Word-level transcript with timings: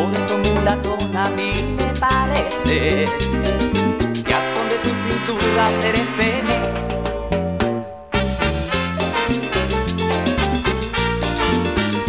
Por 0.00 0.16
eso 0.16 0.38
mulatón 0.38 1.14
a 1.14 1.28
mí 1.28 1.52
me 1.76 1.92
parece 2.00 3.04
que 4.24 4.34
al 4.34 4.44
son 4.54 4.66
de 4.70 4.78
tu 4.82 4.88
cintura 5.04 5.64
seré 5.82 6.02
feliz. 6.16 6.70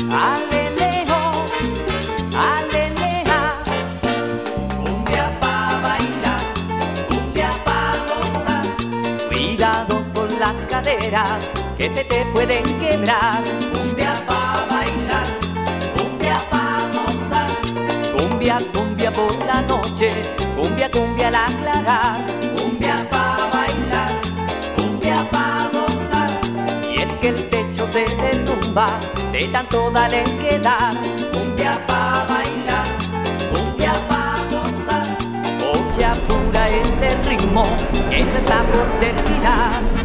Alelejo, 0.09 1.21
aleleja, 2.49 3.41
cumbia 4.77 5.39
pa' 5.41 5.81
bailar, 5.83 6.43
cumbia 7.09 7.51
pa' 7.65 7.93
gozar. 8.07 8.65
Cuidado 9.27 10.01
con 10.13 10.29
las 10.39 10.55
caderas 10.69 11.43
que 11.77 11.89
se 11.89 12.05
te 12.05 12.25
pueden 12.27 12.63
quebrar. 12.79 13.43
Cumbia 13.73 14.13
pa' 14.29 14.40
noche, 20.01 20.21
cumbia, 20.55 20.89
cumbia 20.89 21.27
al 21.27 21.35
aclarar. 21.35 22.25
Cumbia 22.55 23.07
pa' 23.11 23.37
bailar, 23.53 24.11
cumbia 24.75 25.23
pa' 25.31 25.69
gozar. 25.73 26.29
Y 26.89 27.01
es 27.01 27.17
que 27.17 27.29
el 27.29 27.49
techo 27.49 27.87
se 27.91 28.05
derrumba 28.15 28.99
de 29.31 29.47
tanto 29.47 29.91
darle 29.91 30.23
que 30.23 30.59
dar. 30.59 30.93
Cumbia 31.31 31.73
pa' 31.87 32.25
bailar, 32.27 32.87
cumbia 33.53 33.93
pa' 34.09 34.37
gozar. 34.49 35.05
Oye, 35.71 36.05
apura 36.05 36.67
ese 36.67 37.15
ritmo 37.29 37.63
que 38.09 38.21
se 38.21 38.37
está 38.37 38.63
por 38.63 38.87
terminar. 38.99 40.00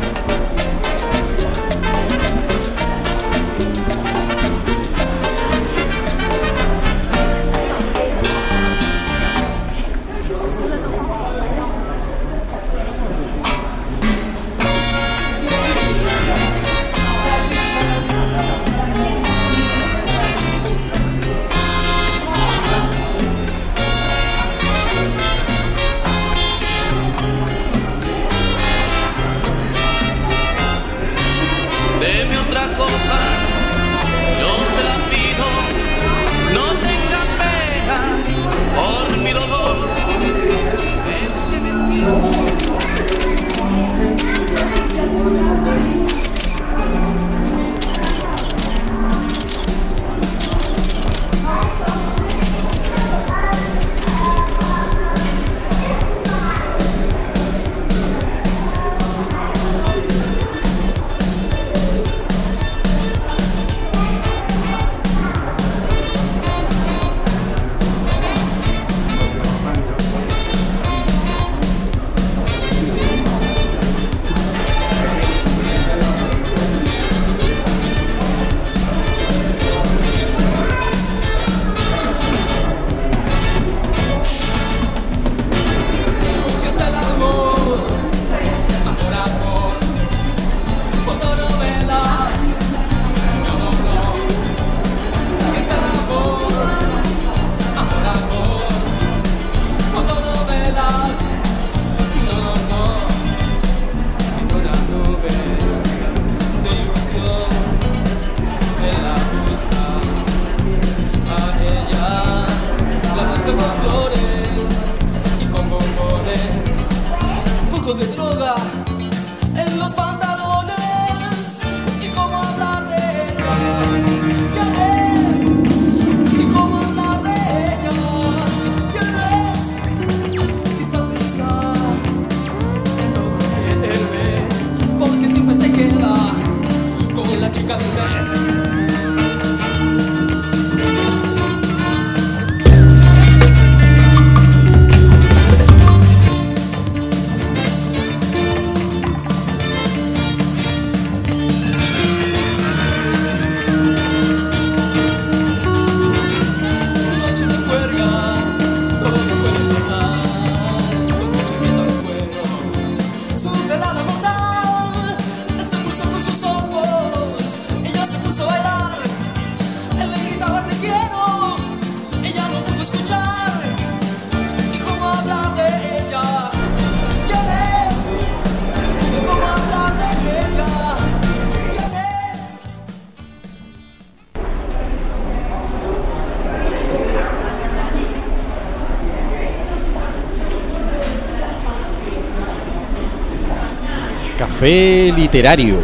Café 194.67 195.13
literario, 195.17 195.77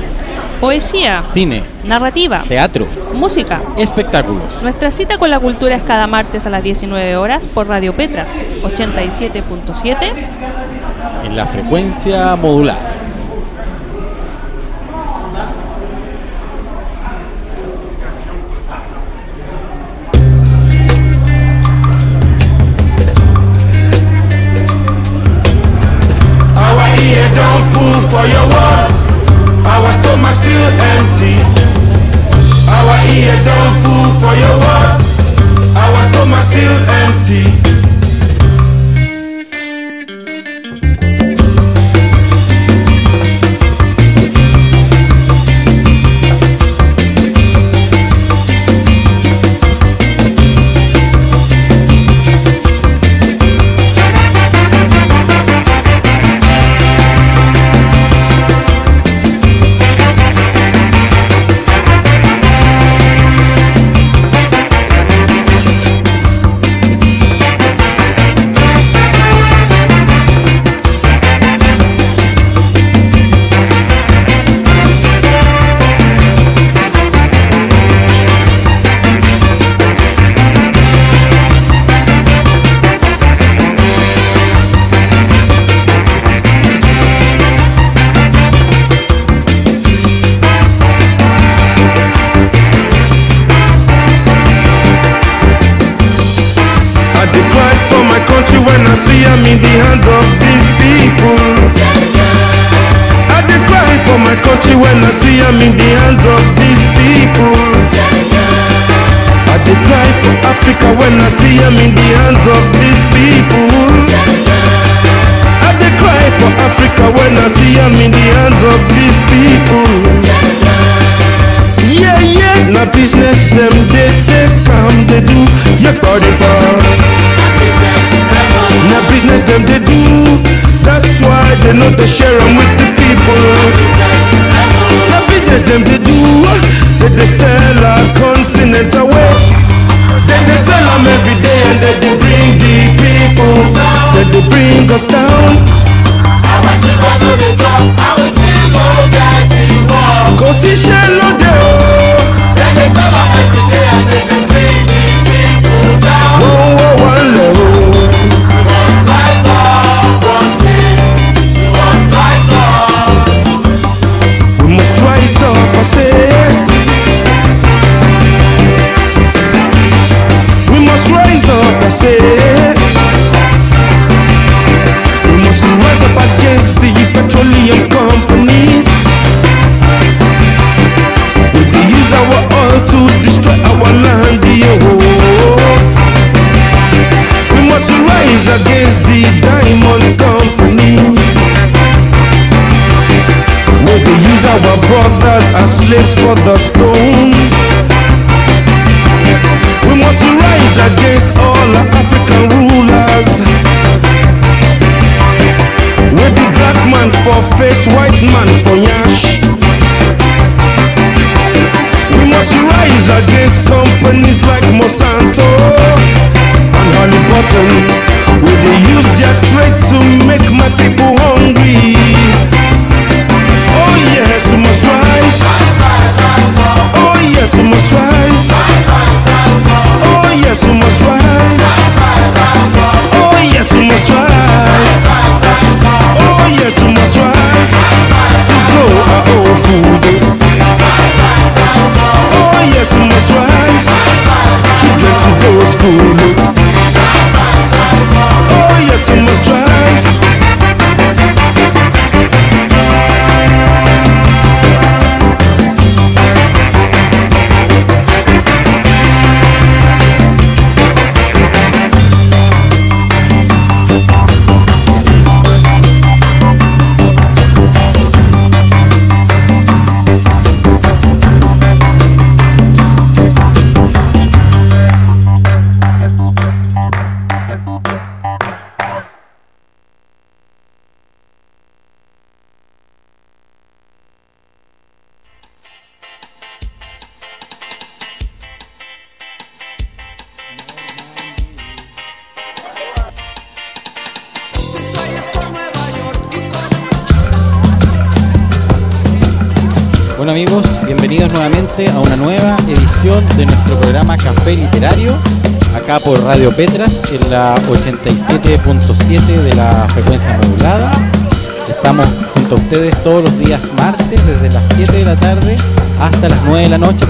Poesía, 0.61 1.23
cine, 1.23 1.63
narrativa, 1.85 2.43
teatro, 2.49 2.85
música. 3.15 3.61
espectáculos. 3.79 4.61
Nuestra 4.61 4.91
cita 4.91 5.19
con 5.19 5.31
la 5.31 5.39
cultura 5.39 5.77
es 5.77 5.85
cada 5.85 6.09
martes 6.09 6.47
a 6.47 6.51
las 6.51 6.65
19 6.65 7.15
horas 7.15 7.47
por 7.47 7.69
Radio 7.69 7.93
Petras 7.93 8.43
87.7. 8.65 10.13
En 11.23 11.37
la 11.37 11.47
frecuencia 11.47 12.35
modular. 12.35 12.92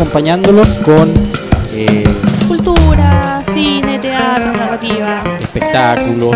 Acompañándolos 0.03 0.67
con 0.85 1.15
eh, 1.75 2.03
Cultura, 2.49 3.41
cine, 3.47 4.01
teatro, 4.01 4.53
narrativa. 4.53 5.21
espectáculos, 5.41 6.35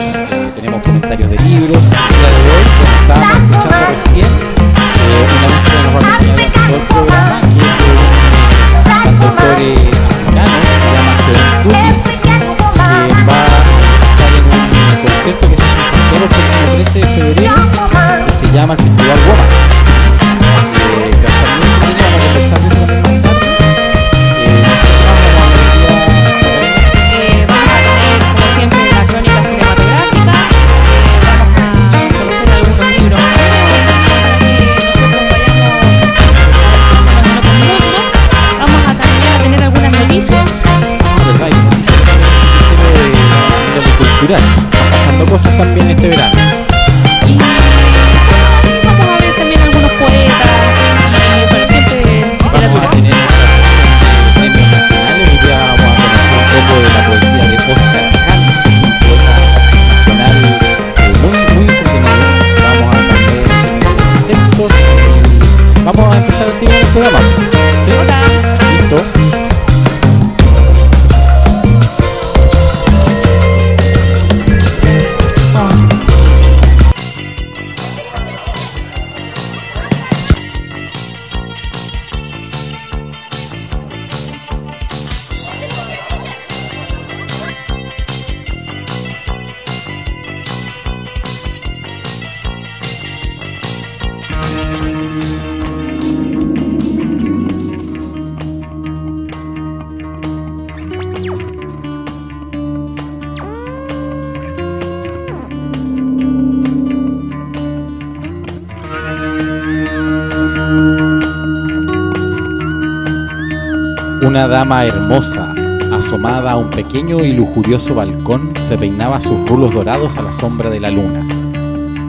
Una 114.37 114.49
dama 114.49 114.85
hermosa, 114.85 115.55
asomada 115.95 116.51
a 116.51 116.57
un 116.59 116.71
pequeño 116.71 117.25
y 117.25 117.33
lujurioso 117.33 117.95
balcón, 117.95 118.53
se 118.69 118.77
peinaba 118.77 119.19
sus 119.19 119.49
rulos 119.49 119.73
dorados 119.73 120.19
a 120.19 120.23
la 120.23 120.31
sombra 120.31 120.69
de 120.69 120.79
la 120.79 120.91
luna. 120.91 121.27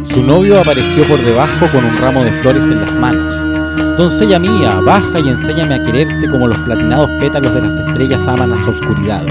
Su 0.04 0.22
novio 0.22 0.60
apareció 0.60 1.06
por 1.06 1.24
debajo 1.24 1.72
con 1.72 1.86
un 1.86 1.96
ramo 1.96 2.26
de 2.26 2.34
flores 2.34 2.66
en 2.66 2.82
las 2.82 2.94
manos. 2.96 3.98
Doncella 3.98 4.40
mía, 4.40 4.78
baja 4.86 5.22
y 5.22 5.30
enséñame 5.30 5.76
a 5.76 5.84
quererte 5.86 6.30
como 6.30 6.50
los 6.50 6.60
platinados 6.60 7.10
pétalos 7.12 7.54
de 7.54 7.62
las 7.62 7.74
estrellas 7.76 8.28
aman 8.28 8.52
a 8.52 8.62
su 8.62 8.72
oscuridad. 8.72 9.26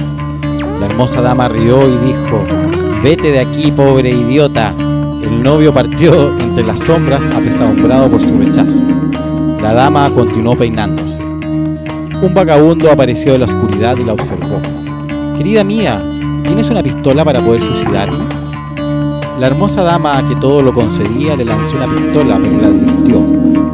La 0.81 0.87
hermosa 0.87 1.21
dama 1.21 1.49
rió 1.49 1.79
y 1.87 1.99
dijo, 1.99 2.47
vete 3.03 3.31
de 3.31 3.41
aquí, 3.41 3.73
pobre 3.73 4.09
idiota. 4.09 4.73
El 5.23 5.43
novio 5.43 5.71
partió 5.71 6.31
entre 6.39 6.65
las 6.65 6.81
sombras 6.81 7.27
apesadumbrado 7.27 8.09
por 8.09 8.23
su 8.23 8.39
rechazo. 8.39 8.83
La 9.61 9.75
dama 9.75 10.09
continuó 10.09 10.57
peinándose. 10.57 11.06
Un 12.23 12.33
vagabundo 12.33 12.91
apareció 12.91 13.33
de 13.33 13.41
la 13.41 13.45
oscuridad 13.45 13.97
y 13.99 14.05
la 14.05 14.15
observó. 14.15 14.61
Querida 15.37 15.63
mía, 15.63 16.03
¿tienes 16.45 16.71
una 16.71 16.83
pistola 16.83 17.25
para 17.25 17.41
poder 17.41 17.63
suicidarme? 17.63 18.25
La 19.39 19.49
hermosa 19.49 19.83
dama 19.83 20.27
que 20.27 20.35
todo 20.37 20.63
lo 20.63 20.73
concedía 20.73 21.37
le 21.37 21.45
lanzó 21.45 21.77
una 21.77 21.87
pistola, 21.89 22.39
pero 22.41 22.59
la 22.59 22.69
advirtió. 22.69 23.21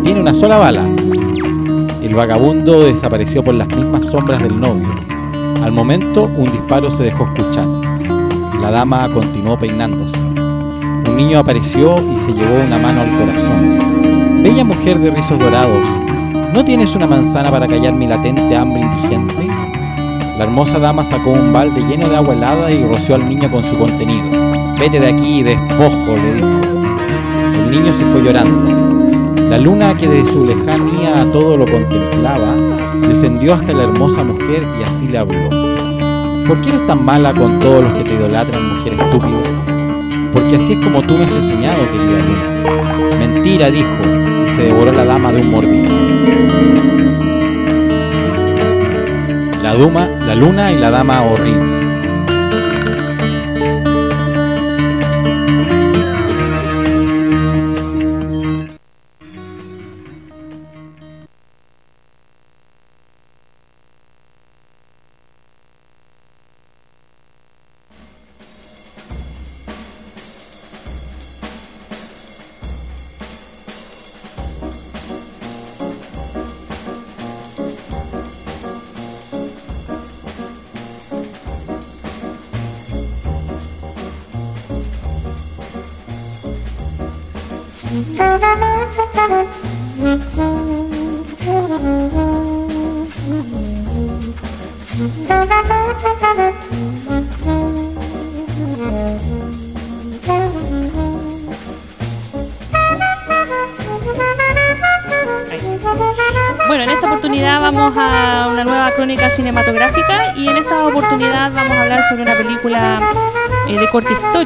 Tiene 0.02 0.20
una 0.20 0.34
sola 0.34 0.58
bala. 0.58 0.84
El 2.02 2.14
vagabundo 2.14 2.80
desapareció 2.80 3.44
por 3.44 3.54
las 3.54 3.68
mismas 3.68 4.06
sombras 4.06 4.42
del 4.42 4.60
novio. 4.60 4.88
Al 5.62 5.70
momento, 5.70 6.24
un 6.24 6.46
disparo 6.46 6.90
se 6.90 7.04
dejó 7.04 7.24
escuchar. 7.32 7.68
La 8.60 8.72
dama 8.72 9.08
continuó 9.12 9.56
peinándose. 9.56 10.18
Un 10.18 11.16
niño 11.16 11.38
apareció 11.38 11.94
y 11.94 12.18
se 12.18 12.32
llevó 12.32 12.60
una 12.60 12.78
mano 12.78 13.02
al 13.02 13.16
corazón. 13.16 14.42
Bella 14.42 14.64
mujer 14.64 14.98
de 14.98 15.12
rizos 15.12 15.38
dorados, 15.38 15.78
¿no 16.52 16.64
tienes 16.64 16.94
una 16.94 17.06
manzana 17.06 17.50
para 17.50 17.66
callar 17.66 17.94
mi 17.94 18.06
latente 18.06 18.54
hambre 18.54 18.82
indigente? 18.82 19.46
La 20.36 20.44
hermosa 20.44 20.78
dama 20.78 21.04
sacó 21.04 21.30
un 21.30 21.52
balde 21.52 21.80
lleno 21.82 22.08
de 22.08 22.16
agua 22.16 22.34
helada 22.34 22.70
y 22.70 22.82
roció 22.84 23.14
al 23.14 23.28
niño 23.28 23.50
con 23.50 23.62
su 23.64 23.76
contenido. 23.78 24.24
Vete 24.78 25.00
de 25.00 25.08
aquí, 25.08 25.42
despojo, 25.42 26.16
le 26.16 26.34
dijo. 26.34 26.60
El 27.54 27.70
niño 27.70 27.92
se 27.92 28.04
fue 28.06 28.22
llorando. 28.22 29.48
La 29.48 29.58
luna 29.58 29.96
que 29.96 30.08
de 30.08 30.24
su 30.26 30.44
lejanía 30.44 31.30
todo 31.32 31.56
lo 31.56 31.64
contemplaba, 31.66 32.54
descendió 33.06 33.54
hasta 33.54 33.72
la 33.72 33.84
hermosa 33.84 34.24
mujer 34.24 34.66
y 34.80 34.82
así 34.82 35.08
le 35.08 35.18
habló. 35.18 35.50
¿Por 36.46 36.60
qué 36.60 36.70
eres 36.70 36.86
tan 36.86 37.04
mala 37.04 37.34
con 37.34 37.60
todos 37.60 37.84
los 37.84 37.92
que 37.94 38.04
te 38.04 38.14
idolatran, 38.14 38.76
mujer 38.76 38.94
estúpida? 38.94 39.38
Porque 40.32 40.56
así 40.56 40.72
es 40.72 40.78
como 40.80 41.02
tú 41.02 41.16
me 41.16 41.24
has 41.24 41.32
enseñado, 41.32 41.82
querida 41.90 42.18
luna. 42.18 43.18
Mentira, 43.18 43.70
dijo, 43.70 43.88
y 44.46 44.50
se 44.50 44.62
devoró 44.62 44.92
la 44.92 45.04
dama 45.04 45.32
de 45.32 45.40
un 45.42 45.50
mordisco. 45.50 46.01
La 49.72 49.78
duma, 49.78 50.06
la 50.26 50.34
luna 50.34 50.70
y 50.70 50.78
la 50.78 50.90
dama 50.90 51.22
horrible. 51.22 51.81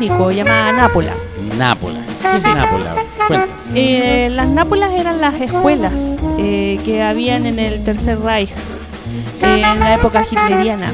Histórico 0.05 0.31
llamada 0.31 0.73
Nápola. 0.73 1.12
Nápola. 1.57 2.00
¿Qué 2.23 2.37
es 2.37 2.43
Sí. 2.43 2.49
Nápola? 2.55 2.95
Eh, 3.75 4.29
las 4.31 4.49
nápolas 4.49 4.93
eran 4.93 5.21
las 5.21 5.41
escuelas 5.41 6.19
eh, 6.38 6.79
que 6.85 7.03
habían 7.03 7.47
en 7.47 7.59
el 7.59 7.83
Tercer 7.83 8.19
Reich 8.21 8.50
eh, 9.43 9.62
en 9.65 9.81
la 9.81 9.95
época 9.95 10.23
hitleriana. 10.31 10.93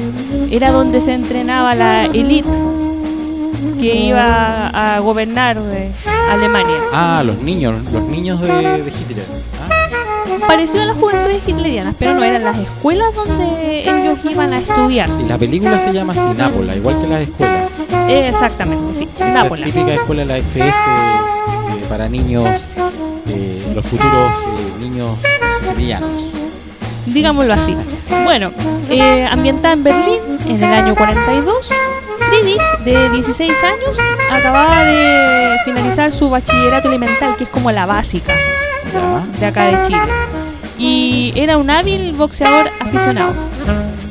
Era 0.51 0.71
donde 0.71 1.01
se 1.01 1.13
entrenaba 1.13 1.75
la 1.75 2.05
élite 2.05 2.49
que 3.79 3.95
iba 3.95 4.67
a 4.69 4.99
gobernar 4.99 5.57
eh, 5.57 5.91
Alemania. 6.31 6.77
Ah, 6.93 7.23
los 7.25 7.37
niños, 7.41 7.75
los 7.91 8.03
niños 8.03 8.39
de, 8.41 8.47
de 8.47 8.89
Hitler. 8.89 9.25
Ah, 9.61 10.47
Parecido 10.47 10.83
a 10.83 10.85
las 10.87 10.97
juventudes 10.97 11.47
hitlerianas, 11.47 11.95
pero 11.99 12.13
no 12.15 12.23
eran 12.23 12.43
las 12.43 12.57
escuelas 12.57 13.13
donde 13.15 13.81
ellos 13.89 14.19
iban 14.29 14.53
a 14.53 14.59
estudiar. 14.59 15.09
y 15.23 15.27
la 15.27 15.37
película 15.37 15.79
se 15.79 15.91
llama 15.93 16.13
así, 16.13 16.37
Nápola, 16.37 16.75
igual 16.75 16.99
que 17.01 17.07
las 17.07 17.21
escuelas. 17.21 17.62
Eh, 18.07 18.27
exactamente, 18.29 18.95
sí, 18.95 19.07
Nápola. 19.19 19.65
La 19.65 19.73
típica 19.73 19.93
escuela 19.93 20.25
la 20.25 20.37
SS 20.37 20.67
eh, 20.67 20.73
para 21.89 22.09
niños, 22.09 22.61
eh, 23.29 23.71
los 23.73 23.85
futuros 23.85 24.31
niños 24.79 25.17
hitlerianos. 25.61 26.33
digámoslo 27.05 27.53
así. 27.53 27.75
Bueno, 28.23 28.51
eh, 28.89 29.25
ambientada 29.29 29.73
en 29.73 29.83
Berlín 29.83 30.19
en 30.47 30.63
el 30.63 30.73
año 30.73 30.95
42, 30.95 31.73
Friedrich, 32.17 32.61
de 32.85 33.09
16 33.11 33.51
años, 33.63 33.99
acababa 34.31 34.83
de 34.83 35.57
finalizar 35.65 36.11
su 36.11 36.29
bachillerato 36.29 36.87
elemental, 36.89 37.35
que 37.37 37.45
es 37.45 37.49
como 37.49 37.71
la 37.71 37.85
básica 37.85 38.33
de 39.39 39.45
acá 39.45 39.65
de 39.65 39.81
Chile. 39.83 40.01
Y 40.77 41.33
era 41.35 41.57
un 41.57 41.69
hábil 41.69 42.13
boxeador 42.13 42.69
aficionado. 42.79 43.33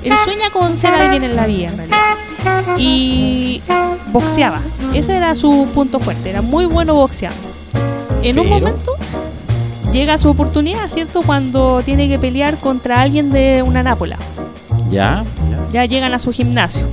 Él 0.02 0.16
sueña 0.16 0.50
con 0.50 0.76
ser 0.76 0.94
alguien 0.94 1.24
en 1.24 1.36
la 1.36 1.46
vida, 1.46 1.68
en 1.68 1.76
realidad. 1.76 1.98
Y 2.76 3.62
boxeaba. 4.12 4.60
Ese 4.94 5.16
era 5.16 5.34
su 5.34 5.68
punto 5.74 6.00
fuerte. 6.00 6.30
Era 6.30 6.42
muy 6.42 6.66
bueno 6.66 6.94
boxeando. 6.94 7.38
En 8.22 8.38
un 8.38 8.48
momento 8.48 8.92
llega 9.92 10.16
su 10.18 10.28
oportunidad, 10.28 10.88
¿cierto? 10.88 11.22
Cuando 11.22 11.82
tiene 11.84 12.08
que 12.08 12.18
pelear 12.18 12.56
contra 12.58 13.02
alguien 13.02 13.30
de 13.30 13.62
una 13.62 13.82
nápola. 13.82 14.16
¿Ya? 14.90 15.24
Ya 15.72 15.84
llegan 15.84 16.12
a 16.14 16.18
su 16.18 16.32
gimnasio. 16.32 16.86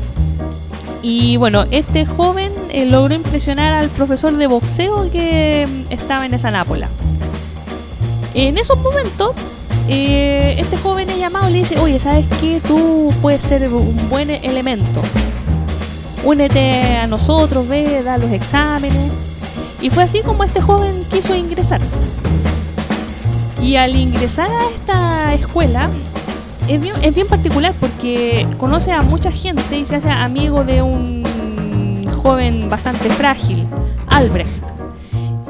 Y 1.01 1.37
bueno, 1.37 1.65
este 1.71 2.05
joven 2.05 2.51
eh, 2.69 2.85
logró 2.85 3.13
impresionar 3.13 3.73
al 3.73 3.89
profesor 3.89 4.35
de 4.35 4.47
boxeo 4.47 5.09
que 5.11 5.67
mm, 5.67 5.93
estaba 5.93 6.25
en 6.25 6.33
esa 6.33 6.51
nápola. 6.51 6.89
En 8.33 8.57
esos 8.57 8.77
momentos, 8.79 9.31
eh, 9.87 10.55
este 10.57 10.77
joven 10.77 11.09
es 11.09 11.17
llamado 11.17 11.49
y 11.49 11.53
le 11.53 11.59
dice, 11.59 11.79
oye, 11.79 11.99
¿sabes 11.99 12.27
qué? 12.41 12.61
Tú 12.65 13.11
puedes 13.21 13.43
ser 13.43 13.71
un 13.73 13.95
buen 14.09 14.29
elemento. 14.29 15.01
Únete 16.23 16.97
a 16.97 17.07
nosotros, 17.07 17.67
ve, 17.67 18.03
da 18.03 18.17
los 18.17 18.31
exámenes. 18.31 19.11
Y 19.81 19.89
fue 19.89 20.03
así 20.03 20.21
como 20.21 20.43
este 20.43 20.61
joven 20.61 20.93
quiso 21.11 21.35
ingresar. 21.35 21.79
Y 23.61 23.77
al 23.77 23.95
ingresar 23.95 24.51
a 24.51 24.69
esta 24.69 25.33
escuela, 25.33 25.89
es 26.67 26.81
bien, 26.81 26.95
es 27.01 27.25
particular 27.25 27.73
porque 27.79 28.45
conoce 28.57 28.91
a 28.91 29.01
mucha 29.01 29.31
gente 29.31 29.79
y 29.79 29.85
se 29.85 29.95
hace 29.95 30.09
amigo 30.09 30.63
de 30.63 30.81
un 30.81 31.23
joven 32.21 32.69
bastante 32.69 33.09
frágil, 33.09 33.65
Albrecht. 34.07 34.63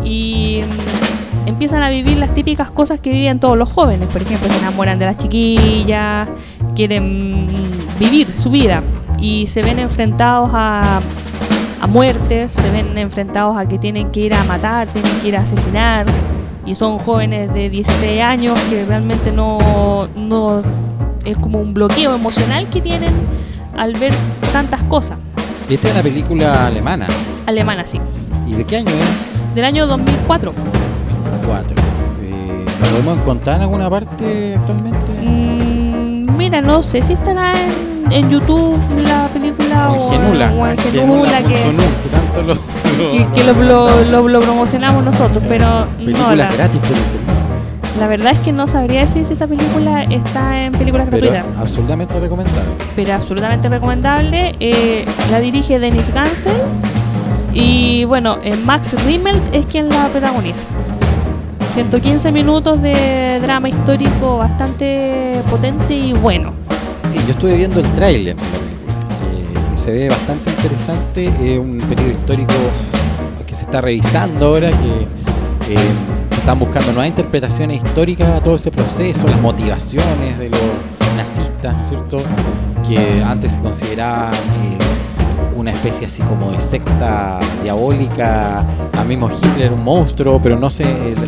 Y 0.04 0.62
mm, 0.64 1.48
empiezan 1.48 1.82
a 1.82 1.90
vivir 1.90 2.18
las 2.18 2.34
típicas 2.34 2.70
cosas 2.70 3.00
que 3.00 3.12
viven 3.12 3.40
todos 3.40 3.58
los 3.58 3.70
jóvenes. 3.70 4.08
Por 4.10 4.22
ejemplo, 4.22 4.48
se 4.48 4.58
enamoran 4.60 5.00
de 5.00 5.06
las 5.06 5.18
chiquillas, 5.18 6.30
quieren 6.76 7.46
mm, 7.46 8.00
vivir 8.00 8.32
su 8.32 8.52
vida 8.52 8.84
y 9.22 9.48
se 9.48 9.62
ven 9.62 9.80
enfrentados 9.80 10.52
a, 10.54 11.02
a 11.82 11.88
muertes, 11.88 12.52
se 12.52 12.70
ven 12.70 12.98
enfrentados 12.98 13.58
a 13.58 13.68
que 13.68 13.78
tienen 13.78 14.12
que 14.12 14.22
ir 14.22 14.34
a 14.34 14.44
matar, 14.44 14.88
tienen 14.88 15.12
que 15.22 15.30
ir 15.30 15.38
a 15.38 15.42
asesinar. 15.42 16.06
Y 16.66 16.76
son 16.76 17.00
jóvenes 17.00 17.52
de 17.54 17.70
16 17.70 18.22
años 18.22 18.60
que 18.70 18.86
realmente 18.86 19.32
no, 19.32 20.08
no 20.16 20.62
es 21.26 21.38
como 21.38 21.60
un 21.60 21.74
bloqueo 21.74 22.16
emocional 22.16 22.68
que 22.68 22.82
tienen 22.82 23.14
al 23.78 23.94
ver 23.94 24.14
tantas 24.52 24.84
cosas. 24.84 25.18
Y 25.70 25.76
esta 25.76 25.88
es 25.88 25.94
una 25.94 26.04
película 26.04 26.68
alemana. 26.68 27.08
Alemana, 27.46 27.86
sí. 27.86 28.00
¿Y 28.48 28.54
de 28.54 28.66
qué 28.66 28.78
año 28.78 28.90
es? 28.90 29.56
Del 29.56 29.66
año 29.66 29.88
2004. 29.88 30.54
Cuatro. 31.46 31.76
Eh, 32.24 32.66
¿La 32.82 32.88
podemos 32.88 33.18
encontrar 33.18 33.56
en 33.58 33.62
alguna 33.64 33.90
parte 33.90 34.56
actualmente? 34.56 35.12
Mm, 35.22 36.38
mira, 36.38 36.62
mira, 36.62 36.62
no 36.62 36.84
sé 36.84 37.02
si 37.02 37.14
estará 37.14 37.54
en, 37.54 37.89
en 38.12 38.30
YouTube 38.30 38.78
la 39.08 39.28
película 39.28 39.92
O 39.92 40.14
en 40.14 40.20
Genula. 40.22 40.52
o 40.54 40.68
en 40.68 40.78
Genula 40.78 41.38
que, 41.40 41.54
que 41.54 42.10
tanto 42.12 42.42
lo, 42.44 42.54
que, 42.56 43.28
que 43.36 43.44
lo, 43.44 43.54
lo- 43.64 44.04
lo- 44.06 44.28
lo 44.30 44.40
promocionamos 44.42 45.04
nosotros, 45.04 45.44
pero 45.48 45.66
no, 45.68 45.86
Películas 45.98 46.38
la, 46.38 46.52
gratis 46.52 46.82
la 48.00 48.08
verdad 48.08 48.32
es 48.32 48.40
que 48.40 48.54
no 48.54 48.66
sabría 48.68 49.02
decir 49.02 49.26
si 49.26 49.34
esa 49.34 49.46
película 49.48 50.04
está 50.04 50.64
en 50.64 50.72
películas 50.74 51.10
gratuitas, 51.10 51.44
absolutamente 51.60 52.18
recomendable. 52.20 52.62
pero 52.96 53.14
absolutamente 53.14 53.68
recomendable. 53.68 54.56
Eh, 54.62 55.06
la 55.32 55.40
dirige 55.42 55.80
Dennis 55.80 56.14
Gansel 56.14 56.54
y 57.54 58.06
bueno, 58.06 58.38
eh, 58.44 58.56
Max 58.64 58.96
Rimmel 59.06 59.42
es 59.52 59.66
quien 59.66 59.90
la 59.90 60.08
protagoniza. 60.08 60.68
115 61.74 62.32
minutos 62.32 62.82
de 62.82 63.40
drama 63.42 63.68
histórico 63.70 64.38
bastante 64.38 65.42
potente 65.50 65.94
y 65.94 66.14
bueno. 66.14 66.54
Sí, 67.10 67.18
yo 67.26 67.32
estuve 67.32 67.56
viendo 67.56 67.80
el 67.80 67.88
tráiler 67.94 68.36
eh, 68.36 69.78
se 69.78 69.92
ve 69.92 70.10
bastante 70.10 70.52
interesante. 70.52 71.26
Es 71.28 71.60
un 71.60 71.80
periodo 71.90 72.12
histórico 72.12 72.54
que 73.48 73.56
se 73.56 73.64
está 73.64 73.82
revisando 73.82 74.46
ahora, 74.48 74.70
que 74.70 75.74
eh, 75.74 75.78
están 76.32 76.60
buscando 76.60 76.92
nuevas 76.92 77.08
interpretaciones 77.08 77.84
históricas 77.84 78.30
a 78.30 78.42
todo 78.42 78.58
ese 78.58 78.70
proceso, 78.70 79.28
las 79.28 79.42
motivaciones 79.42 80.38
de 80.38 80.50
los 80.50 80.62
nazistas, 81.18 81.76
¿no 81.76 81.82
es 81.82 81.90
cierto? 81.90 82.22
Que 82.88 83.24
antes 83.24 83.54
se 83.54 83.60
consideraban 83.60 84.34
eh, 84.36 84.78
una 85.56 85.72
especie 85.72 86.06
así 86.06 86.22
como 86.22 86.52
de 86.52 86.60
secta 86.60 87.40
diabólica, 87.64 88.64
al 88.98 89.08
mismo 89.08 89.30
Hitler 89.32 89.74
un 89.74 89.84
monstruo, 89.84 90.40
pero 90.42 90.60
no 90.60 90.70
se, 90.70 90.86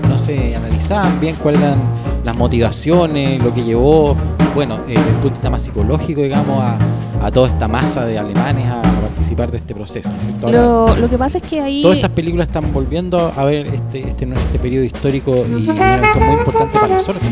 no 0.08 0.19
se 0.19 0.55
analizaban 0.55 1.19
bien 1.19 1.36
cuáles 1.41 1.62
eran 1.62 1.79
las 2.23 2.36
motivaciones, 2.36 3.41
lo 3.43 3.53
que 3.53 3.63
llevó, 3.63 4.15
bueno, 4.53 4.75
eh, 4.88 4.95
desde 4.95 5.01
el 5.01 5.05
punto 5.15 5.27
de 5.29 5.31
vista 5.31 5.49
más 5.49 5.63
psicológico, 5.63 6.21
digamos, 6.21 6.62
a, 6.62 6.77
a 7.25 7.31
toda 7.31 7.47
esta 7.47 7.67
masa 7.67 8.05
de 8.05 8.19
alemanes 8.19 8.67
a 8.67 8.81
participar 8.81 9.49
de 9.51 9.57
este 9.57 9.73
proceso. 9.73 10.10
Lo, 10.41 10.95
lo 10.95 11.10
que 11.10 11.17
pasa 11.17 11.38
es 11.39 11.43
que 11.43 11.62
ahí... 11.62 11.81
Todas 11.81 11.97
estas 11.97 12.12
películas 12.12 12.47
están 12.47 12.71
volviendo 12.73 13.31
a 13.36 13.43
ver 13.45 13.67
este, 13.67 14.07
este, 14.07 14.25
este 14.25 14.60
periodo 14.60 14.86
histórico 14.86 15.36
y 15.36 15.69
es 15.69 15.75
muy 15.75 16.36
importante 16.36 16.79
para 16.79 16.95
nosotros. 16.95 17.23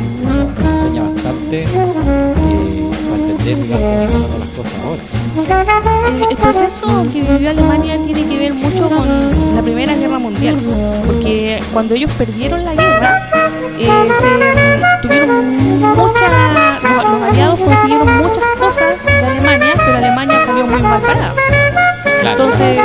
Nos 0.62 0.74
enseña 0.74 1.04
bastante 1.04 1.64
eh, 1.64 1.68
las 4.40 4.50
cosas 4.50 4.74
ahora. 4.86 5.02
El, 6.08 6.32
el 6.32 6.38
proceso 6.38 7.06
que 7.12 7.22
vivió 7.22 7.50
Alemania 7.50 7.98
tiene 8.06 8.24
que 8.26 8.38
ver 8.38 8.54
mucho 8.54 8.90
con 8.90 9.08
la 9.56 9.62
Primera 9.62 9.96
Guerra 9.96 10.20
Mundial, 10.20 10.56
porque 11.08 11.60
cuando 11.74 11.96
ellos 11.96 12.12
perdieron 12.18 12.64
la 12.66 12.74
guerra, 12.76 13.49
eh, 13.78 14.12
se 14.14 15.02
tuvieron 15.02 15.58
muchas, 15.96 16.32
los, 16.84 17.12
los 17.12 17.24
aliados 17.24 17.60
consiguieron 17.60 18.18
muchas 18.18 18.44
cosas 18.60 19.04
de 19.04 19.26
Alemania, 19.26 19.74
pero 19.76 19.98
Alemania 19.98 20.42
salió 20.46 20.66
muy 20.66 20.82
mal 20.82 21.02
parada. 21.02 21.34
Entonces, 22.24 22.80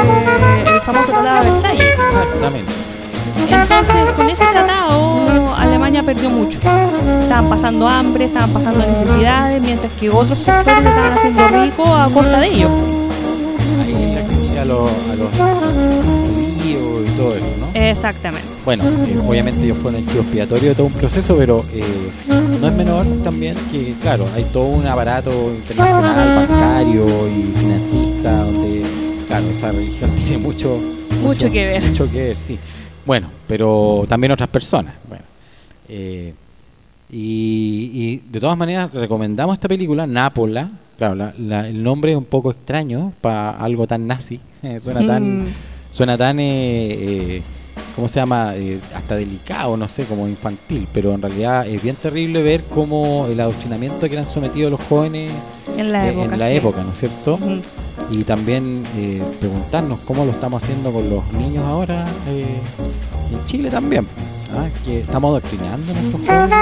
el 0.67 0.81
famoso 0.81 1.13
Tratado 1.13 1.45
de 1.45 1.51
Versalles. 1.51 1.95
Exactamente. 1.95 2.73
Entonces, 3.51 3.97
con 4.17 4.31
ese 4.31 4.45
tratado, 4.47 5.55
Alemania 5.57 6.03
perdió 6.03 6.31
mucho. 6.31 6.59
Estaban 7.21 7.49
pasando 7.49 7.89
hambre, 7.89 8.27
estaban 8.27 8.51
pasando 8.51 8.87
necesidades, 8.87 9.61
mientras 9.61 9.93
que 9.93 10.11
otros 10.11 10.39
sectores 10.39 10.83
se 10.83 10.89
estaban 10.89 11.13
haciendo 11.13 11.49
ricos 11.49 11.89
a 11.89 12.09
costa 12.13 12.41
de 12.41 12.47
ellos. 12.47 12.71
Ahí 13.83 14.15
la 14.55 14.63
a 14.63 14.65
los, 14.65 14.91
a 14.91 15.17
los 15.17 15.31
judíos 15.37 17.03
y 17.07 17.11
todo 17.17 17.35
eso, 17.35 17.47
¿no? 17.61 17.69
Exactamente. 17.75 18.54
Bueno, 18.65 18.85
eh, 18.85 19.19
obviamente 19.29 19.63
ellos 19.63 19.77
fueron 19.79 20.01
el 20.01 20.07
chivo 20.09 20.23
expiatorio 20.23 20.71
de 20.71 20.75
todo 20.75 20.87
un 20.87 20.93
proceso, 20.95 21.37
pero 21.37 21.63
eh, 21.75 21.83
no 22.61 22.67
es 22.69 22.73
menor 22.75 23.05
también 23.23 23.55
que, 23.71 23.95
claro, 24.01 24.27
hay 24.35 24.45
todo 24.45 24.69
un 24.69 24.87
aparato 24.87 25.31
internacional, 25.55 26.47
bancario 26.49 27.05
y 27.29 27.59
financista, 27.59 28.39
donde, 28.45 28.83
claro, 29.29 29.47
esa 29.51 29.71
religión 29.71 30.11
tiene 30.27 30.39
mucho, 30.39 30.79
Mucho 31.23 31.51
que 31.51 31.67
ver. 31.67 31.85
Mucho 31.85 32.11
que 32.11 32.23
ver, 32.23 32.39
sí. 32.39 32.59
Bueno, 33.05 33.29
pero 33.47 34.07
también 34.09 34.33
otras 34.33 34.49
personas. 34.49 34.95
Bueno, 35.09 35.25
eh, 35.91 36.33
y, 37.11 37.91
y 37.93 38.17
de 38.31 38.41
todas 38.41 38.57
maneras 38.57 38.91
recomendamos 38.95 39.55
esta 39.55 39.69
película, 39.69 40.07
Nápola. 40.07 40.71
Claro, 40.97 41.15
la- 41.17 41.35
la- 41.39 41.69
el 41.69 41.83
nombre 41.83 42.13
es 42.13 42.17
un 42.19 42.25
poco 42.25 42.51
extraño 42.51 43.13
para 43.21 43.51
algo 43.51 43.87
tan 43.87 44.07
nazi. 44.07 44.41
suena 44.81 45.05
tan, 45.07 45.39
Mm. 45.41 45.47
suena 45.91 46.17
tan, 46.17 46.39
eh, 46.41 46.89
eh, 46.93 47.43
¿cómo 47.95 48.09
se 48.09 48.21
llama? 48.21 48.53
Eh, 48.57 48.79
hasta 48.95 49.17
delicado, 49.17 49.77
no 49.77 49.89
sé, 49.89 50.05
como 50.05 50.27
infantil. 50.29 50.87
Pero 50.93 51.13
en 51.15 51.23
realidad 51.23 51.67
es 51.67 51.83
bien 51.83 51.97
terrible 51.97 52.43
ver 52.43 52.63
cómo 52.75 53.27
el 53.31 53.41
adoctrinamiento 53.41 54.01
que 54.09 54.13
eran 54.15 54.27
sometidos 54.27 54.71
los 54.71 54.81
jóvenes 54.89 55.33
En 55.77 55.93
la 55.93 56.07
eh, 56.07 56.11
época. 56.11 56.33
en 56.35 56.39
la 56.39 56.49
sí. 56.49 56.57
época, 56.57 56.83
¿no 56.83 56.93
es 56.93 56.99
cierto? 56.99 57.39
Y 58.11 58.25
también 58.25 58.83
eh, 58.97 59.23
preguntarnos 59.41 60.01
cómo 60.01 60.25
lo 60.25 60.31
estamos 60.31 60.63
haciendo 60.63 60.93
con 60.93 61.09
los 61.09 61.25
niños 61.33 61.65
ahora 61.67 62.05
en 62.29 63.47
Chile 63.47 63.71
también. 63.71 64.07
¿ah? 64.57 64.67
Que 64.85 65.01
estamos 65.01 65.31
adoctrinando 65.31 65.93
a 65.93 65.95
nuestros 65.95 66.27
jóvenes. 66.27 66.59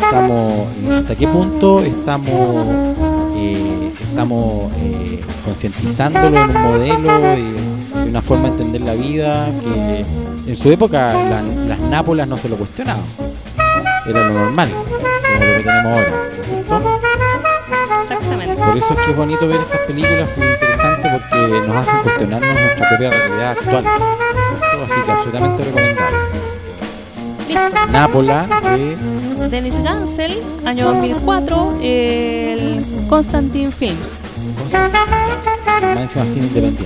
Estamos, 0.00 0.52
¿Hasta 0.92 1.14
qué 1.16 1.28
punto 1.28 1.80
estamos, 1.80 2.66
estamos 4.00 4.72
concientizándolo 5.44 6.36
en 6.42 6.56
un 6.56 6.62
modelo 6.62 7.38
y 7.38 8.02
de 8.04 8.08
una 8.10 8.22
forma 8.22 8.44
de 8.44 8.62
entender 8.62 8.80
la 8.82 8.94
vida 8.94 9.50
que 9.62 10.04
en 10.46 10.56
su 10.56 10.70
época 10.72 11.12
la- 11.12 11.42
las 11.42 11.80
nápolas 11.80 12.26
no 12.28 12.38
se 12.38 12.48
lo 12.48 12.56
cuestionaban. 12.56 13.04
Era 14.06 14.26
lo 14.26 14.32
normal, 14.34 14.68
como 14.70 15.44
lo 15.44 15.56
que 15.56 15.62
tenemos 15.62 15.92
ahora, 15.98 16.10
¿no 16.36 16.42
es 16.42 16.46
cierto? 16.48 17.00
Exactamente. 18.00 18.62
Por 18.62 18.76
eso 18.78 18.94
es 18.94 19.00
que 19.00 19.10
es 19.10 19.16
bonito 19.16 19.46
ver 19.46 19.60
estas 19.60 19.80
películas, 19.80 20.28
muy 20.36 20.46
interesante 20.48 21.08
porque 21.12 21.66
nos 21.66 21.76
hacen 21.76 22.00
cuestionarnos 22.02 22.54
nuestra 22.60 22.88
propia 22.88 23.10
realidad 23.10 23.50
actual. 23.52 23.84
¿cierto? 23.84 24.84
Así 24.86 25.00
que 25.04 25.10
absolutamente 25.12 25.64
recomendable. 25.64 26.16
Listo. 27.48 27.92
Nápola 27.92 28.46
de 28.76 28.96
Dennis 29.48 29.80
Gansel, 29.82 30.38
año 30.64 30.86
2004, 30.92 31.74
el 31.82 32.84
Constantine 33.08 33.70
Films. 33.70 34.18
más 35.94 36.02
encima 36.02 36.24
cine 36.24 36.46
independiente. 36.46 36.84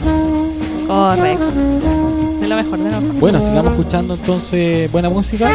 Correcto. 0.87 1.45
De 2.45 2.51
lo 2.51 2.57
mejor, 2.57 2.79
de 2.79 2.91
lo 2.91 3.01
mejor. 3.01 3.21
Bueno, 3.21 3.41
sigamos 3.41 3.73
escuchando 3.73 4.13
entonces 4.15 4.93
buena 4.93 5.09
música 5.09 5.51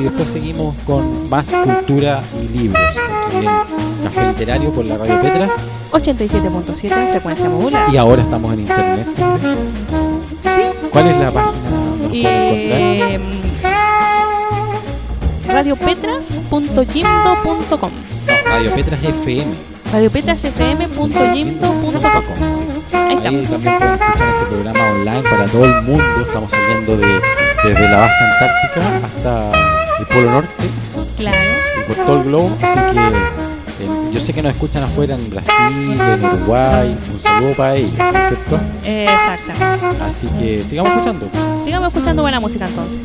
y 0.00 0.02
después 0.02 0.28
seguimos 0.32 0.74
con 0.84 1.30
más 1.30 1.48
cultura 1.50 2.20
y 2.42 2.48
libros. 2.58 2.82
Aquí 3.28 3.46
en 3.46 4.02
Café 4.02 4.26
Literario 4.26 4.70
por 4.70 4.84
la 4.86 4.96
Radio 4.98 5.20
Petras 5.22 5.50
87.7, 5.92 7.10
frecuencia 7.12 7.48
modular. 7.48 7.88
y 7.94 7.96
ahora 7.96 8.22
estamos 8.22 8.52
en 8.54 8.60
internet. 8.62 9.06
Sí. 10.46 10.62
¿Cuál 10.90 11.06
es 11.10 11.16
la 11.16 11.30
página 11.30 11.60
encontrar? 12.12 13.20
radiopetras.gimdo.com 15.46 17.70
No, 17.70 17.90
Radio 18.50 18.70
Petras 18.74 19.00
FM. 19.04 19.46
radiopetrasfm.gimdo.com 19.92 21.80
Ahí 22.92 23.16
Ahí 23.16 23.16
estamos. 23.16 23.50
también 23.50 23.78
pueden 23.78 23.94
escuchar 23.94 24.28
este 24.28 24.44
programa 24.46 24.80
online 24.90 25.22
para 25.22 25.44
todo 25.46 25.64
el 25.64 25.82
mundo. 25.82 26.04
Estamos 26.26 26.50
saliendo 26.50 26.96
de, 26.96 27.20
desde 27.64 27.88
la 27.88 27.96
base 27.98 28.24
antártica 28.24 28.82
hasta 29.06 29.50
el 30.00 30.06
Polo 30.06 30.30
Norte 30.30 30.48
Claro. 31.16 31.38
y 31.78 31.82
por 31.92 31.96
todo 32.06 32.16
el 32.18 32.24
globo. 32.24 32.50
Así 32.62 32.78
que 32.78 32.98
eh, 33.84 33.88
yo 34.12 34.20
sé 34.20 34.32
que 34.32 34.42
nos 34.42 34.52
escuchan 34.52 34.82
afuera 34.84 35.14
en 35.14 35.30
Brasil, 35.30 36.00
en 36.00 36.24
Uruguay. 36.24 36.96
Un 37.12 37.20
saludo 37.20 37.52
para 37.54 37.74
ellos, 37.76 37.92
¿no 37.98 38.08
es 38.10 38.28
cierto? 38.28 38.60
Exactamente. 38.84 39.86
Así 40.04 40.26
que 40.40 40.62
sigamos 40.64 40.92
escuchando. 40.92 41.28
Sigamos 41.64 41.88
escuchando 41.88 42.22
buena 42.22 42.40
música 42.40 42.66
entonces. 42.66 43.00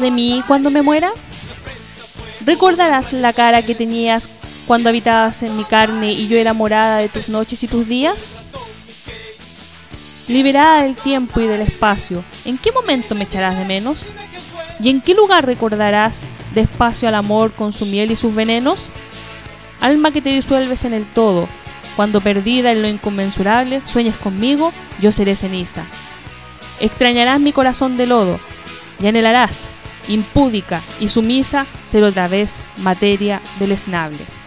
De 0.00 0.10
mí 0.10 0.42
cuando 0.46 0.70
me 0.70 0.82
muera? 0.82 1.12
¿Recordarás 2.44 3.12
la 3.12 3.32
cara 3.32 3.62
que 3.62 3.74
tenías 3.74 4.28
cuando 4.66 4.88
habitabas 4.88 5.42
en 5.42 5.56
mi 5.56 5.64
carne 5.64 6.12
y 6.12 6.28
yo 6.28 6.38
era 6.38 6.52
morada 6.52 6.98
de 6.98 7.08
tus 7.08 7.28
noches 7.28 7.62
y 7.62 7.68
tus 7.68 7.86
días? 7.86 8.36
Liberada 10.26 10.82
del 10.82 10.96
tiempo 10.96 11.40
y 11.40 11.46
del 11.46 11.60
espacio, 11.60 12.24
¿en 12.44 12.56
qué 12.56 12.72
momento 12.72 13.14
me 13.14 13.24
echarás 13.24 13.58
de 13.58 13.64
menos? 13.64 14.12
¿Y 14.82 14.88
en 14.88 15.00
qué 15.00 15.14
lugar 15.14 15.44
recordarás 15.44 16.28
despacio 16.54 17.08
al 17.08 17.16
amor 17.16 17.52
con 17.52 17.72
su 17.72 17.84
miel 17.84 18.10
y 18.10 18.16
sus 18.16 18.34
venenos? 18.34 18.90
Alma 19.80 20.12
que 20.12 20.22
te 20.22 20.30
disuelves 20.30 20.84
en 20.84 20.94
el 20.94 21.06
todo, 21.06 21.48
cuando 21.96 22.20
perdida 22.20 22.72
en 22.72 22.82
lo 22.82 22.88
inconmensurable 22.88 23.82
sueñes 23.84 24.16
conmigo, 24.16 24.72
yo 25.00 25.12
seré 25.12 25.36
ceniza. 25.36 25.84
Extrañarás 26.78 27.40
mi 27.40 27.52
corazón 27.52 27.96
de 27.96 28.06
lodo, 28.06 28.40
y 29.02 29.06
anhelarás, 29.06 29.70
impúdica 30.10 30.80
y 31.00 31.08
sumisa, 31.08 31.66
ser 31.84 32.04
otra 32.04 32.28
vez 32.28 32.62
materia 32.78 33.40
deleznable. 33.58 34.18
¿Quién 34.18 34.39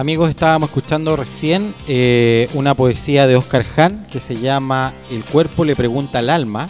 amigos, 0.00 0.30
estábamos 0.30 0.70
escuchando 0.70 1.14
recién 1.14 1.74
eh, 1.86 2.48
una 2.54 2.74
poesía 2.74 3.26
de 3.26 3.36
Oscar 3.36 3.66
Hahn 3.76 4.06
que 4.10 4.18
se 4.18 4.34
llama 4.34 4.94
El 5.10 5.22
cuerpo 5.24 5.62
le 5.64 5.76
pregunta 5.76 6.20
al 6.20 6.30
alma. 6.30 6.68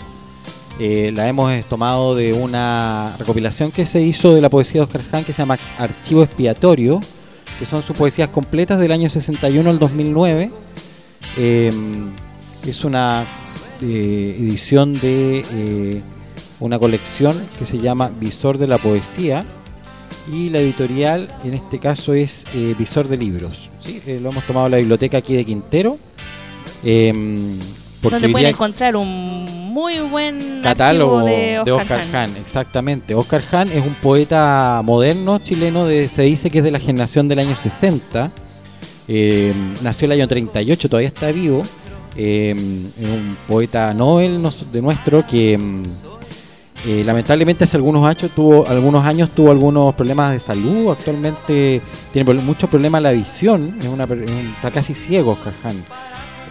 Eh, 0.81 1.12
la 1.14 1.29
hemos 1.29 1.64
tomado 1.66 2.16
de 2.16 2.33
una 2.33 3.14
recopilación 3.19 3.71
que 3.71 3.87
se 3.87 4.03
hizo 4.03 4.35
de 4.35 4.40
la 4.40 4.51
poesía 4.51 4.81
de 4.81 4.87
Oscar 4.87 5.03
Hahn 5.12 5.25
que 5.25 5.33
se 5.33 5.43
llama 5.43 5.59
Archivo 5.79 6.25
Expiatorio, 6.25 7.01
que 7.57 7.66
son 7.66 7.83
sus 7.83 7.97
poesías 7.97 8.29
completas 8.31 8.81
del 8.81 8.90
año 8.90 9.09
61 9.09 9.71
al 9.71 9.79
2009. 9.79 10.51
Eh, 11.37 11.73
es 12.66 12.85
una 12.85 13.25
eh, 13.81 14.37
edición 14.40 14.99
de 14.99 16.03
una 16.59 16.81
colección 16.81 17.40
que 17.59 17.64
se 17.64 17.79
llama 17.79 18.11
Visor 18.19 18.59
de 18.59 18.66
la 18.66 18.79
Poesía 18.79 19.47
y 20.33 20.51
la 20.51 20.59
editorial 20.59 21.29
en 21.44 21.55
este 21.55 21.79
caso 21.79 22.14
es 22.14 22.44
eh, 22.55 22.75
Visor 22.79 23.09
de 23.09 23.16
Libros. 23.16 23.70
¿sí? 23.81 24.01
Eh, 24.07 24.18
lo 24.23 24.31
hemos 24.31 24.46
tomado 24.46 24.64
de 24.66 24.70
la 24.70 24.77
biblioteca 24.79 25.18
aquí 25.18 25.35
de 25.35 25.44
Quintero. 25.44 25.99
em, 26.85 27.59
porque 28.01 28.14
donde 28.16 28.29
pueden 28.31 28.49
encontrar 28.49 28.96
un 28.96 29.44
muy 29.70 30.01
buen 30.01 30.62
catálogo 30.62 31.23
de 31.23 31.61
Oscar, 31.70 32.07
Hahn. 32.12 32.37
exactamente. 32.37 33.14
Oscar 33.14 33.42
Hahn 33.53 33.70
es 33.70 33.85
un 33.85 33.94
poeta 33.94 34.81
moderno 34.85 35.38
chileno, 35.38 35.87
de, 35.87 36.09
se 36.09 36.23
dice 36.23 36.51
que 36.51 36.59
es 36.59 36.64
de 36.64 36.70
la 36.70 36.81
generación 36.81 37.29
del 37.29 37.38
año 37.38 37.57
60. 37.57 38.33
Eh, 39.09 39.55
nació 39.83 40.07
el 40.07 40.12
año 40.12 40.29
38, 40.29 40.88
todavía 40.88 41.09
está 41.09 41.31
vivo. 41.31 41.62
Eh, 42.16 42.51
es 42.51 43.07
un 43.07 43.37
poeta 43.46 43.94
Nobel 43.94 44.42
de 44.73 44.83
nuestro 44.83 45.27
que 45.27 45.59
eh, 46.87 47.03
lamentablemente 47.05 47.64
hace 47.64 47.77
algunos 47.77 48.07
años 48.07 48.31
tuvo 48.35 48.66
algunos 48.66 49.05
años 49.07 49.31
tuvo 49.35 49.51
algunos 49.51 49.95
problemas 49.95 50.33
de 50.33 50.40
salud. 50.40 50.90
Actualmente 50.90 51.83
tiene 52.12 52.35
muchos 52.35 52.71
problemas 52.71 53.03
la 53.03 53.11
visión. 53.12 53.77
Es 53.81 53.87
una, 53.87 54.05
está 54.05 54.71
casi 54.71 54.95
ciego 54.95 55.33
Oscar 55.33 55.53
Hahn. 55.64 55.83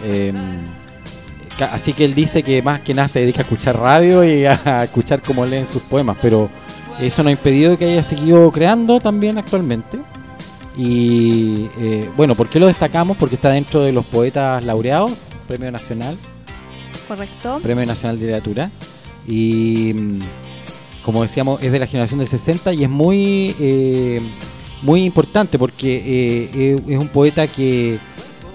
Eh, 0.04 0.32
Ca- 1.58 1.74
Así 1.74 1.92
que 1.92 2.04
él 2.04 2.14
dice 2.14 2.42
que 2.42 2.62
más 2.62 2.80
que 2.80 2.94
nada 2.94 3.08
se 3.08 3.20
dedica 3.20 3.40
a 3.40 3.42
escuchar 3.42 3.78
radio 3.78 4.24
y 4.24 4.46
a 4.46 4.84
escuchar 4.84 5.20
cómo 5.20 5.44
leen 5.44 5.66
sus 5.66 5.82
poemas, 5.82 6.16
pero 6.22 6.48
eso 7.00 7.22
no 7.22 7.28
ha 7.28 7.32
impedido 7.32 7.76
que 7.76 7.84
haya 7.86 8.02
seguido 8.02 8.50
creando 8.50 8.98
también 9.00 9.36
actualmente. 9.36 9.98
Y 10.76 11.68
eh, 11.78 12.08
bueno, 12.16 12.34
¿por 12.34 12.48
qué 12.48 12.58
lo 12.60 12.66
destacamos? 12.66 13.16
Porque 13.16 13.34
está 13.34 13.50
dentro 13.50 13.82
de 13.82 13.92
los 13.92 14.04
poetas 14.06 14.64
laureados, 14.64 15.12
Premio 15.46 15.70
Nacional, 15.70 16.16
¿Correcto? 17.08 17.58
Premio 17.62 17.84
Nacional 17.84 18.16
de 18.18 18.26
Literatura. 18.26 18.70
Y 19.26 19.92
mm, 19.94 20.18
como 21.04 21.22
decíamos, 21.22 21.62
es 21.62 21.72
de 21.72 21.78
la 21.78 21.86
generación 21.86 22.18
del 22.18 22.28
60 22.28 22.72
y 22.74 22.84
es 22.84 22.90
muy, 22.90 23.54
eh, 23.58 24.20
muy 24.82 25.04
importante 25.04 25.58
porque 25.58 26.48
eh, 26.54 26.82
es 26.86 26.98
un 26.98 27.08
poeta 27.08 27.46
que 27.46 27.98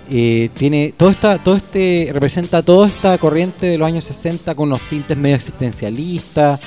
eh, 0.10 0.50
tiene 0.54 0.94
todo 0.96 1.10
esta, 1.10 1.44
todo 1.44 1.56
este, 1.56 2.10
representa 2.14 2.62
toda 2.62 2.88
esta 2.88 3.18
corriente 3.18 3.66
de 3.66 3.78
los 3.78 3.88
años 3.88 4.06
60 4.06 4.54
con 4.56 4.70
unos 4.70 4.88
tintes 4.90 5.18
medio 5.18 5.36
existencialistas. 5.36 6.60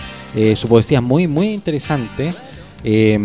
su 0.57 0.69
poesía 0.69 0.99
es 0.99 1.05
muy, 1.05 1.27
muy 1.27 1.49
interesante. 1.49 2.31
Eh, 2.85 3.19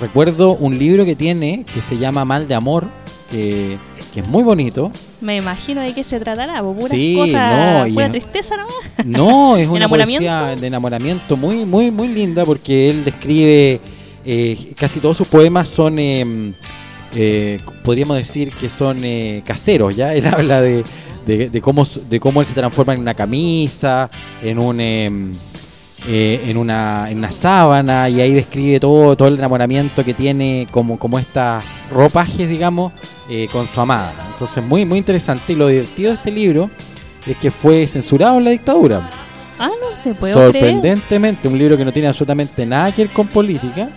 recuerdo 0.00 0.52
un 0.56 0.78
libro 0.78 1.04
que 1.04 1.14
tiene 1.14 1.64
que 1.72 1.82
se 1.82 1.98
llama 1.98 2.24
Mal 2.24 2.48
de 2.48 2.54
Amor, 2.54 2.88
que 3.30 3.78
es 4.14 4.26
muy 4.26 4.42
bonito. 4.42 4.90
Me 5.20 5.36
imagino 5.36 5.80
de 5.80 5.92
qué 5.92 6.04
se 6.04 6.20
tratará, 6.20 6.60
po, 6.62 6.74
puras 6.76 6.90
Sí, 6.92 7.14
cosas, 7.16 7.88
no, 7.88 7.94
pura 7.94 8.06
es- 8.06 8.12
tristeza 8.12 8.56
nomás. 8.56 8.74
No, 9.04 9.56
es 9.56 9.66
una 9.68 9.88
poesía 9.88 10.54
de 10.56 10.66
enamoramiento 10.68 11.36
muy, 11.36 11.64
muy, 11.64 11.90
muy 11.90 12.08
linda 12.08 12.44
porque 12.44 12.90
él 12.90 13.04
describe 13.04 13.80
eh, 14.24 14.72
casi 14.76 15.00
todos 15.00 15.16
sus 15.16 15.26
poemas 15.26 15.68
son, 15.68 15.98
eh, 15.98 16.52
eh, 17.16 17.58
podríamos 17.82 18.16
decir 18.16 18.52
que 18.52 18.70
son 18.70 18.98
eh, 19.02 19.42
caseros, 19.44 19.96
¿ya? 19.96 20.14
Él 20.14 20.26
habla 20.32 20.60
de, 20.62 20.84
de, 21.26 21.50
de 21.50 21.60
cómo, 21.60 21.86
de 22.08 22.20
cómo 22.20 22.40
él 22.40 22.46
se 22.46 22.54
transforma 22.54 22.94
en 22.94 23.00
una 23.00 23.14
camisa, 23.14 24.08
en 24.42 24.58
un... 24.58 25.32
eh, 26.10 26.40
en, 26.46 26.56
una, 26.56 27.10
en 27.10 27.18
una 27.18 27.30
sábana 27.30 28.08
y 28.08 28.22
ahí 28.22 28.32
describe 28.32 28.80
todo, 28.80 29.14
todo 29.14 29.28
el 29.28 29.34
enamoramiento 29.34 30.02
que 30.02 30.14
tiene 30.14 30.66
como, 30.70 30.98
como 30.98 31.18
estas 31.18 31.62
ropajes, 31.90 32.48
digamos, 32.48 32.94
eh, 33.28 33.46
con 33.52 33.68
su 33.68 33.78
amada. 33.78 34.14
Entonces 34.32 34.64
muy, 34.64 34.86
muy 34.86 34.96
interesante 34.96 35.52
y 35.52 35.56
lo 35.56 35.68
divertido 35.68 36.12
de 36.12 36.16
este 36.16 36.30
libro 36.30 36.70
es 37.26 37.36
que 37.36 37.50
fue 37.50 37.86
censurado 37.86 38.38
en 38.38 38.44
la 38.44 38.50
dictadura. 38.52 39.10
Ah, 39.58 39.68
no, 39.68 40.02
te 40.02 40.14
puedo 40.14 40.32
creer. 40.34 40.52
Sorprendentemente, 40.52 41.46
un 41.46 41.58
libro 41.58 41.76
que 41.76 41.84
no 41.84 41.92
tiene 41.92 42.08
absolutamente 42.08 42.64
nada 42.64 42.90
que 42.90 43.04
ver 43.04 43.12
con 43.12 43.26
política. 43.26 43.90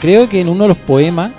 Creo 0.00 0.28
que 0.28 0.40
en 0.40 0.48
uno 0.48 0.62
de 0.62 0.68
los 0.68 0.76
poemas 0.76 1.32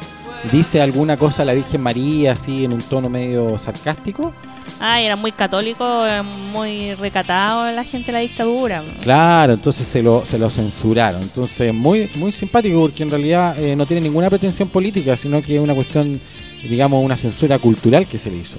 dice 0.52 0.82
alguna 0.82 1.16
cosa 1.16 1.44
a 1.44 1.46
la 1.46 1.54
Virgen 1.54 1.80
María, 1.80 2.34
así 2.34 2.66
en 2.66 2.74
un 2.74 2.82
tono 2.82 3.08
medio 3.08 3.58
sarcástico. 3.58 4.34
Ah, 4.80 5.00
era 5.02 5.16
muy 5.16 5.32
católico, 5.32 6.06
eh, 6.06 6.22
muy 6.22 6.94
recatado 6.96 7.72
la 7.72 7.84
gente 7.84 8.08
de 8.08 8.12
la 8.14 8.20
dictadura. 8.20 8.84
Claro, 9.02 9.54
entonces 9.54 9.88
se 9.88 10.04
lo, 10.04 10.26
se 10.26 10.38
lo 10.38 10.50
censuraron. 10.50 11.22
Entonces, 11.22 11.74
muy, 11.74 12.10
muy 12.16 12.32
simpático 12.32 12.82
porque 12.82 13.04
en 13.04 13.10
realidad 13.10 13.58
eh, 13.58 13.76
no 13.76 13.86
tiene 13.86 14.02
ninguna 14.02 14.30
pretensión 14.30 14.68
política, 14.68 15.16
sino 15.16 15.42
que 15.42 15.56
es 15.56 15.62
una 15.62 15.74
cuestión, 15.74 16.20
digamos, 16.64 17.04
una 17.04 17.16
censura 17.16 17.58
cultural 17.58 18.06
que 18.06 18.20
se 18.20 18.30
le 18.30 18.38
hizo. 18.38 18.58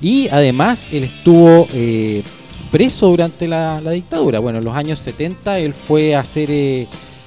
Y 0.00 0.28
además, 0.28 0.86
él 0.92 1.04
estuvo 1.04 1.66
eh, 1.74 2.22
preso 2.70 3.08
durante 3.08 3.48
la, 3.48 3.80
la 3.80 3.90
dictadura. 3.90 4.38
Bueno, 4.38 4.58
en 4.58 4.64
los 4.64 4.74
años 4.74 5.00
70 5.00 5.58
él 5.58 5.74
fue 5.74 6.14
a 6.14 6.20
hacer 6.20 6.48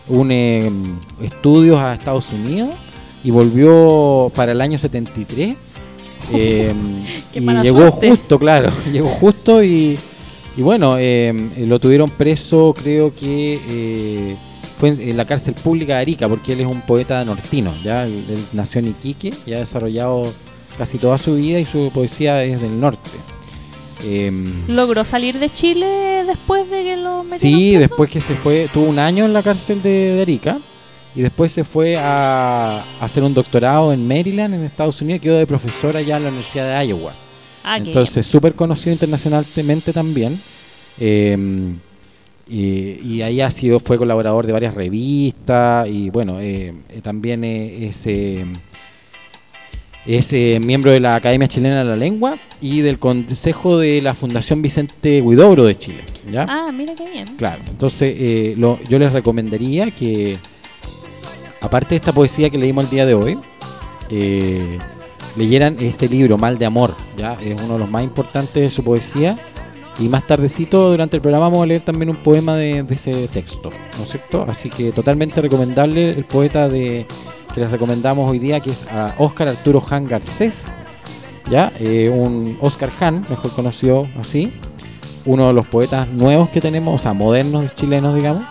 un, 0.08 0.99
estudios 1.21 1.78
a 1.80 1.93
Estados 1.93 2.32
Unidos 2.32 2.71
y 3.23 3.32
volvió 3.32 4.32
para 4.36 4.52
el 4.52 4.62
año 4.62 4.78
73. 4.78 5.56
eh, 6.34 6.74
Qué 7.34 7.40
y 7.40 7.42
mala 7.42 7.64
llegó 7.64 7.80
suerte. 7.90 8.10
justo, 8.10 8.40
claro, 8.40 8.72
llegó 8.92 9.08
justo 9.10 9.64
y, 9.64 9.98
y 10.58 10.62
bueno, 10.62 10.96
eh, 10.98 11.34
lo 11.60 11.80
tuvieron 11.80 12.10
preso, 12.10 12.74
creo 12.78 13.14
que 13.14 13.60
eh, 13.68 14.36
fue 14.80 14.90
en, 14.90 15.18
la 15.18 15.26
cárcel 15.26 15.54
pública 15.56 15.96
de 15.96 16.02
Arica, 16.02 16.28
porque 16.30 16.54
él 16.54 16.62
es 16.62 16.68
un 16.68 16.82
poeta 16.82 17.24
nortino, 17.26 17.74
ya 17.84 18.06
él, 18.06 18.24
él 18.30 18.44
nació 18.54 18.80
en 18.80 18.88
Iquique 18.90 19.34
y 19.46 19.54
ha 19.54 19.60
desarrollado 19.60 20.32
casi 20.78 20.98
toda 20.98 21.18
su 21.18 21.36
vida 21.36 21.60
y 21.60 21.66
su 21.66 21.92
poesía 21.94 22.44
es 22.44 22.62
del 22.62 22.80
norte. 22.80 23.12
Em, 24.06 24.52
¿Logró 24.68 25.06
salir 25.06 25.40
de 25.40 25.50
Chile 25.50 26.24
después 26.28 26.70
de 26.70 26.84
que 26.84 26.98
lo 26.98 27.24
metieron 27.24 27.40
Sí, 27.40 27.72
preso? 27.76 27.80
después 27.80 28.12
que 28.12 28.20
se 28.20 28.36
fue, 28.36 28.68
tuvo 28.74 28.86
un 28.86 29.00
año 29.00 29.24
en 29.24 29.32
la 29.34 29.42
cárcel 29.42 29.82
de, 29.82 30.16
de 30.16 30.22
Arica 30.22 30.58
y 31.15 31.21
después 31.21 31.52
se 31.52 31.63
fue 31.63 31.95
a, 31.97 32.78
a 32.80 32.84
hacer 33.06 33.23
un 33.23 33.34
doctorado 33.34 33.93
en 33.93 34.08
Maryland, 34.08 34.54
en 34.54 34.63
Estados 34.63 35.02
Unidos, 35.02 35.21
quedó 35.21 35.38
de 35.38 35.45
profesora 35.47 36.02
ya 36.02 36.17
en 36.17 36.23
la 36.23 36.30
Universidad 36.30 36.80
de 36.80 36.88
Iowa. 36.88 37.13
Ah, 37.63 37.78
Entonces, 37.78 38.26
súper 38.26 38.54
conocido 38.56 38.93
internacionalmente 38.93 39.93
también. 39.93 40.39
Eh, 40.99 41.38
y, 42.49 42.99
y 43.02 43.21
ahí 43.21 43.39
ha 43.41 43.49
sido, 43.49 43.80
fue 43.80 43.97
colaborador 43.97 44.45
de 44.45 44.52
varias 44.54 44.73
revistas 44.73 45.88
y 45.88 46.10
bueno, 46.10 46.39
eh, 46.41 46.73
eh, 46.89 47.02
también 47.02 47.43
eh, 47.45 47.88
es, 47.88 48.06
eh, 48.06 48.45
es 50.06 50.34
eh, 50.34 50.60
miembro 50.62 50.91
de 50.91 50.99
la 50.99 51.15
Academia 51.15 51.47
Chilena 51.47 51.78
de 51.80 51.86
la 51.86 51.95
Lengua 51.95 52.38
y 52.60 52.82
del 52.82 52.99
Consejo 52.99 53.78
de 53.78 54.02
la 54.02 54.13
Fundación 54.13 54.62
Vicente 54.62 55.21
Huidobro 55.21 55.63
de 55.63 55.78
Chile. 55.78 56.02
¿ya? 56.30 56.45
Ah, 56.49 56.69
mira 56.76 56.93
qué 56.95 57.10
bien. 57.10 57.28
Claro, 57.38 57.62
entonces 57.69 58.58
lo- 58.58 58.80
yo 58.89 58.99
les 58.99 59.13
recomendaría 59.13 59.91
que, 59.91 60.38
aparte 61.63 61.89
de 61.89 61.95
esta 61.95 62.12
poesía 62.12 62.49
que 62.49 62.58
leímos 62.58 62.86
el 62.86 62.91
día 62.91 63.06
de 63.06 63.13
hoy, 63.15 63.39
eh, 64.10 64.78
leyeran 65.36 65.78
este 65.80 66.08
libro, 66.08 66.38
Mal 66.38 66.58
de 66.58 66.65
Amor, 66.65 66.93
ya 67.17 67.34
es 67.34 67.60
uno 67.63 67.73
de 67.73 67.80
los 67.80 67.89
más 67.89 68.04
importantes 68.04 68.62
de 68.62 68.69
su 68.69 68.84
poesía. 68.84 69.36
Y 69.99 70.10
más 70.10 70.26
tardecito 70.26 70.89
durante 70.89 71.17
el 71.17 71.21
programa 71.21 71.49
vamos 71.49 71.63
a 71.63 71.67
leer 71.67 71.82
también 71.82 72.10
un 72.10 72.15
poema 72.15 72.56
de, 72.56 72.84
ese 72.89 73.28
texto, 73.28 73.69
¿no 73.97 74.04
es 74.04 74.10
cierto? 74.10 74.43
Así 74.49 74.67
que 74.69 74.91
totalmente 74.91 75.39
recomendable 75.39 76.10
el 76.10 76.26
poeta 76.26 76.67
de 76.67 77.06
que 77.54 77.62
les 77.62 77.71
recomendamos 77.71 78.30
hoy 78.30 78.39
día, 78.39 78.60
que 78.60 78.71
es 78.71 78.88
a 78.91 79.13
Óscar 79.19 79.49
Arturo 79.49 79.84
Han 79.89 80.08
Garcés, 80.08 80.65
ya 81.49 81.71
Eh, 81.80 82.10
un 82.10 82.58
Oscar 82.60 82.91
Han, 82.99 83.23
mejor 83.30 83.52
conocido 83.52 84.08
así, 84.19 84.52
uno 85.26 85.47
de 85.47 85.54
los 85.54 85.67
poetas 85.67 86.08
nuevos 86.10 86.49
que 86.49 86.60
tenemos, 86.60 86.95
o 86.95 86.97
sea, 86.97 87.13
modernos 87.13 87.76
chilenos, 87.76 88.15
digamos, 88.15 88.43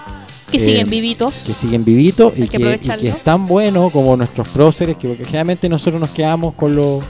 Que 0.52 0.58
Eh, 0.58 0.60
siguen 0.60 0.88
vivitos. 0.90 1.44
que 1.48 1.54
siguen 1.54 1.84
vivitos 1.84 2.32
y 2.36 2.42
que 2.46 2.58
que, 2.58 2.74
y 2.82 2.88
que 2.98 3.08
es 3.08 3.24
tan 3.24 3.46
bueno 3.46 3.90
como 3.90 4.16
nuestros 4.16 4.48
próceres, 4.50 4.96
que 4.96 5.08
porque 5.08 5.24
generalmente 5.24 5.68
nosotros 5.68 6.00
nos 6.00 6.10
quedamos 6.10 6.54
con 6.54 6.76
los, 6.76 7.02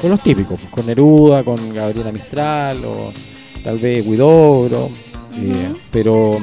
con 0.00 0.10
los 0.10 0.20
típicos, 0.22 0.58
pues, 0.60 0.72
con 0.72 0.86
Neruda, 0.86 1.44
con 1.44 1.56
Gabriela 1.74 2.10
Mistral 2.12 2.84
o 2.84 3.12
tal 3.62 3.78
vez 3.78 4.04
Guidobro, 4.06 4.88
eh, 5.36 5.72
pero 5.90 6.38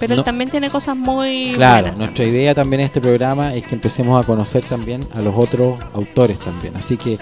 Pero 0.00 0.14
no- 0.16 0.20
él 0.20 0.24
también 0.24 0.50
tiene 0.50 0.68
cosas 0.68 0.96
muy 0.96 1.52
claro, 1.54 1.82
buenas. 1.84 1.98
nuestra 1.98 2.24
idea 2.26 2.54
también 2.54 2.80
en 2.80 2.86
este 2.86 3.00
programa 3.00 3.54
es 3.54 3.64
que 3.66 3.74
empecemos 3.76 4.20
a 4.22 4.26
conocer 4.26 4.64
también 4.64 5.00
a 5.14 5.20
los 5.22 5.34
otros 5.36 5.78
autores 5.94 6.38
también, 6.40 6.74
así 6.76 6.96
que 6.96 7.18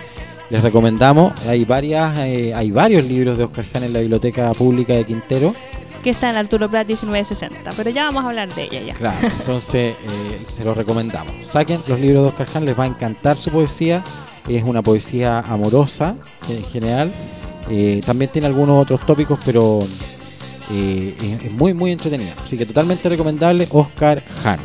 les 0.48 0.62
recomendamos, 0.62 1.32
hay 1.46 1.64
varias, 1.64 2.16
eh, 2.20 2.52
hay 2.54 2.70
varios 2.70 3.04
libros 3.04 3.36
de 3.38 3.44
Oscar 3.44 3.66
Ján 3.72 3.84
en 3.84 3.92
la 3.92 4.00
Biblioteca 4.00 4.50
Pública 4.54 4.94
de 4.94 5.04
Quintero, 5.04 5.54
Que 6.02 6.10
está 6.10 6.30
en 6.30 6.36
Arturo 6.36 6.70
Prat 6.70 6.86
1960. 6.86 7.70
Pero 7.76 7.90
ya 7.90 8.04
vamos 8.04 8.24
a 8.24 8.28
hablar 8.28 8.52
de 8.54 8.64
ella 8.64 8.80
ya. 8.80 8.94
Claro, 8.94 9.28
entonces 9.40 9.94
eh, 9.94 10.42
se 10.48 10.64
los 10.64 10.76
recomendamos. 10.76 11.32
Saquen 11.44 11.80
los 11.86 12.00
libros 12.00 12.22
de 12.24 12.28
Oscar 12.30 12.46
Ján, 12.48 12.64
les 12.64 12.78
va 12.78 12.84
a 12.84 12.88
encantar 12.88 13.36
su 13.36 13.50
poesía. 13.50 14.02
Es 14.48 14.62
una 14.64 14.82
poesía 14.82 15.40
amorosa 15.40 16.16
en 16.48 16.64
general. 16.64 17.12
Eh, 17.68 18.00
también 18.04 18.30
tiene 18.30 18.48
algunos 18.48 18.82
otros 18.82 19.04
tópicos, 19.06 19.38
pero 19.44 19.80
eh, 20.72 21.14
es, 21.44 21.52
muy, 21.52 21.74
muy 21.74 21.92
entretenida. 21.92 22.34
Así 22.42 22.56
que 22.56 22.66
totalmente 22.66 23.08
recomendable 23.08 23.68
Oscar 23.70 24.24
Ján. 24.42 24.58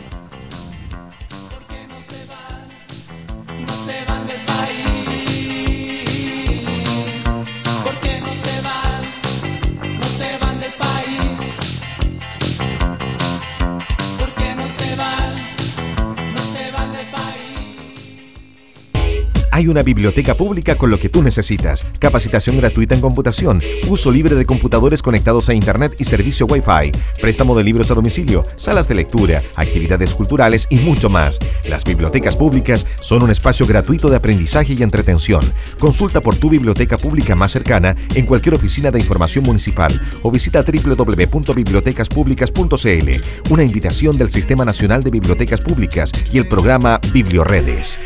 Hay 19.66 19.72
una 19.72 19.82
biblioteca 19.82 20.36
pública 20.36 20.76
con 20.76 20.92
lo 20.92 21.00
que 21.00 21.10
tú 21.10 21.24
necesitas. 21.24 21.88
Capacitación 21.98 22.58
gratuita 22.58 22.94
en 22.94 23.02
computación, 23.02 23.60
uso 23.88 24.12
libre 24.12 24.36
de 24.36 24.46
computadores 24.46 25.02
conectados 25.02 25.50
a 25.50 25.56
Internet 25.56 25.96
y 25.98 26.04
servicio 26.04 26.46
Wi-Fi, 26.46 26.92
préstamo 27.20 27.58
de 27.58 27.64
libros 27.64 27.90
a 27.90 27.96
domicilio, 27.96 28.44
salas 28.58 28.88
de 28.88 28.94
lectura, 28.94 29.42
actividades 29.56 30.14
culturales 30.14 30.68
y 30.70 30.78
mucho 30.78 31.10
más. 31.10 31.40
Las 31.68 31.84
bibliotecas 31.84 32.38
públicas 32.38 32.86
son 33.02 33.24
un 33.24 33.32
espacio 33.32 33.66
gratuito 33.66 34.08
de 34.08 34.18
aprendizaje 34.18 34.74
y 34.74 34.84
entretención. 34.84 35.42
Consulta 35.80 36.22
por 36.22 36.36
tu 36.36 36.52
biblioteca 36.52 37.00
pública 37.00 37.34
más 37.34 37.52
cercana 37.52 37.96
en 38.14 38.28
cualquier 38.28 38.54
oficina 38.54 38.92
de 38.92 39.00
información 39.00 39.46
municipal 39.46 40.00
o 40.22 40.30
visita 40.30 40.64
www.bibliotecaspublicas.cl. 40.64 43.50
Una 43.50 43.64
invitación 43.64 44.16
del 44.16 44.30
Sistema 44.30 44.64
Nacional 44.64 45.02
de 45.02 45.10
Bibliotecas 45.10 45.62
Públicas 45.62 46.12
y 46.32 46.38
el 46.38 46.48
programa 46.48 47.02
Biblioredes. 47.12 47.98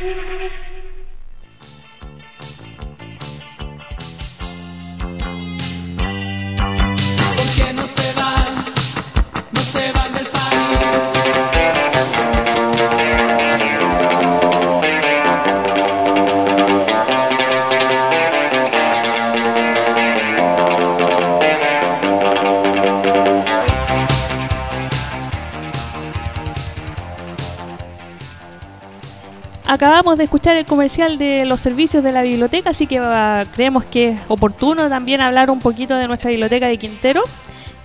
Acabamos 29.99 30.17
de 30.17 30.23
escuchar 30.23 30.55
el 30.55 30.65
comercial 30.65 31.17
de 31.17 31.43
los 31.43 31.59
servicios 31.59 32.01
de 32.05 32.13
la 32.13 32.21
biblioteca, 32.21 32.69
así 32.69 32.87
que 32.87 32.99
ah, 33.03 33.43
creemos 33.53 33.83
que 33.83 34.11
es 34.11 34.21
oportuno 34.29 34.87
también 34.87 35.19
hablar 35.19 35.51
un 35.51 35.59
poquito 35.59 35.97
de 35.97 36.07
nuestra 36.07 36.29
biblioteca 36.29 36.67
de 36.67 36.77
Quintero, 36.77 37.21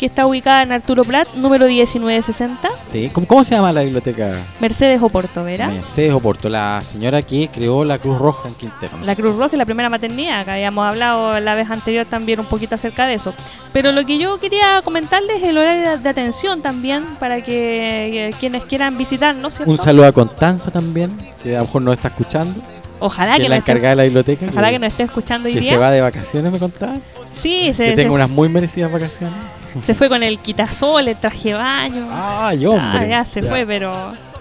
que 0.05 0.09
está 0.09 0.27
ubicada 0.27 0.63
en 0.65 0.71
Arturo 0.71 1.03
Prat, 1.03 1.27
número 1.35 1.67
1960, 1.67 2.69
¿Sí? 2.85 3.09
¿Cómo, 3.11 3.27
cómo 3.27 3.43
se 3.43 3.55
llama 3.55 3.73
la 3.73 3.81
biblioteca? 3.81 4.35
Mercedes 4.61 5.01
Oporto, 5.01 5.43
¿verdad? 5.43 5.71
Mercedes 5.73 6.13
Oporto, 6.13 6.51
la 6.51 6.83
señora 6.83 7.23
que 7.23 7.49
creó 7.49 7.87
la 7.87 7.97
Cruz 7.97 8.19
Roja 8.19 8.51
en 8.51 8.55
Quintero. 8.55 8.93
La 9.07 9.17
Cruz 9.17 9.35
Roja 9.35 9.55
y 9.55 9.59
la 9.59 9.65
primera 9.65 9.89
maternidad, 9.89 10.45
que 10.45 10.51
habíamos 10.51 10.85
hablado 10.85 11.41
la 11.41 11.55
vez 11.55 11.71
anterior 11.71 12.05
también 12.05 12.39
un 12.39 12.45
poquito 12.45 12.75
acerca 12.75 13.07
de 13.07 13.15
eso. 13.15 13.33
Pero 13.73 13.93
lo 13.93 14.05
que 14.05 14.19
yo 14.19 14.39
quería 14.39 14.83
comentarles 14.85 15.39
es 15.39 15.45
el 15.45 15.57
horario 15.57 15.97
de, 15.97 16.09
atención 16.11 16.61
también 16.61 17.03
para 17.19 17.41
que 17.41 18.35
quienes 18.39 18.67
quieran 18.67 18.99
visitarnos, 18.99 19.55
¿cierto? 19.55 19.71
Un 19.71 19.79
saludo 19.79 20.07
a 20.07 20.13
Constanza 20.13 20.71
también, 20.71 21.17
que 21.43 21.57
a 21.57 21.61
lo 21.61 21.65
mejor 21.65 21.81
nos 21.81 21.95
está 21.95 22.09
escuchando, 22.09 22.61
Ojalá 23.01 23.33
que 23.33 23.39
que, 23.39 23.45
es 23.45 23.51
la 23.51 23.57
encargada 23.57 23.91
de 23.91 23.97
la 23.97 24.03
biblioteca. 24.03 24.47
ojalá 24.51 24.69
que, 24.69 24.75
que 24.75 24.79
nos 24.81 24.91
esté 24.91 25.03
escuchando 25.05 25.49
hoy 25.49 25.55
que 25.55 25.61
día. 25.61 25.71
se 25.71 25.79
va 25.79 25.91
de 25.91 26.03
vacaciones, 26.03 26.53
me 26.53 26.59
contaba. 26.59 26.95
Sí, 27.33 27.69
Que 27.69 27.75
se, 27.75 27.89
se, 27.89 27.97
tengo 27.97 28.15
unas 28.15 28.29
muy 28.29 28.51
merecidas 28.51 28.93
vacaciones. 28.93 29.35
Se 29.85 29.95
fue 29.95 30.09
con 30.09 30.23
el 30.23 30.39
quitasol, 30.41 31.09
el 31.09 31.17
traje 31.17 31.51
de 31.51 31.55
baño. 31.55 32.09
¡Ay, 32.11 32.67
hombre! 32.67 32.99
Ah, 33.01 33.07
ya 33.07 33.25
se 33.25 33.43
fue, 33.43 33.65
pero. 33.67 33.93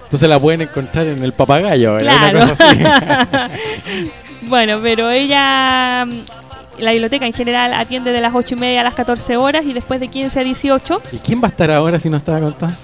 Entonces 0.04 0.30
la 0.30 0.40
pueden 0.40 0.62
encontrar 0.62 1.08
en 1.08 1.24
el 1.24 1.34
papagayo. 1.34 1.98
Claro. 1.98 2.40
Una 2.40 2.50
cosa 2.50 2.70
así. 2.70 2.84
bueno, 4.44 4.80
pero 4.82 5.10
ella. 5.10 6.06
mm, 6.06 6.82
La 6.82 6.92
biblioteca 6.92 7.26
en 7.26 7.34
general 7.34 7.74
atiende 7.74 8.12
de 8.12 8.22
las 8.22 8.34
8 8.36 8.56
y 8.56 8.58
media 8.60 8.82
a 8.82 8.84
las 8.84 8.94
14 8.94 9.38
horas 9.38 9.66
y 9.66 9.74
después 9.74 10.00
de 10.00 10.08
15 10.10 10.40
a 10.40 10.44
18. 10.44 11.02
¿Y 11.14 11.18
quién 11.18 11.42
va 11.42 11.48
a 11.48 11.50
estar 11.50 11.72
ahora 11.72 12.00
si 12.00 12.10
no 12.10 12.18
estaba 12.18 12.40
Constanza? 12.40 12.78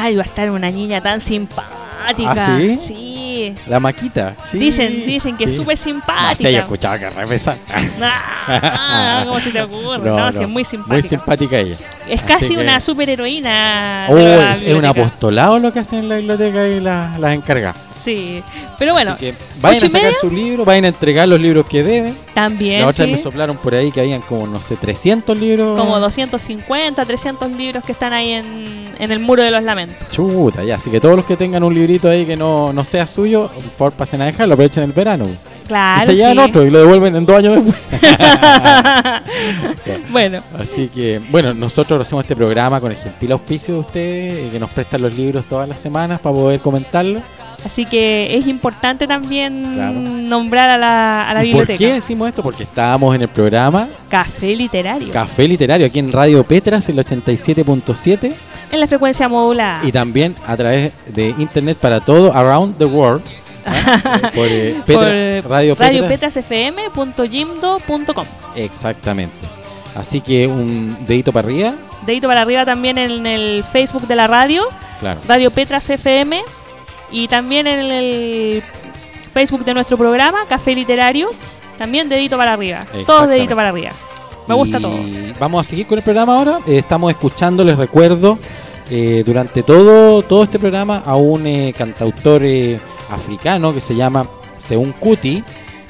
Ay, 0.00 0.16
va 0.16 0.22
a 0.22 0.26
estar 0.26 0.50
una 0.50 0.70
niña 0.70 1.00
tan 1.00 1.20
simpática. 1.20 1.74
¿Ah, 2.26 2.56
sí? 2.58 2.76
Sí. 2.76 3.54
La 3.66 3.80
Maquita. 3.80 4.34
Sí. 4.50 4.58
Dicen, 4.58 5.04
dicen 5.06 5.36
que 5.36 5.44
es 5.44 5.50
Sí. 5.52 5.56
súper 5.58 5.76
No, 5.76 5.82
sí, 5.82 5.90
simpática. 5.90 6.50
yo 6.50 6.58
escuchaba 6.60 6.98
que 6.98 7.10
repesa. 7.10 7.56
Ah, 8.00 9.22
¿Cómo 9.26 9.40
se 9.40 9.50
te 9.50 9.62
ocurre? 9.62 9.98
No, 9.98 10.16
No, 10.18 10.32
sí, 10.32 10.38
no, 10.38 10.44
es 10.44 10.50
muy 10.50 10.64
simpática. 10.64 10.94
Muy 10.94 11.02
simpática 11.02 11.58
ella. 11.58 11.76
es 12.08 12.20
Así 12.22 12.28
casi 12.32 12.56
que- 12.56 12.62
una 12.62 12.80
superheroína. 12.80 14.06
Oh, 14.08 14.14
la 14.16 14.54
es, 14.54 14.62
es 14.62 14.74
un 14.74 14.84
apostolado 14.84 15.58
lo 15.58 15.72
que 15.72 15.80
hacen 15.80 16.00
en 16.00 16.08
la 16.08 16.16
biblioteca 16.16 16.66
y 16.68 16.80
la- 16.80 17.16
las 17.18 17.34
encargadas. 17.34 17.76
Sí, 18.08 18.42
pero 18.78 18.94
bueno, 18.94 19.12
Así 19.12 19.26
que 19.26 19.34
vayan 19.60 19.84
a 19.84 19.88
sacar 19.90 20.14
su 20.14 20.30
libro, 20.30 20.64
vayan 20.64 20.86
a 20.86 20.88
entregar 20.88 21.28
los 21.28 21.38
libros 21.38 21.68
que 21.68 21.82
deben. 21.82 22.16
también 22.32 22.80
La 22.80 22.86
otra 22.86 23.04
sí, 23.04 23.10
me 23.10 23.18
soplaron 23.18 23.58
por 23.58 23.74
ahí 23.74 23.92
que 23.92 24.00
habían 24.00 24.22
como, 24.22 24.46
no 24.46 24.62
sé, 24.62 24.76
300 24.76 25.38
libros. 25.38 25.78
como 25.78 26.00
250, 26.00 27.04
300 27.04 27.52
libros 27.52 27.84
que 27.84 27.92
están 27.92 28.14
ahí 28.14 28.32
en, 28.32 28.94
en 28.98 29.12
el 29.12 29.20
muro 29.20 29.42
de 29.42 29.50
los 29.50 29.62
lamentos. 29.62 30.08
Chuta, 30.08 30.64
ya. 30.64 30.76
Así 30.76 30.90
que 30.90 31.00
todos 31.00 31.16
los 31.16 31.26
que 31.26 31.36
tengan 31.36 31.62
un 31.62 31.74
librito 31.74 32.08
ahí 32.08 32.24
que 32.24 32.34
no, 32.34 32.72
no 32.72 32.82
sea 32.82 33.06
suyo, 33.06 33.48
por 33.48 33.62
favor 33.62 33.92
pasen 33.92 34.22
a 34.22 34.24
dejarlo, 34.24 34.54
aprovechen 34.54 34.84
el 34.84 34.92
verano. 34.92 35.26
Claro, 35.66 36.04
y 36.04 36.06
se 36.06 36.16
llevan 36.16 36.36
sí. 36.36 36.40
otro 36.40 36.66
y 36.66 36.70
lo 36.70 36.78
devuelven 36.78 37.14
en 37.14 37.26
dos 37.26 37.36
años 37.36 37.56
después. 37.56 37.76
bueno, 40.10 40.42
Así 40.58 40.88
que, 40.88 41.20
bueno, 41.30 41.52
nosotros 41.52 42.00
hacemos 42.00 42.24
este 42.24 42.34
programa 42.34 42.80
con 42.80 42.90
el 42.90 42.96
gentil 42.96 43.32
auspicio 43.32 43.74
de 43.74 43.80
ustedes, 43.80 44.34
eh, 44.34 44.48
que 44.50 44.58
nos 44.58 44.72
prestan 44.72 45.02
los 45.02 45.14
libros 45.14 45.44
todas 45.46 45.68
las 45.68 45.78
semanas 45.78 46.20
para 46.20 46.34
poder 46.34 46.60
comentarlo. 46.60 47.20
Así 47.64 47.84
que 47.84 48.36
es 48.36 48.46
importante 48.46 49.06
también 49.06 49.72
Claro. 49.74 49.92
nombrar 49.92 50.70
a 50.70 50.78
la, 50.78 51.28
a 51.28 51.34
la 51.34 51.44
¿Y 51.44 51.52
¿Por 51.52 51.60
biblioteca. 51.62 51.78
qué 51.78 51.92
decimos 52.00 52.28
esto? 52.28 52.42
Porque 52.42 52.62
estábamos 52.62 53.14
en 53.14 53.22
el 53.22 53.28
programa 53.28 53.88
Café 54.08 54.54
literario. 54.56 55.12
Café 55.12 55.46
Literario 55.48 55.86
aquí 55.86 55.98
en 55.98 56.10
Radio 56.12 56.42
Petras, 56.44 56.88
el 56.88 56.96
87.7 56.98 58.32
en 58.70 58.80
la 58.80 58.86
frecuencia 58.86 59.28
modulada. 59.28 59.80
y 59.84 59.92
también 59.92 60.34
a 60.46 60.56
través 60.56 60.92
de 61.14 61.28
internet 61.38 61.76
para 61.80 62.00
todo, 62.00 62.32
around 62.34 62.76
the 62.78 62.84
world. 62.86 63.22
¿ah? 63.66 64.30
Por, 64.34 64.46
eh, 64.48 64.76
Petra- 64.86 65.42
Por 65.42 65.50
Radio 65.50 65.74
Petras. 65.76 66.34
radiopetrasfm.jimdo.com. 66.36 68.24
Exactamente. 68.56 69.36
Así 69.94 70.20
que 70.20 70.46
un 70.46 70.96
dedito 71.06 71.32
para 71.32 71.48
arriba. 71.48 71.74
Dedito 72.06 72.28
para 72.28 72.42
arriba 72.42 72.64
también 72.64 72.98
en 72.98 73.26
el 73.26 73.64
Facebook 73.64 74.06
de 74.06 74.16
la 74.16 74.26
radio, 74.26 74.64
Claro. 75.00 75.20
Radio 75.26 75.50
Petras 75.50 75.88
FM, 75.90 76.40
y 77.10 77.28
también 77.28 77.66
en 77.66 77.80
el 77.80 78.62
Facebook 79.32 79.64
de 79.64 79.74
nuestro 79.74 79.96
programa, 79.96 80.46
Café 80.48 80.74
Literario, 80.74 81.28
también 81.76 82.08
dedito 82.08 82.36
para 82.36 82.52
arriba. 82.52 82.86
Todos 83.06 83.28
dedito 83.28 83.54
para 83.54 83.68
arriba. 83.68 83.90
Me 84.46 84.54
gusta 84.54 84.78
Y 84.78 84.82
todo. 84.82 84.96
Vamos 85.38 85.66
a 85.66 85.68
seguir 85.68 85.86
con 85.86 85.98
el 85.98 86.04
programa 86.04 86.36
ahora. 86.36 86.58
Eh, 86.66 86.78
estamos 86.78 87.10
escuchando, 87.10 87.62
les 87.64 87.76
recuerdo, 87.76 88.38
eh, 88.90 89.22
durante 89.26 89.62
todo, 89.62 90.22
todo 90.22 90.44
este 90.44 90.58
programa 90.58 91.02
a 91.04 91.16
un 91.16 91.46
eh, 91.46 91.74
cantautor 91.76 92.42
eh, 92.44 92.80
africano 93.10 93.74
que 93.74 93.80
se 93.80 93.94
llama 93.94 94.26
Seun 94.58 94.92
Kuti. 94.92 95.44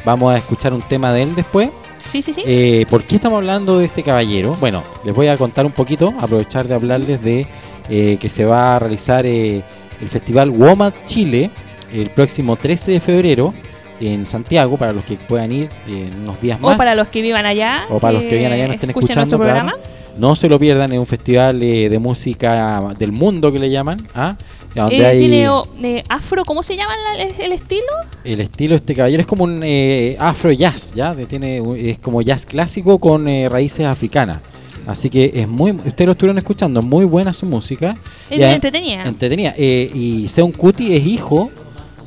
Vamos 0.05 0.35
a 0.35 0.39
escuchar 0.39 0.73
un 0.73 0.83
tema 0.83 1.13
de 1.13 1.23
él 1.23 1.35
después. 1.37 1.71
Sí, 2.03 2.23
sí, 2.23 2.33
sí. 2.33 2.43
Eh, 2.47 2.87
¿Por 2.91 3.05
qué 3.05 3.17
estamos 3.17 3.37
hablando 3.37 3.79
de 3.79 3.85
este 3.85 4.03
caballero? 4.03 4.57
Bueno, 4.59 4.83
les 5.05 5.15
voy 5.15 5.29
a 5.29 5.37
contar 5.37 5.65
un 5.67 5.73
poquito, 5.73 6.13
aprovechar 6.19 6.67
de 6.67 6.75
hablarles 6.75 7.23
de 7.23 7.47
que 7.89 8.29
se 8.29 8.45
va 8.45 8.77
a 8.77 8.79
realizar 8.79 9.25
eh, 9.25 9.63
el 10.01 10.09
Festival 10.09 10.51
WOMAD 10.51 10.93
Chile 11.07 11.51
el 11.93 12.11
próximo 12.11 12.57
13 12.57 12.93
de 12.93 13.01
febrero 13.01 13.55
en 14.01 14.27
Santiago, 14.27 14.77
para 14.77 14.93
los 14.93 15.05
que 15.05 15.17
puedan 15.17 15.51
ir 15.51 15.69
eh, 15.89 16.11
en 16.13 16.21
unos 16.21 16.41
días 16.41 16.61
más. 16.61 16.75
o 16.75 16.79
para 16.79 16.95
los 16.95 17.09
que 17.09 17.21
vivan 17.23 17.47
allá. 17.47 17.87
O 17.91 17.99
para 17.99 18.13
los 18.13 18.23
que 18.23 18.37
vivan 18.37 18.53
allá 18.53 18.65
y 18.67 18.69
no 18.69 18.75
estén 18.75 18.91
escuchando, 18.91 19.39
claro. 19.39 19.43
programa. 19.43 19.75
No 20.19 20.37
se 20.37 20.49
lo 20.49 20.59
pierdan, 20.59 20.93
es 20.93 20.99
un 20.99 21.07
festival 21.07 21.63
eh, 21.63 21.89
de 21.89 21.99
música 21.99 22.81
del 22.99 23.13
mundo 23.13 23.51
que 23.53 23.59
le 23.59 23.71
llaman. 23.71 23.99
¿ah? 24.15 24.37
Donde 24.75 24.99
Eh, 24.99 25.07
hay 25.07 25.19
Tiene 25.21 25.49
oh, 25.49 25.63
eh, 25.83 26.03
afro, 26.09 26.45
¿cómo 26.45 26.63
se 26.63 26.77
llama 26.77 26.93
la- 27.17 27.23
el, 27.23 27.33
el 27.41 27.53
estilo? 27.53 27.87
el 28.25 28.41
estilo 28.41 28.77
este 28.77 28.95
caballero 28.95 29.21
es 29.23 29.27
como 29.27 29.45
un 29.45 29.61
eh, 29.65 30.17
afro 30.21 30.53
jazz, 30.53 30.93
¿ya? 30.95 31.15
Tiene, 31.15 31.63
es 31.91 31.99
como 31.99 32.21
jazz 32.23 32.45
clásico 32.47 32.99
con 32.99 33.27
eh, 33.29 33.49
raíces 33.49 33.87
africanas. 33.87 34.58
Así 34.89 35.11
que 35.11 35.31
es 35.35 35.47
muy, 35.47 35.71
ustedes 35.73 36.07
lo 36.07 36.13
estuvieron 36.13 36.39
escuchando, 36.39 36.83
muy 36.83 37.05
buena 37.05 37.33
su 37.33 37.45
música. 37.47 37.97
Es 38.29 38.37
Y 38.37 38.39
bien 38.39 38.51
entretenida. 38.53 39.03
Entretenida. 39.05 39.55
Eh, 39.57 39.89
y 39.95 40.29
Seun 40.29 40.51
Kuti 40.51 40.95
es 40.97 41.07
hijo 41.07 41.51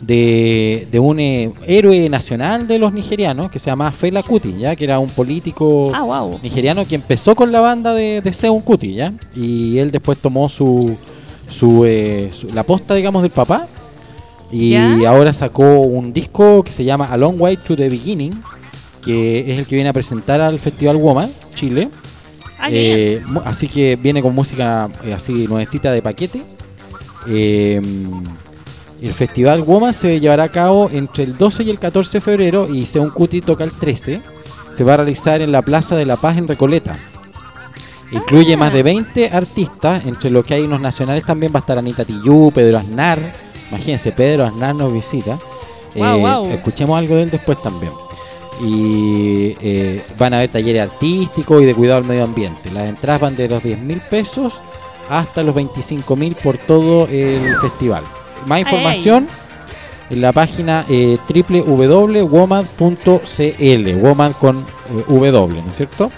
de, 0.02 0.88
de 0.92 1.00
un 1.00 1.20
eh, 1.20 1.52
héroe 1.68 2.10
nacional 2.10 2.68
de 2.68 2.80
los 2.80 2.92
nigerianos 2.92 3.52
que 3.52 3.60
se 3.60 3.68
llama 3.68 3.92
Fela 3.92 4.24
Kuti, 4.24 4.56
¿ya? 4.58 4.76
Que 4.76 4.86
era 4.86 4.98
un 4.98 5.10
político 5.10 5.92
Ah, 5.94 6.02
wow. 6.02 6.40
nigeriano 6.42 6.86
que 6.88 6.96
empezó 6.96 7.36
con 7.36 7.52
la 7.52 7.60
banda 7.60 7.94
de, 7.94 8.20
de 8.22 8.34
Seun 8.34 8.62
Kuti, 8.62 8.96
¿ya? 8.96 9.14
Y 9.36 9.78
él 9.78 9.92
después 9.92 10.18
tomó 10.18 10.50
su, 10.50 10.98
su, 11.52 11.86
eh, 11.86 12.32
su- 12.34 12.48
la 12.48 12.64
posta, 12.64 12.96
digamos, 12.96 13.22
del 13.22 13.32
papá. 13.32 13.68
Y 14.52 14.72
¿Ya? 14.72 15.08
ahora 15.08 15.32
sacó 15.34 15.82
un 15.82 16.12
disco 16.12 16.64
que 16.64 16.72
se 16.72 16.84
llama 16.84 17.06
A 17.06 17.16
Long 17.16 17.40
Way 17.40 17.58
to 17.58 17.76
the 17.76 17.88
Beginning, 17.88 18.34
que 19.06 19.52
es 19.52 19.60
el 19.60 19.66
que 19.68 19.76
viene 19.76 19.90
a 19.92 19.94
presentar 19.94 20.42
al 20.42 20.60
Festival 20.60 20.98
Woman, 20.98 21.32
Chile. 21.56 21.90
Ah. 22.62 22.68
Eh, 22.70 23.24
así 23.46 23.68
que 23.68 23.96
viene 23.96 24.22
con 24.22 24.36
música 24.36 24.88
eh, 25.04 25.14
así 25.14 25.48
nuevecita 25.48 25.92
de 25.92 26.02
paquete. 26.02 26.44
Eh, 27.28 27.82
el 29.02 29.14
Festival 29.14 29.62
Woman 29.64 29.94
se 29.96 30.20
llevará 30.20 30.44
a 30.44 30.50
cabo 30.50 30.90
entre 30.94 31.24
el 31.24 31.36
12 31.36 31.64
y 31.64 31.70
el 31.72 31.80
14 31.80 32.18
de 32.20 32.22
febrero 32.22 32.68
y 32.72 32.86
según 32.86 33.10
Cuti 33.10 33.42
toca 33.42 33.64
el 33.64 33.72
13. 33.72 34.22
Se 34.72 34.84
va 34.84 34.94
a 34.94 34.98
realizar 34.98 35.42
en 35.42 35.52
la 35.52 35.64
Plaza 35.64 35.96
de 35.96 36.06
la 36.06 36.18
Paz 36.18 36.38
en 36.38 36.48
Recoleta. 36.48 36.96
Incluye 38.12 38.54
Ah. 38.54 38.58
más 38.58 38.74
de 38.74 38.84
20 38.84 39.30
artistas, 39.32 40.06
entre 40.06 40.30
los 40.30 40.46
que 40.46 40.54
hay 40.54 40.62
unos 40.62 40.82
nacionales 40.82 41.26
también 41.26 41.52
va 41.54 41.60
a 41.60 41.62
estar 41.62 41.78
Anita 41.80 42.06
Tillú, 42.06 42.52
Pedro 42.54 42.78
Aznar. 42.78 43.20
Imagínense, 43.70 44.12
Pedro 44.12 44.46
Aznar 44.46 44.76
nos 44.76 44.94
visita. 44.94 45.40
Escuchemos 46.52 46.98
algo 46.98 47.16
de 47.16 47.24
él 47.24 47.30
después 47.32 47.62
también. 47.62 47.92
Y 48.64 49.56
eh, 49.62 50.04
van 50.18 50.34
a 50.34 50.38
haber 50.38 50.50
talleres 50.50 50.84
artísticos 50.84 51.64
y 51.64 51.66
de 51.66 51.74
cuidado 51.74 51.98
al 52.00 52.06
medio 52.06 52.24
ambiente. 52.24 52.70
Las 52.72 52.88
entradas 52.88 53.22
van 53.22 53.36
de 53.36 53.50
los 53.50 53.64
10 53.64 53.80
mil 53.80 54.00
pesos 54.02 54.54
hasta 55.10 55.42
los 55.44 55.56
25 55.56 56.16
mil 56.16 56.36
por 56.36 56.58
todo 56.58 57.08
el 57.08 57.56
festival. 57.62 58.04
Más 58.46 58.58
Ay, 58.58 58.62
información 58.62 59.28
en 60.10 60.22
la 60.22 60.32
página 60.32 60.86
eh, 60.90 61.18
www.womad.cl, 61.28 63.96
Womad 63.96 64.32
con 64.34 64.60
eh, 64.60 65.04
W, 65.08 65.62
¿no 65.64 65.72
es 65.72 65.78
cierto? 65.78 66.12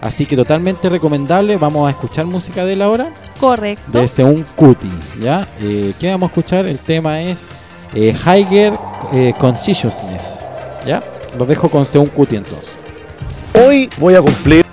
Así 0.00 0.26
que 0.26 0.36
totalmente 0.36 0.88
recomendable. 0.88 1.56
Vamos 1.56 1.86
a 1.86 1.90
escuchar 1.90 2.26
música 2.26 2.64
de 2.64 2.72
él 2.72 2.82
ahora 2.82 3.12
Correcto. 3.38 3.98
de 3.98 4.08
Seun 4.08 4.46
Kuti, 4.56 4.90
¿ya? 5.20 5.46
Eh, 5.60 5.92
¿Qué 5.98 6.10
vamos 6.10 6.28
a 6.28 6.30
escuchar? 6.30 6.66
El 6.66 6.78
tema 6.78 7.20
es 7.20 7.48
eh, 7.94 8.14
Higher 8.24 8.72
eh, 9.12 9.34
Consciousness, 9.38 10.44
¿ya? 10.86 11.02
Los 11.38 11.48
dejo 11.48 11.68
con 11.68 11.86
Seun 11.86 12.06
Kuti 12.06 12.36
entonces. 12.36 12.76
Hoy 13.54 13.88
voy 13.98 14.14
a 14.14 14.22
cumplir. 14.22 14.69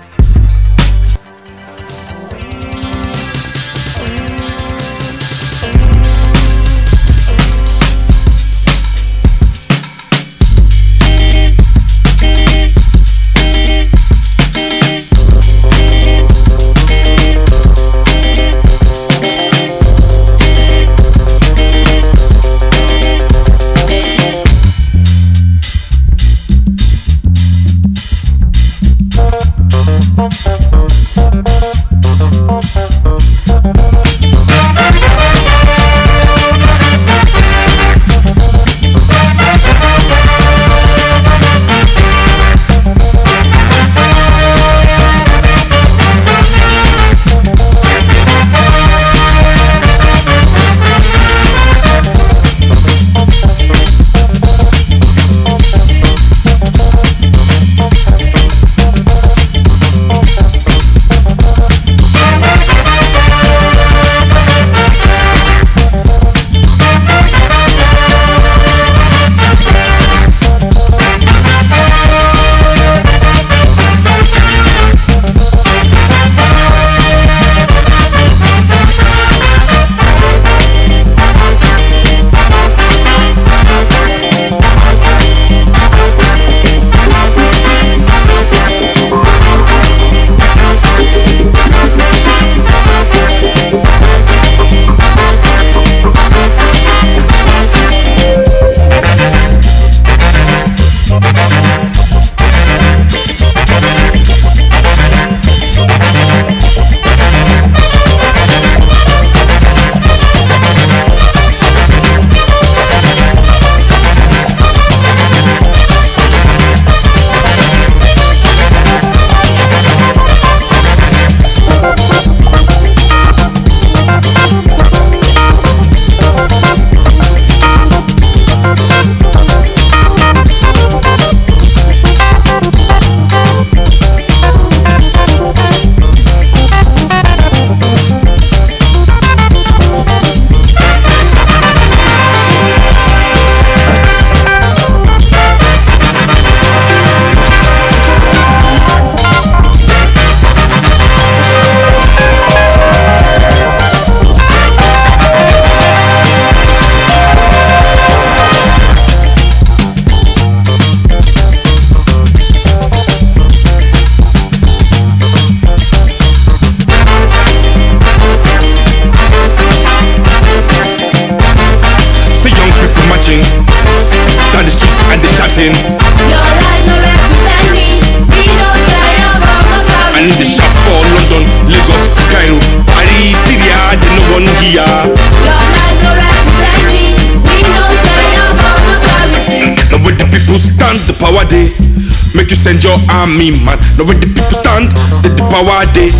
Your 193.28 193.36
army 193.36 193.50
man. 193.64 193.78
Now 193.96 194.04
when 194.08 194.20
the 194.20 194.26
people 194.26 194.56
stand, 194.56 194.90
the, 195.22 195.28
the 195.28 195.44
power 195.52 195.84
day. 195.92 196.10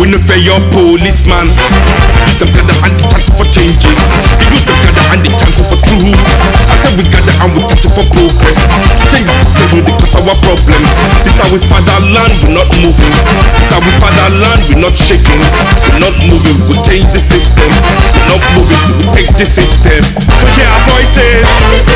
We 0.00 0.08
no 0.08 0.18
fear 0.18 0.40
your 0.40 0.60
policeman. 0.72 1.46
Use 2.26 2.38
them 2.40 2.48
gather 2.56 2.76
and 2.88 2.96
the 2.96 3.04
chance 3.12 3.28
for 3.36 3.46
changes. 3.52 4.00
Use 4.48 4.64
them 4.64 4.78
gather 4.80 5.04
and 5.12 5.20
the 5.20 5.30
chance 5.36 5.60
for 5.60 5.78
truth. 5.84 6.16
I 6.72 6.76
said 6.80 6.96
we 6.96 7.04
gather 7.04 7.36
and 7.44 7.52
we 7.52 7.60
chance 7.68 7.86
for 7.92 8.06
progress. 8.08 8.58
Our 10.32 10.40
problems. 10.40 10.90
This 11.24 11.36
how 11.36 11.48
we 11.52 11.60
fatherland, 11.60 12.32
we're 12.40 12.56
not 12.56 12.68
moving. 12.80 13.12
This 13.60 13.68
how 13.68 13.80
we 13.84 13.92
fatherland, 14.00 14.60
we're 14.68 14.80
not 14.80 14.96
shaking. 14.96 15.42
We're 15.92 16.00
not 16.00 16.16
moving, 16.24 16.56
we 16.68 16.76
change 16.88 17.08
the 17.12 17.20
system. 17.20 17.68
We're 17.68 18.32
not 18.32 18.42
moving 18.56 18.80
till 18.88 18.96
we 18.96 19.06
take 19.12 19.30
the 19.36 19.44
system. 19.44 20.00
So 20.40 20.44
hear 20.56 20.68
our 20.68 20.82
voices. 20.88 21.44
The. 21.44 21.92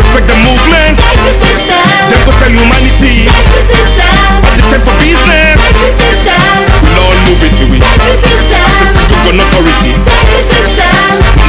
Respect 0.00 0.26
the 0.30 0.36
movement. 0.40 0.96
The 0.96 1.32
system. 1.36 1.84
Them 2.08 2.20
go 2.24 2.32
sell 2.32 2.48
humanity. 2.48 3.28
Take 3.28 3.50
the 3.52 3.62
system. 3.68 4.14
At 4.40 4.52
the 4.56 4.64
time 4.72 4.82
for 4.86 4.96
business. 4.96 5.60
Take 5.60 5.76
the 5.84 5.92
system. 6.00 6.40
We'll 6.80 6.96
all 7.04 7.18
move 7.28 7.42
it 7.44 7.52
till 7.52 7.68
we. 7.68 7.76
Take 7.76 8.00
the 8.08 8.16
system. 8.24 8.64
You 8.96 9.36
got 9.36 9.36
authority. 9.44 9.92
System. 10.48 10.96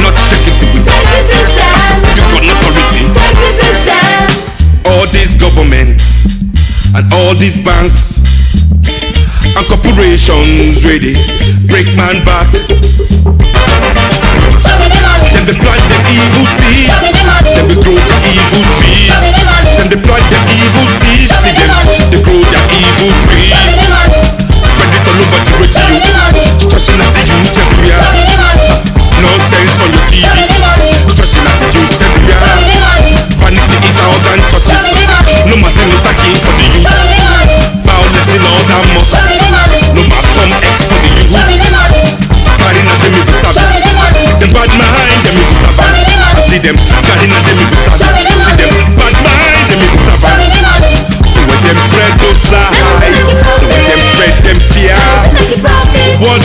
Not 0.04 0.16
shaking 0.20 0.56
till 0.60 0.70
we. 0.76 0.80
Take 0.84 1.08
the 1.08 1.20
system. 1.24 1.72
You 2.12 2.22
got 2.28 2.44
authority. 2.52 3.02
Take 3.16 3.36
the 3.40 3.50
system. 3.56 4.10
All 4.92 5.06
these 5.08 5.34
governments 5.38 6.01
and 6.94 7.12
all 7.12 7.34
these 7.34 7.56
banks 7.64 8.20
and 9.56 9.66
corporations 9.68 10.84
ready 10.84 11.14
break 11.66 11.86
man 11.96 12.24
back. 12.24 12.50
The. 12.52 12.68
Then 15.32 15.46
they 15.46 15.54
plant 15.54 15.82
them 15.88 16.02
evil 16.12 16.46
seeds. 16.46 17.11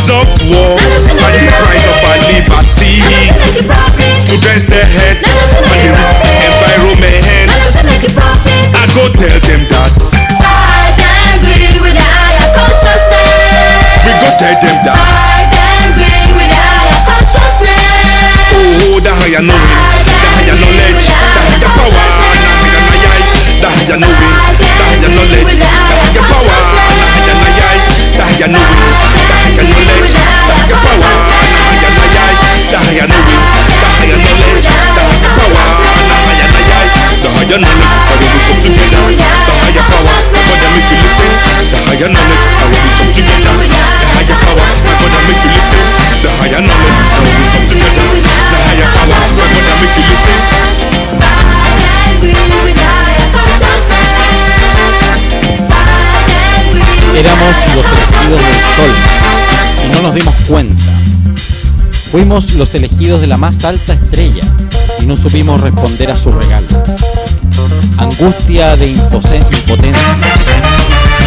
Profit. 0.06 0.14
of 0.14 0.30
war, 0.54 0.78
and 0.78 1.42
the 1.42 1.50
price 1.58 1.86
of 1.90 1.98
our 2.06 2.18
liberty. 2.30 3.02
Make 3.34 3.58
it 3.58 3.66
profit. 3.66 4.28
To 4.30 4.36
dress 4.44 4.64
their 4.70 4.86
heads 4.86 5.26
and 5.26 5.80
the 5.82 5.92
risk 5.96 6.18
environment. 6.46 7.50
Make 7.82 8.04
it 8.06 8.14
profit. 8.14 8.62
I 8.78 8.86
go 8.94 9.10
tell 9.10 9.40
them 9.42 9.62
that. 9.74 9.94
Fight 10.38 10.98
and 11.02 11.42
agree 11.42 11.82
with 11.82 11.96
the 11.98 12.06
higher 12.06 12.50
consciousness. 12.54 14.06
We 14.06 14.12
go 14.22 14.30
tell 14.38 14.58
them 14.62 14.78
that. 14.86 14.98
Fight 15.02 15.54
and 15.58 15.90
agree 15.94 16.30
with 16.38 16.50
the 16.52 16.60
higher 16.62 17.02
consciousness. 17.08 18.38
Oh, 18.54 18.94
oh, 18.94 19.00
the 19.02 19.12
higher 19.14 19.42
knowing, 19.42 19.74
the 20.06 20.30
higher 20.30 20.58
knowledge, 20.58 21.06
the 21.10 21.42
higher 21.42 21.72
power, 21.74 22.06
the 22.38 22.52
higher 22.54 22.82
nayai, 22.86 23.22
the 23.62 23.70
higher 23.70 23.98
knowing, 23.98 24.34
the 24.62 24.84
higher 24.86 25.10
knowledge, 25.10 25.54
the 25.58 25.66
higher 25.66 26.24
power, 26.26 26.58
the 26.98 27.06
higher 27.12 27.36
nayai, 27.42 27.78
the 28.18 28.24
higher 28.24 28.50
knowing, 28.50 29.17
we 37.58 37.64
come 37.64 38.62
together, 38.62 39.08
Éramos 57.16 57.56
los 57.76 57.86
elegidos 57.88 58.42
del 58.42 58.62
sol 58.76 58.94
y 59.84 59.92
no 59.92 60.02
nos 60.04 60.14
dimos 60.14 60.36
cuenta. 60.48 60.84
Fuimos 62.12 62.54
los 62.54 62.76
elegidos 62.76 63.22
de 63.22 63.28
la 63.28 63.38
más 63.38 63.64
alta 63.64 63.94
estrella 63.94 64.44
y 65.02 65.06
no 65.08 65.18
supimos 65.18 65.60
responder 65.62 66.12
a 66.12 66.16
su 66.16 66.30
regalo. 66.30 67.07
Angustia 67.98 68.76
de 68.76 68.92
impotencia. 68.92 70.18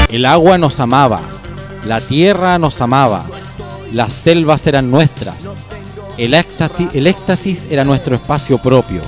El 0.09 0.27
agua 0.27 0.59
nos 0.59 0.81
amaba, 0.81 1.21
la 1.87 2.01
tierra 2.01 2.59
nos 2.59 2.81
amaba, 2.81 3.25
las 3.93 4.13
selvas 4.13 4.67
eran 4.67 4.91
nuestras, 4.91 5.57
el 6.19 6.35
éxtasis, 6.35 6.89
el 6.95 7.07
éxtasis 7.07 7.67
era 7.71 7.85
nuestro 7.85 8.15
espacio 8.17 8.59
propio. 8.59 9.03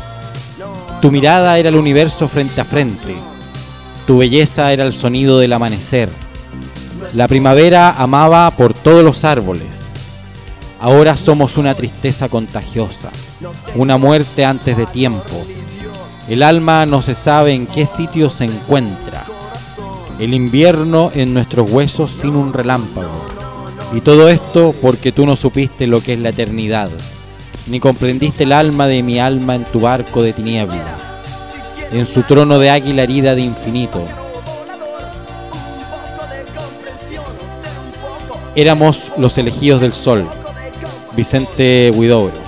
Tu 1.00 1.10
mirada 1.10 1.58
era 1.58 1.68
el 1.68 1.76
universo 1.76 2.28
frente 2.28 2.60
a 2.60 2.64
frente, 2.64 3.16
tu 4.06 4.18
belleza 4.18 4.72
era 4.72 4.84
el 4.84 4.92
sonido 4.92 5.38
del 5.38 5.52
amanecer. 5.52 6.08
La 7.14 7.28
primavera 7.28 7.90
amaba 7.90 8.50
por 8.52 8.74
todos 8.74 9.04
los 9.04 9.24
árboles. 9.24 9.90
Ahora 10.80 11.16
somos 11.16 11.58
una 11.58 11.74
tristeza 11.74 12.28
contagiosa, 12.28 13.10
una 13.74 13.98
muerte 13.98 14.44
antes 14.44 14.76
de 14.76 14.86
tiempo. 14.86 15.46
El 16.32 16.42
alma 16.42 16.86
no 16.86 17.02
se 17.02 17.14
sabe 17.14 17.52
en 17.52 17.66
qué 17.66 17.84
sitio 17.84 18.30
se 18.30 18.44
encuentra. 18.44 19.26
El 20.18 20.32
invierno 20.32 21.10
en 21.12 21.34
nuestros 21.34 21.70
huesos 21.70 22.10
sin 22.10 22.36
un 22.36 22.54
relámpago. 22.54 23.26
Y 23.92 24.00
todo 24.00 24.30
esto 24.30 24.74
porque 24.80 25.12
tú 25.12 25.26
no 25.26 25.36
supiste 25.36 25.86
lo 25.86 26.02
que 26.02 26.14
es 26.14 26.20
la 26.20 26.30
eternidad, 26.30 26.88
ni 27.66 27.80
comprendiste 27.80 28.44
el 28.44 28.52
alma 28.52 28.86
de 28.86 29.02
mi 29.02 29.18
alma 29.18 29.56
en 29.56 29.64
tu 29.64 29.80
barco 29.80 30.22
de 30.22 30.32
tinieblas, 30.32 31.20
en 31.90 32.06
su 32.06 32.22
trono 32.22 32.58
de 32.58 32.70
águila 32.70 33.02
herida 33.02 33.34
de 33.34 33.42
infinito. 33.42 34.02
Éramos 38.54 39.12
los 39.18 39.36
elegidos 39.36 39.82
del 39.82 39.92
sol. 39.92 40.26
Vicente 41.14 41.92
Huidobro. 41.94 42.41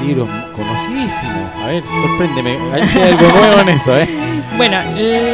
Uy, 0.00 0.06
ese 0.06 0.06
libro 0.06 0.24
es 0.24 0.56
conocidísimo. 0.56 1.50
A 1.62 1.66
ver, 1.66 1.84
sorpréndeme. 1.86 2.58
Hay 2.72 3.02
algo 3.02 3.28
nuevo 3.28 3.60
en 3.60 3.68
eso, 3.70 3.96
¿eh? 3.98 4.08
Bueno, 4.56 4.80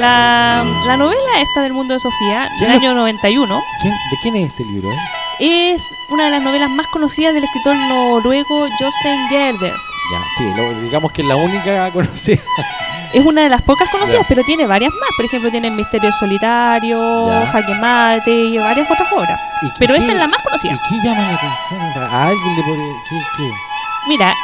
la, 0.00 0.64
la 0.86 0.96
novela 0.98 1.40
esta 1.40 1.62
del 1.62 1.72
mundo 1.72 1.94
de 1.94 2.00
Sofía, 2.00 2.42
del 2.42 2.58
¿Quién 2.58 2.70
lo- 2.70 2.76
año 2.76 2.94
91, 2.94 3.62
¿Quién- 3.80 3.94
¿De 3.94 4.16
quién 4.22 4.36
es 4.36 4.52
ese 4.52 4.64
libro? 4.64 4.90
eh? 4.90 4.96
es 5.40 5.90
una 6.10 6.24
de 6.26 6.30
las 6.30 6.42
novelas 6.42 6.68
más 6.70 6.86
conocidas 6.88 7.32
del 7.34 7.42
escritor 7.44 7.74
noruego 7.76 8.66
Jostein 8.78 9.28
Gerder. 9.28 9.72
Ya, 9.72 10.20
sí, 10.36 10.44
lo- 10.54 10.80
digamos 10.82 11.10
que 11.12 11.22
es 11.22 11.28
la 11.28 11.36
única 11.36 11.90
conocida. 11.92 12.40
Es 13.14 13.24
una 13.24 13.42
de 13.42 13.48
las 13.48 13.62
pocas 13.62 13.88
conocidas, 13.90 14.22
Ya. 14.22 14.28
pero 14.28 14.42
tiene 14.44 14.66
varias 14.66 14.92
más. 15.00 15.08
Por 15.16 15.24
ejemplo, 15.24 15.50
tiene 15.50 15.70
Misterio 15.70 16.10
Solitario, 16.12 17.28
Ya. 17.28 17.46
Jaque 17.46 17.74
Mate 17.76 18.30
y 18.30 18.58
varias 18.58 18.90
otras 18.90 19.10
obras. 19.12 19.40
¿Y 19.62 19.66
qué- 19.68 19.74
Pero 19.78 19.94
esta 19.94 20.12
es 20.12 20.18
la 20.18 20.26
más 20.26 20.42
conocida. 20.42 20.72
¿Y 20.74 20.78
qué 21.00 21.06
llama 21.08 21.20
la 21.22 21.34
atención? 21.36 21.80
¿A 22.12 22.26
alguien 22.26 22.56
le 22.56 22.62
puede.? 22.62 22.92
¿Qué, 23.08 23.20
qué? 23.36 23.50
Mira, 24.08 24.34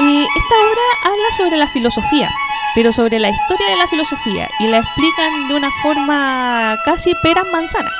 eh, 0.00 0.26
esta 0.36 0.54
obra 0.60 0.82
habla 1.04 1.32
sobre 1.36 1.56
la 1.56 1.66
filosofía, 1.68 2.30
pero 2.74 2.92
sobre 2.92 3.18
la 3.18 3.30
historia 3.30 3.68
de 3.70 3.76
la 3.76 3.86
filosofía 3.86 4.48
y 4.60 4.66
la 4.66 4.78
explican 4.78 5.48
de 5.48 5.54
una 5.54 5.70
forma 5.82 6.76
casi 6.84 7.14
peras 7.22 7.46
manzana, 7.52 7.90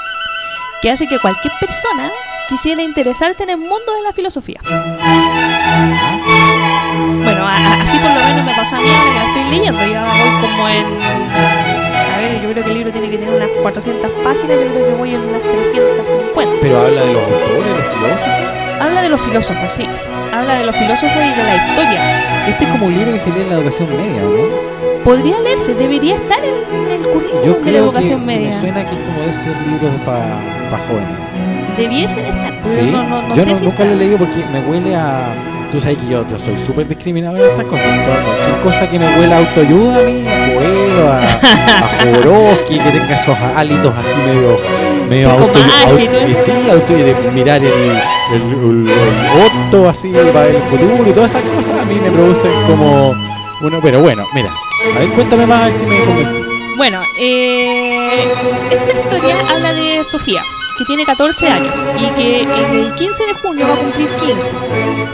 que 0.82 0.90
hace 0.90 1.06
que 1.06 1.18
cualquier 1.18 1.52
persona 1.60 2.10
quisiera 2.48 2.82
interesarse 2.82 3.42
en 3.42 3.50
el 3.50 3.56
mundo 3.58 3.92
de 3.96 4.02
la 4.02 4.12
filosofía. 4.12 4.60
Bueno, 7.24 7.46
a- 7.46 7.56
a- 7.56 7.82
así 7.82 7.98
por 7.98 8.10
lo 8.10 8.20
menos 8.24 8.44
me 8.44 8.54
pasó 8.54 8.76
a 8.76 8.80
mí 8.80 8.88
ahora 8.88 9.04
que 9.12 9.18
la 9.18 9.24
estoy 9.26 9.44
leyendo. 9.58 9.86
Ya 9.86 10.04
voy 10.04 10.40
como 10.50 10.68
en. 10.68 11.65
Ver, 12.26 12.42
yo 12.42 12.50
creo 12.50 12.64
que 12.64 12.70
el 12.70 12.76
libro 12.78 12.92
tiene 12.92 13.08
que 13.10 13.18
tener 13.18 13.34
unas 13.34 13.50
400 13.62 14.10
páginas, 14.24 14.48
yo 14.50 14.72
creo 14.72 14.86
que 14.86 14.94
voy 14.94 15.14
en 15.14 15.20
unas 15.20 15.42
350. 15.42 16.56
Pero 16.60 16.80
habla 16.80 17.02
de 17.02 17.12
los 17.12 17.22
autores, 17.22 17.66
los 17.76 17.86
filósofos. 17.94 18.80
Habla 18.80 19.02
de 19.02 19.08
los 19.08 19.20
filósofos, 19.20 19.72
sí. 19.72 19.88
Habla 20.34 20.54
de 20.58 20.64
los 20.66 20.76
filósofos 20.76 21.16
y 21.16 21.30
de 21.38 21.44
la 21.44 21.56
historia. 21.56 22.48
Este 22.48 22.64
es 22.64 22.70
como 22.70 22.86
un 22.86 22.94
libro 22.94 23.12
que 23.12 23.20
se 23.20 23.30
lee 23.30 23.42
en 23.42 23.48
la 23.50 23.54
educación 23.56 23.88
media, 23.96 24.22
¿o 24.26 24.30
¿no? 24.30 25.04
Podría 25.04 25.38
leerse, 25.40 25.74
debería 25.74 26.16
estar 26.16 26.38
en 26.44 26.90
el 26.90 27.08
currículum 27.08 27.44
Yo 27.44 27.52
de 27.54 27.58
la 27.60 27.64
que 27.64 27.76
educación 27.78 28.26
media. 28.26 28.48
me 28.50 28.60
suena 28.60 28.84
que 28.84 28.90
es 28.96 29.00
como 29.06 29.20
de 29.26 29.32
ser 29.32 29.56
libros 29.68 29.92
para 30.04 30.78
jóvenes. 30.88 31.76
Debiese 31.76 32.22
de 32.22 32.28
estar, 32.28 32.52
pero 32.62 32.74
Sí, 32.74 32.90
no, 32.90 33.02
no, 33.04 33.22
no 33.22 33.36
yo 33.36 33.42
sé 33.42 33.50
no- 33.50 33.56
si 33.56 33.64
nunca 33.64 33.82
está. 33.82 33.84
lo 33.86 33.92
he 33.92 33.96
leído 34.04 34.18
porque 34.18 34.44
me 34.52 34.60
huele 34.60 34.96
a... 34.96 35.20
Tú 35.76 35.82
sabes 35.82 35.98
que 35.98 36.06
yo, 36.10 36.26
yo 36.26 36.38
soy 36.40 36.58
súper 36.58 36.88
discriminador 36.88 37.38
en 37.38 37.50
estas 37.50 37.64
cosas. 37.66 37.84
Todo- 37.84 38.24
Cualquier 38.24 38.60
cosa 38.62 38.88
que 38.88 38.98
me 38.98 39.04
huele 39.18 39.34
a 39.34 39.38
autoayuda 39.40 39.98
a 39.98 40.02
mí, 40.04 40.24
Coelho, 40.54 41.12
a, 41.12 41.18
a 41.22 41.98
que 42.82 42.90
tenga 42.92 43.14
esos 43.14 43.36
hálitos 43.54 43.92
así 43.94 44.16
medio... 44.16 44.58
medio 45.10 45.30
Psicomagia 45.32 46.28
y 46.28 46.34
sí, 46.34 46.70
auto, 46.70 46.96
y 46.96 47.02
de 47.02 47.14
mirar 47.30 47.60
el, 47.62 47.72
el, 48.32 48.42
el, 48.42 48.90
así 49.86 50.10
para 50.32 50.46
el 50.46 50.62
futuro 50.62 51.06
y 51.06 51.12
todas 51.12 51.32
esas 51.32 51.42
cosas 51.42 51.78
a 51.78 51.84
mí 51.84 51.96
me 52.02 52.10
producen 52.10 52.52
como... 52.66 53.12
Uno, 53.60 53.78
pero 53.82 54.00
bueno, 54.00 54.24
mira, 54.34 54.48
a 54.96 54.98
ver, 54.98 55.10
cuéntame 55.10 55.44
más 55.44 55.60
a 55.60 55.64
ver 55.68 55.78
si 55.78 55.84
me 55.84 56.04
convencí. 56.06 56.38
Bueno, 56.78 57.02
eh, 57.20 58.32
esta 58.70 58.98
historia 58.98 59.36
habla 59.46 59.74
de 59.74 60.02
Sofía, 60.04 60.40
que 60.76 60.84
tiene 60.84 61.04
14 61.04 61.48
años 61.48 61.74
y 61.98 62.06
que 62.14 62.40
el 62.42 62.94
15 62.94 63.26
de 63.26 63.34
junio 63.34 63.66
va 63.68 63.74
a 63.74 63.78
cumplir 63.78 64.08
15. 64.16 64.54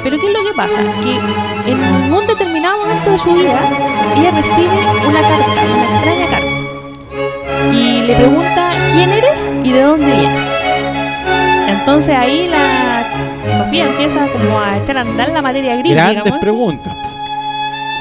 Pero 0.02 0.18
¿qué 0.18 0.26
es 0.26 0.32
lo 0.32 0.44
que 0.44 0.52
pasa? 0.54 0.82
Que 1.02 1.70
en 1.70 2.12
un 2.12 2.26
determinado 2.26 2.78
momento 2.78 3.10
de 3.10 3.18
su 3.18 3.32
vida, 3.32 3.60
ella 4.16 4.30
recibe 4.32 4.74
una 5.06 5.20
carta, 5.20 5.62
una 5.72 5.94
extraña 5.94 6.28
carta. 6.30 7.72
Y 7.72 8.00
le 8.06 8.14
pregunta 8.16 8.70
quién 8.92 9.10
eres 9.12 9.54
y 9.62 9.72
de 9.72 9.82
dónde 9.82 10.06
vienes. 10.06 10.48
Entonces 11.68 12.14
ahí 12.16 12.48
la 12.48 13.04
Sofía 13.56 13.86
empieza 13.86 14.28
como 14.28 14.58
a 14.58 14.78
echar 14.78 14.98
a 14.98 15.02
andar 15.02 15.30
la 15.30 15.42
materia 15.42 15.76
gris. 15.76 15.92
Grandes 15.92 16.24
digamos. 16.24 16.40
preguntas. 16.40 16.96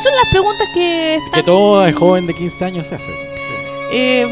Son 0.04 0.16
las 0.16 0.26
preguntas 0.32 0.68
que 0.74 1.16
están 1.16 1.32
Que 1.34 1.44
todo 1.44 1.92
joven 1.94 2.26
de 2.26 2.34
15 2.34 2.66
años 2.66 2.88
se 2.88 2.96
hace. 2.96 3.12
Eh, 3.92 4.26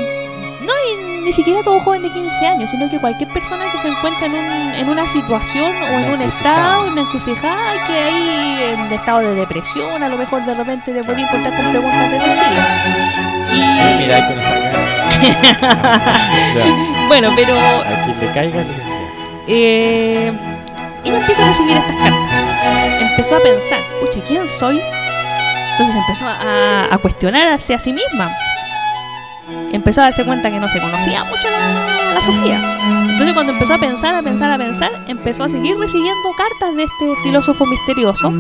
no 0.62 0.72
hay 0.74 1.09
ni 1.30 1.34
siquiera 1.34 1.62
todo 1.62 1.80
joven 1.80 2.02
de 2.02 2.10
15 2.12 2.48
años, 2.48 2.72
sino 2.72 2.90
que 2.90 2.98
cualquier 3.00 3.30
persona 3.30 3.72
que 3.72 3.78
se 3.78 3.88
encuentra 3.88 4.26
en, 4.26 4.34
un- 4.34 4.74
en 4.74 4.90
una 4.90 5.08
situación 5.08 5.72
o 5.84 5.86
en 6.00 6.12
un 6.14 6.22
estado, 6.24 6.88
una 6.88 7.02
encrucijada, 7.02 7.86
que 7.86 7.94
hay 7.94 8.64
en 8.74 8.92
estado 8.92 9.20
de 9.20 9.36
depresión, 9.36 10.02
a 10.02 10.10
lo 10.10 10.18
mejor 10.18 10.44
de 10.44 10.56
repente 10.56 10.92
te 10.92 11.04
puede 11.04 11.22
encontrar 11.22 11.56
con 11.56 11.70
preguntas 11.70 12.10
de 12.10 12.18
ese 12.18 12.34
estilo. 12.34 12.62
Y 13.54 13.60
Mira 14.00 14.16
ahí 14.16 14.24
con 14.28 14.40
esa 14.40 14.50
bueno, 17.08 17.32
pero 17.36 17.56
a 17.60 18.06
quien 18.06 18.20
le 18.20 18.28
caiga, 18.34 18.58
le 18.64 18.90
eh, 19.48 20.32
ella 21.06 21.18
empieza 21.18 21.44
a 21.44 21.48
recibir 21.50 21.78
estas 21.78 21.96
cartas. 21.96 23.02
Empezó 23.02 23.36
a 23.36 23.40
pensar, 23.42 23.80
pucha, 24.00 24.20
¿quién 24.28 24.48
soy? 24.48 24.82
Entonces 25.74 25.96
empezó 25.96 26.26
a, 26.28 26.88
a 26.92 26.98
cuestionarse 26.98 27.76
a 27.76 27.80
sí 27.80 27.94
misma. 27.94 28.32
Empezó 29.72 30.02
a 30.02 30.06
darse 30.06 30.24
cuenta 30.26 30.50
que 30.50 30.60
no 30.60 30.68
se 30.70 30.80
conocía 30.80 31.24
mucho 31.24 31.48
la, 31.50 32.14
la 32.16 32.22
Sofía. 32.22 32.60
Entonces 33.10 33.34
cuando 33.34 33.54
empezó 33.54 33.74
a 33.74 33.78
pensar, 33.78 34.16
a 34.16 34.22
pensar, 34.22 34.52
a 34.52 34.58
pensar, 34.58 34.92
empezó 35.08 35.44
a 35.44 35.50
seguir 35.50 35.78
recibiendo 35.78 36.32
cartas 36.38 36.76
de 36.76 36.84
este 36.84 37.16
filósofo 37.24 37.66
misterioso. 37.66 38.32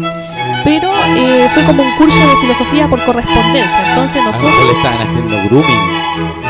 Pero 0.63 0.91
eh, 1.15 1.49
fue 1.53 1.63
como 1.65 1.83
un 1.83 1.95
curso 1.97 2.19
de 2.19 2.35
filosofía 2.41 2.87
por 2.87 3.03
correspondencia. 3.03 3.95
Ences 3.95 4.21
A 4.21 4.25
lo 4.25 4.31
nosotros... 4.31 4.65
le 4.65 4.77
estaban 4.77 5.01
haciendo 5.07 5.37
grooming. 5.49 5.79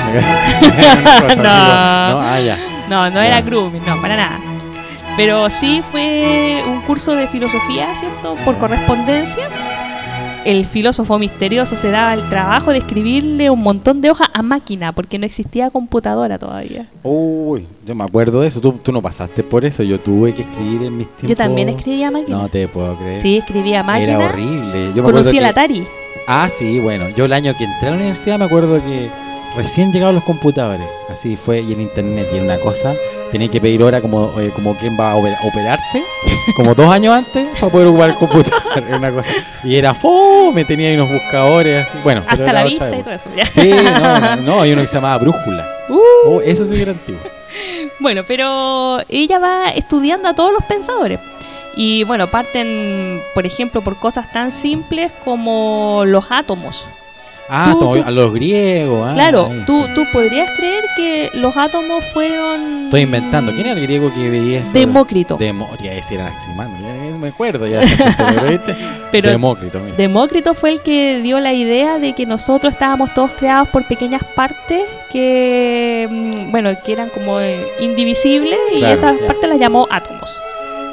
No. 1.38 1.43
no, 1.43 2.19
ah, 2.21 2.39
ya. 2.43 2.57
No, 2.89 3.09
no 3.11 3.15
Ya. 3.21 3.27
era 3.27 3.41
grooming, 3.41 3.86
no, 3.86 4.01
para 4.01 4.15
nada. 4.15 4.39
Pero 5.15 5.49
sí 5.49 5.84
fue 5.91 6.63
un 6.65 6.82
curso 6.82 7.15
de 7.15 7.27
filosofía, 7.27 7.93
¿cierto? 7.95 8.36
Por 8.45 8.57
correspondencia. 8.57 9.47
El 10.50 10.66
filósofo 10.66 11.20
misterioso 11.20 11.76
se 11.76 11.91
daba 11.91 12.12
el 12.16 12.28
trabajo 12.28 12.72
de 12.72 12.80
escribirle 12.80 13.52
un 13.52 13.62
montón 13.62 14.02
de 14.02 14.10
hojas 14.10 14.30
a 14.34 14.41
máquina, 14.41 14.93
porque 14.93 15.20
no 15.20 15.28
existía 15.28 15.70
computadora 15.70 16.39
todavía. 16.39 16.88
Uy, 17.04 17.68
yo 17.86 17.93
me 17.93 18.04
acuerdo 18.04 18.41
de 18.41 18.47
eso. 18.47 18.60
Tú, 18.60 18.72
tú 18.82 18.91
no 18.91 19.00
pasaste 19.00 19.43
por 19.43 19.64
eso. 19.64 19.84
Yo 19.84 20.00
tuve 20.00 20.34
que 20.34 20.41
escribir 20.41 20.88
en 20.88 20.97
mis 20.97 21.06
tiempos. 21.06 21.30
Yo 21.30 21.36
también 21.36 21.70
escribía 21.70 22.08
a 22.08 22.12
máquina. 22.12 22.38
No 22.39 22.50
te 22.50 22.68
puedo 22.68 22.95
creer. 22.97 23.16
sí, 23.16 23.38
escribía 23.38 23.82
a 23.82 23.84
máquina. 23.84 24.14
Era 24.14 24.26
horrible. 24.26 24.72
Yo 24.72 24.80
me 24.80 24.89
acuerdo 25.02 25.04
Conocí 25.12 25.38
el 25.38 25.43
que- 25.43 25.50
Atari. 25.50 25.84
Ah, 26.28 26.50
sí, 26.50 26.80
bueno. 26.80 27.10
Yo 27.10 27.26
el 27.26 27.34
año 27.34 27.54
que 27.56 27.66
entré 27.66 27.89
a 27.89 27.91
la 27.91 27.97
universidad 27.97 28.39
me 28.39 28.45
acuerdo 28.45 28.84
que 28.84 29.12
recién 29.56 29.91
llegaban 29.91 30.16
los 30.16 30.24
computadores. 30.24 30.88
Así 31.10 31.36
fue. 31.36 31.62
Y 31.62 31.74
el 31.74 31.82
internet. 31.82 32.28
Y 32.32 32.36
era 32.36 32.43
una 32.45 32.60
cosa. 32.60 32.93
Tenía 33.32 33.47
que 33.50 33.62
pedir 33.62 33.84
hora 33.84 34.02
como, 34.02 34.39
eh, 34.39 34.52
como 34.56 34.76
quien 34.76 34.97
va 35.00 35.12
a 35.12 35.16
oper- 35.16 35.38
operarse. 35.47 36.04
Como 36.56 36.74
dos 36.74 36.91
años 36.91 37.14
antes. 37.14 37.47
Para 37.60 37.72
poder 37.72 37.88
ocupar 37.88 38.10
el 38.10 38.16
computador. 38.16 38.84
Era 38.88 38.97
una 38.97 39.12
cosa. 39.12 39.30
Y 39.64 39.76
era 39.76 39.93
fome. 39.93 40.66
Tenía 40.66 40.89
ahí 40.89 40.95
unos 40.95 41.12
buscadores. 41.12 41.86
Así. 41.88 41.97
Bueno. 42.04 42.24
Hasta 42.26 42.52
la 42.52 42.64
vista 42.64 42.89
y 42.97 43.04
todo 43.04 43.14
eso. 43.14 43.30
ya. 43.36 43.45
Sí, 43.45 43.72
no, 43.72 44.20
no, 44.20 44.36
no, 44.41 44.62
hay 44.62 44.74
uno 44.74 44.82
que 44.82 44.88
se 44.88 44.95
llamaba 44.95 45.18
Brújula. 45.20 45.68
Uh. 45.89 46.00
Oh, 46.26 46.41
eso 46.41 46.66
sí 46.66 46.74
que 46.76 46.82
era 46.82 46.91
antiguo. 46.91 47.22
Bueno, 48.00 48.24
pero 48.28 49.00
ella 49.10 49.39
va 49.39 49.70
estudiando 49.70 50.28
a 50.28 50.34
todos 50.34 50.52
los 50.52 50.64
pensadores. 50.64 51.20
Y 51.76 52.04
bueno, 52.04 52.30
parten, 52.32 53.22
por 53.36 53.45
ejemplo, 53.45 53.82
por 53.82 53.97
cosas 54.00 54.30
tan 54.32 54.52
simples 54.52 55.12
como 55.24 56.04
los 56.06 56.26
átomos. 56.32 56.88
Ah, 57.50 57.70
Tú- 57.74 57.80
como 57.80 57.95
tú- 57.95 58.04
a 58.06 58.12
los 58.12 58.34
griegos. 58.34 59.10
ah, 59.10 59.14
claro, 59.14 59.47
ahí, 59.52 59.64
tú, 59.66 59.88
tú 59.95 60.04
podrías 60.14 60.50
creer 60.58 60.84
que 60.95 61.30
los 61.34 61.56
átomos 61.58 62.04
fueron... 62.14 62.86
Estoy 62.86 63.02
inventando. 63.02 63.52
¿Quién 63.54 63.68
era 63.68 63.80
el 63.80 63.86
griego 63.86 64.12
que 64.14 64.30
veía 64.30 64.60
eso? 64.60 64.72
Demócrito. 64.72 65.38
Demo 65.38 65.68
ya 65.84 65.93
ese 65.93 66.16
era 66.16 66.32
me 67.20 67.28
acuerdo 67.30 67.68
ya. 67.68 67.82
pero 69.12 69.30
Demócrito, 69.30 69.80
mira. 69.80 69.95
Demócrito 69.97 70.54
fue 70.54 70.70
el 70.72 70.82
que 70.82 71.22
dio 71.22 71.39
la 71.39 71.54
idea 71.54 72.00
de 72.00 72.14
que 72.14 72.26
nosotros 72.26 72.74
estábamos 72.74 73.14
todos 73.14 73.34
creados 73.34 73.68
por 73.70 73.86
pequeñas 73.88 74.24
partes 74.36 74.84
que, 75.12 76.08
mm, 76.10 76.52
bueno, 76.52 76.72
que 76.84 76.91
eran 76.93 77.10
como 77.10 77.39
eh, 77.39 77.68
indivisibles 77.82 78.60
y 78.74 78.80
Claro, 78.80 78.93
esas 78.93 79.20
ya. 79.20 79.28
partes 79.28 79.50
las 79.50 79.60
llamó 79.60 79.88
átomos. 79.91 80.39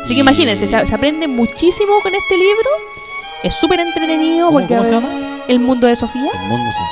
Así 0.02 0.14
que 0.14 0.18
Y- 0.18 0.22
imagínense, 0.22 0.66
se, 0.66 0.86
se 0.86 0.94
aprende 0.94 1.28
muchísimo 1.28 2.00
con 2.02 2.14
este 2.14 2.36
libro. 2.36 2.70
Es 3.42 3.54
súper 3.54 3.80
entretenido 3.80 4.46
¿Cómo, 4.46 4.58
porque 4.60 4.74
cómo 4.74 4.86
se 4.86 4.92
llama? 4.92 5.35
El 5.48 5.60
mundo 5.60 5.86
de 5.86 5.96
Sofía, 5.96 6.30
El 6.34 6.48
mundo 6.48 6.70
social. 6.72 6.88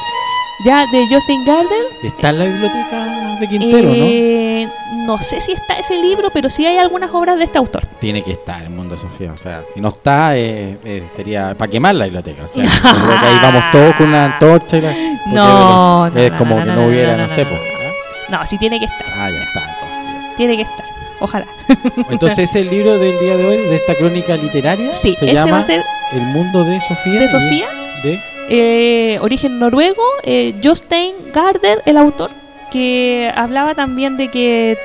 ya 0.64 0.86
de 0.86 1.06
Justin 1.14 1.44
Gardner. 1.44 1.82
Está 2.04 2.30
en 2.30 2.38
la 2.38 2.44
biblioteca 2.44 3.04
de 3.40 3.48
Quintero, 3.48 3.88
Eh, 3.92 4.68
¿no? 5.06 5.18
sé 5.18 5.40
si 5.40 5.52
está 5.52 5.74
ese 5.74 6.00
libro, 6.00 6.30
pero 6.32 6.48
sí 6.50 6.64
hay 6.66 6.78
algunas 6.78 7.10
obras 7.12 7.36
de 7.38 7.44
este 7.44 7.58
autor. 7.58 7.82
¿no? 7.84 7.98
Tiene 7.98 8.22
que 8.22 8.32
estar 8.32 8.62
el 8.62 8.70
mundo 8.70 8.94
de 8.94 9.00
Sofía. 9.00 9.32
O 9.32 9.38
sea, 9.38 9.62
si 9.74 9.80
no 9.80 9.88
está, 9.88 10.36
eh, 10.36 10.78
eh, 10.84 11.02
sería 11.12 11.54
para 11.54 11.70
quemar 11.70 11.94
la 11.96 12.04
biblioteca. 12.04 12.44
O 12.44 12.48
sea, 12.48 12.62
creo 13.04 13.20
que 13.20 13.26
ahí 13.26 13.38
vamos 13.42 13.64
todos 13.72 13.94
con 13.96 14.08
una 14.08 14.24
antorcha 14.26 14.76
y 14.76 14.80
la. 14.82 14.92
No, 15.26 16.10
no, 16.10 16.16
Es 16.20 16.30
no, 16.32 16.38
como 16.38 16.56
no, 16.56 16.60
que 16.62 16.66
no, 16.70 16.74
no, 16.76 16.82
no, 16.82 16.88
hubiera, 16.88 17.12
no, 17.12 17.16
no, 17.18 17.22
no, 17.24 17.28
sé, 17.34 17.44
no, 17.44 17.50
po, 17.50 17.56
no. 17.56 18.38
No, 18.38 18.46
sí 18.46 18.56
tiene 18.58 18.78
que 18.78 18.84
estar. 18.86 19.06
Ah, 19.16 19.28
ya 19.30 19.42
está, 19.42 19.60
entonces. 19.60 20.36
Tiene 20.36 20.56
que 20.56 20.62
estar. 20.62 20.84
Ojalá. 21.20 21.46
ya. 21.68 21.76
Entonces, 22.10 22.54
el 22.56 22.68
libro 22.68 22.98
del 22.98 23.18
día 23.20 23.36
de 23.36 23.46
hoy, 23.46 23.56
de 23.56 23.76
esta 23.76 23.94
crónica 23.94 24.36
literaria. 24.36 24.92
Sí, 24.92 25.14
se 25.14 25.24
ese 25.26 25.34
llama 25.34 25.52
va 25.52 25.58
a 25.58 25.62
ser 25.62 25.82
El 26.12 26.22
mundo 26.22 26.64
de 26.64 26.80
Sofía. 26.80 27.20
de 27.20 27.28
Sofía. 27.28 27.68
De, 28.02 28.20
eh, 28.48 29.18
origen 29.20 29.58
noruego, 29.58 30.02
eh, 30.22 30.54
Jostein 30.62 31.14
Gardner, 31.32 31.82
el 31.86 31.96
autor, 31.96 32.30
que 32.70 33.32
hablaba 33.34 33.74
también 33.74 34.16
de 34.16 34.30
que 34.30 34.76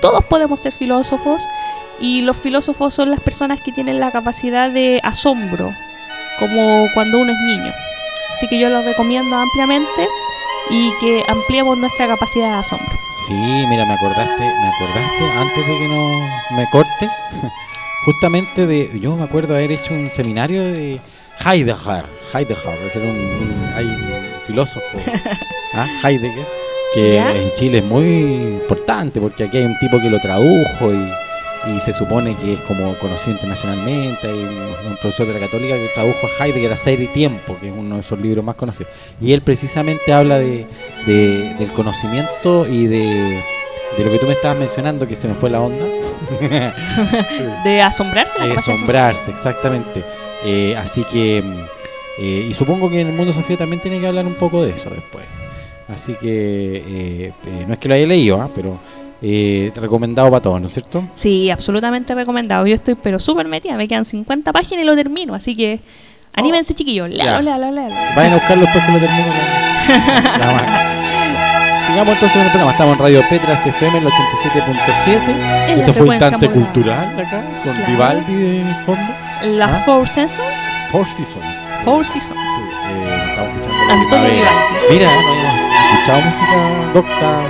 todos 0.00 0.24
podemos 0.24 0.60
ser 0.60 0.72
filósofos 0.72 1.42
y 2.00 2.22
los 2.22 2.36
filósofos 2.36 2.94
son 2.94 3.10
las 3.10 3.20
personas 3.20 3.60
que 3.60 3.72
tienen 3.72 4.00
la 4.00 4.10
capacidad 4.10 4.70
de 4.70 5.00
asombro, 5.02 5.70
como 6.38 6.88
cuando 6.94 7.18
uno 7.18 7.32
es 7.32 7.38
niño. 7.40 7.72
Así 8.32 8.48
que 8.48 8.58
yo 8.58 8.68
lo 8.68 8.82
recomiendo 8.82 9.36
ampliamente 9.36 10.08
y 10.70 10.92
que 11.00 11.24
ampliemos 11.28 11.76
nuestra 11.78 12.06
capacidad 12.06 12.48
de 12.52 12.58
asombro. 12.60 12.92
Sí, 13.26 13.34
mira, 13.34 13.84
me 13.84 13.94
acordaste, 13.94 14.42
me 14.42 14.68
acordaste 14.68 15.24
antes 15.36 15.66
de 15.66 15.78
que 15.78 15.88
no 15.88 16.56
me 16.56 16.70
cortes, 16.70 17.12
justamente 18.04 18.66
de, 18.66 18.98
yo 19.00 19.16
me 19.16 19.24
acuerdo 19.24 19.54
haber 19.54 19.72
hecho 19.72 19.92
un 19.92 20.10
seminario 20.10 20.62
de 20.62 21.00
Heidegger, 21.44 22.04
Heidegger, 22.34 22.90
que 22.92 22.98
era 22.98 23.08
un, 23.10 23.16
un- 23.16 23.72
hay 23.74 23.86
un 23.86 24.22
filósofo, 24.46 24.98
¿ah? 25.74 25.86
Heidegger, 26.04 26.46
que 26.94 27.14
¿Ya? 27.14 27.34
en 27.34 27.52
Chile 27.54 27.78
es 27.78 27.84
muy 27.84 28.06
importante 28.60 29.20
porque 29.20 29.44
aquí 29.44 29.58
hay 29.58 29.64
un 29.64 29.78
tipo 29.78 30.00
que 30.00 30.10
lo 30.10 30.20
tradujo 30.20 30.92
y, 30.92 31.12
y 31.76 31.80
se 31.80 31.92
supone 31.92 32.36
que 32.36 32.54
es 32.54 32.60
como 32.60 32.94
conocido 32.96 33.32
internacionalmente. 33.32 34.26
Hay 34.26 34.32
un, 34.38 34.88
un 34.90 34.96
profesor 35.00 35.26
de 35.28 35.34
la 35.34 35.40
Católica 35.40 35.74
que 35.74 35.88
tradujo 35.94 36.18
a 36.26 36.44
Heidegger 36.44 36.72
a 36.72 36.76
Ser 36.76 37.00
y 37.00 37.06
Tiempo, 37.08 37.56
que 37.60 37.68
es 37.68 37.74
uno 37.76 37.94
de 37.96 38.00
esos 38.02 38.18
libros 38.20 38.44
más 38.44 38.56
conocidos. 38.56 38.92
Y 39.20 39.32
él 39.32 39.40
precisamente 39.42 40.12
habla 40.12 40.38
de, 40.38 40.66
de- 41.06 41.54
del 41.58 41.72
conocimiento 41.72 42.66
y 42.66 42.86
de, 42.86 43.42
de 43.96 44.04
lo 44.04 44.10
que 44.10 44.18
tú 44.18 44.26
me 44.26 44.32
estabas 44.32 44.58
mencionando, 44.58 45.06
que 45.08 45.16
se 45.16 45.28
me 45.28 45.34
fue 45.34 45.48
la 45.48 45.60
onda. 45.60 45.86
De 47.64 47.80
asombrarse 47.82 48.36
capacidad 48.38 48.74
asombrarse, 48.74 49.30
exactamente. 49.30 50.04
Eh, 50.44 50.76
así 50.76 51.04
que, 51.04 51.42
mm, 51.44 51.60
eh, 52.18 52.46
y 52.50 52.54
supongo 52.54 52.88
que 52.90 53.00
en 53.00 53.08
el 53.08 53.12
mundo 53.14 53.32
Sofía 53.32 53.56
también 53.56 53.80
tiene 53.82 54.00
que 54.00 54.06
hablar 54.06 54.26
un 54.26 54.34
poco 54.34 54.62
de 54.64 54.70
eso 54.70 54.90
después. 54.90 55.24
Así 55.92 56.14
que, 56.14 56.76
eh, 56.76 57.32
eh, 57.46 57.64
no 57.66 57.72
es 57.74 57.78
que 57.78 57.88
lo 57.88 57.94
haya 57.94 58.06
leído, 58.06 58.40
¿ah? 58.40 58.48
pero 58.54 58.78
eh, 59.22 59.72
recomendado 59.74 60.30
para 60.30 60.40
todos, 60.40 60.60
¿no 60.60 60.68
es 60.68 60.72
cierto? 60.74 61.02
Sí, 61.14 61.50
absolutamente 61.50 62.14
recomendado. 62.14 62.66
Yo 62.66 62.74
estoy 62.74 62.94
pero 62.94 63.18
súper 63.18 63.48
metida, 63.48 63.76
me 63.76 63.88
quedan 63.88 64.04
50 64.04 64.52
páginas 64.52 64.84
y 64.84 64.86
lo 64.86 64.94
termino, 64.94 65.34
así 65.34 65.54
que 65.56 65.80
anímense 66.32 66.74
chiquillos, 66.74 67.08
léalo, 67.10 67.38
Oh. 67.38 67.42
Léalo, 67.42 67.70
léalo. 67.72 67.94
Vayan 68.16 68.32
a 68.32 68.36
buscarlo 68.36 68.64
después 68.64 68.84
que 68.84 68.92
lo 68.92 68.98
termine. 68.98 69.26
la-. 70.38 71.86
Sigamos 71.86 72.14
entonces 72.14 72.32
con 72.32 72.42
el 72.42 72.48
programa. 72.50 72.70
Estamos 72.70 72.92
en 72.94 72.98
Radio 73.00 73.22
Petras 73.28 73.66
FM, 73.66 73.98
el 73.98 74.04
87.7. 74.04 75.20
En 75.28 75.36
la 75.36 75.66
Esto 75.74 75.84
fue 75.84 75.92
frecuencia 75.92 76.26
instante 76.28 76.48
cultural 76.50 77.18
acá, 77.20 77.44
con 77.64 77.74
Claro. 77.74 77.90
Vivaldi 77.90 78.34
de 78.34 78.74
fondo. 78.86 79.12
Las 79.42 79.70
¿Ah? 79.70 79.82
Four 79.86 80.06
Seasons. 80.08 80.58
Four 80.92 81.06
Seasons. 81.06 81.46
Four 81.84 82.04
Seasons. 82.06 82.40
Sí, 82.58 82.64
eh, 82.90 83.24
estamos 83.30 83.50
escuchando 83.60 83.92
Antonio. 83.92 84.30
Vivaldi. 84.30 84.90
Mira, 84.90 85.06
no 85.06 85.30
habíamos 85.30 85.92
escuchado 85.94 86.20
música 86.22 86.92
docta 86.92 87.40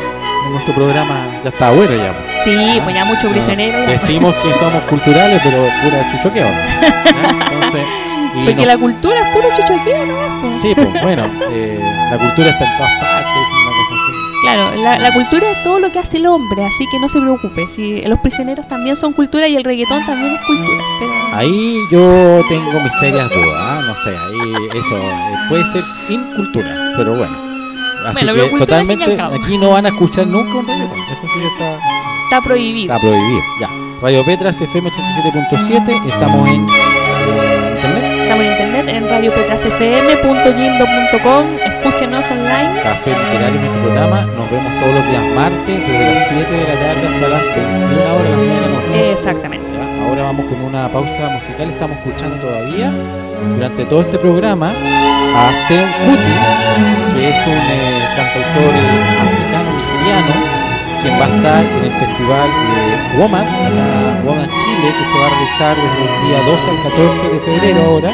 en 0.47 0.53
nuestro 0.53 0.74
programa. 0.74 1.26
Ya 1.43 1.49
está 1.51 1.70
bueno 1.70 1.95
ya. 1.97 2.14
Sí, 2.45 2.76
¿Ah? 2.78 2.80
pues 2.84 2.95
ya 2.95 3.05
mucho 3.05 3.26
No, 3.26 3.32
prisionero. 3.32 3.78
ya. 3.84 3.91
Decimos 3.93 4.34
que 4.36 4.55
somos 4.55 4.82
culturales, 4.84 5.41
pero 5.43 5.59
pura 5.82 6.11
chuchoqueo. 6.12 6.49
¿no? 6.49 6.57
¿Ya? 6.80 7.47
Entonces, 7.55 7.84
Porque 8.34 8.55
nos- 8.55 8.66
la 8.66 8.78
cultura 8.78 9.16
es 9.20 9.28
puro 9.34 9.49
chuchoqueo, 9.57 10.07
¿no? 10.07 10.61
Sí, 10.62 10.72
pues 10.74 11.03
bueno, 11.03 11.24
eh, 11.53 11.80
la 12.11 12.18
cultura 12.18 12.51
está 12.51 12.64
en 12.70 12.76
todas 12.76 12.93
partes. 12.97 13.19
Claro, 14.43 14.76
la, 14.76 14.99
la 14.99 15.12
cultura 15.12 15.51
es 15.51 15.62
todo 15.62 15.80
lo 15.80 15.91
que 15.91 15.99
hace 15.99 16.16
el 16.16 16.26
hombre, 16.26 16.64
así 16.64 16.86
que 16.91 16.99
no 16.99 17.09
se 17.09 17.20
preocupe. 17.20 17.68
Si 17.68 18.01
los 18.03 18.18
prisioneros 18.20 18.66
también 18.66 18.97
son 18.97 19.12
cultura 19.12 19.47
y 19.49 19.57
el 19.57 19.64
reggaetón 19.64 20.05
también 20.07 20.32
es 20.32 20.41
cultura. 20.41 20.82
Pero 20.99 21.12
Ahí 21.32 21.78
yo 21.91 22.43
tengo 22.49 22.80
mis 22.80 22.95
serias 22.95 23.28
dudas, 23.28 23.55
¿ah? 23.55 23.82
no 23.86 23.95
sé, 23.95 24.11
ahí 24.11 24.68
eso 24.74 24.97
eh, 24.97 25.34
puede 25.49 25.64
ser 25.64 25.84
incultura, 26.09 26.74
pero 26.97 27.14
bueno. 27.16 27.36
Así 28.07 28.24
Bueno, 28.24 28.32
pero 28.32 28.51
que 28.51 28.59
totalmente, 28.59 29.20
aquí 29.20 29.59
no 29.59 29.70
van 29.70 29.86
a 29.86 29.91
escuchar 29.91 30.26
nunca 30.26 30.55
un 30.59 30.66
reggaetón, 30.66 30.99
eso 31.12 31.22
sí 31.22 31.41
está, 31.53 31.78
está 32.24 32.41
prohibido. 32.43 32.95
está 32.95 33.07
prohibido. 33.07 33.43
Ya, 33.61 33.68
Radio 34.03 34.24
Petras 34.24 34.61
FM 34.61 34.91
87.7, 34.91 36.07
estamos 36.07 36.49
en 36.49 36.66
internet 38.81 39.03
en 39.03 39.09
radiopetrasfm.gimdo.com. 39.09 41.57
Escúchenos 41.57 42.31
online. 42.31 42.81
Café 42.83 43.11
Literario 43.11 43.61
en 43.61 43.66
este 43.66 43.78
programa, 43.81 44.22
nos 44.22 44.51
vemos 44.51 44.72
todos 44.81 44.95
los 44.95 45.07
días 45.11 45.24
martes 45.35 45.81
desde 45.81 46.14
las 46.14 46.28
7 46.28 46.51
de 46.51 46.64
la 46.64 46.74
tarde 46.81 47.09
hasta 47.09 47.28
las 47.28 47.45
21 47.45 48.14
horas, 48.14 48.31
las 48.31 48.37
9 48.37 48.55
de 48.55 48.61
la 48.61 48.68
noche. 48.68 49.11
Exactamente. 49.12 49.66
Ya, 49.74 49.85
Ahora 50.07 50.22
vamos 50.24 50.47
con 50.47 50.61
una 50.62 50.89
pausa 50.89 51.28
musical. 51.28 51.68
Estamos 51.70 51.99
escuchando 51.99 52.37
todavía 52.37 52.91
durante 53.55 53.85
todo 53.85 54.01
este 54.01 54.18
programa 54.18 54.70
a 54.70 55.53
Seon 55.68 55.91
Kuti, 56.05 56.35
que 57.14 57.28
es 57.31 57.37
un 57.47 57.53
eh, 57.53 58.09
cantautor 58.16 58.72
africano 59.20 59.70
nigeriano, 59.76 60.35
quien 61.03 61.14
va 61.20 61.26
a 61.26 61.28
estar 61.37 61.62
en 61.64 61.85
el 61.85 61.93
festival 61.93 62.49
de 62.49 63.18
Woman, 63.18 63.47
acá 63.47 64.20
Woman 64.24 64.49
Chile, 64.49 64.89
que 64.99 65.05
se 65.07 65.18
va 65.18 65.26
a 65.26 65.28
realizar 65.31 65.76
desde 65.76 66.03
el 66.09 66.14
día 66.24 66.39
12 66.49 66.70
al 66.70 66.78
14 66.83 67.28
de 67.28 67.39
febrero 67.41 67.81
ahora. 67.85 68.11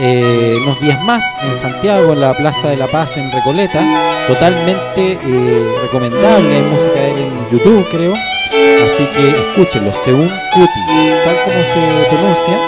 Eh, 0.00 0.56
unos 0.62 0.80
días 0.80 1.00
más 1.04 1.24
en 1.42 1.56
Santiago, 1.56 2.12
en 2.14 2.20
la 2.20 2.34
Plaza 2.34 2.68
de 2.70 2.76
la 2.76 2.88
Paz 2.88 3.16
en 3.16 3.30
Recoleta, 3.30 3.80
totalmente 4.26 5.18
eh, 5.24 5.74
recomendable, 5.82 6.56
hay 6.56 6.62
música 6.62 6.94
de 6.94 7.10
él 7.12 7.18
en 7.18 7.50
YouTube 7.50 7.86
creo, 7.90 8.14
Así 8.86 9.04
que 9.06 9.28
escúchenlo, 9.30 9.92
según 9.94 10.28
Cuti, 10.52 10.80
tal 11.24 11.36
como 11.44 11.56
se 11.64 12.08
pronuncia, 12.10 12.58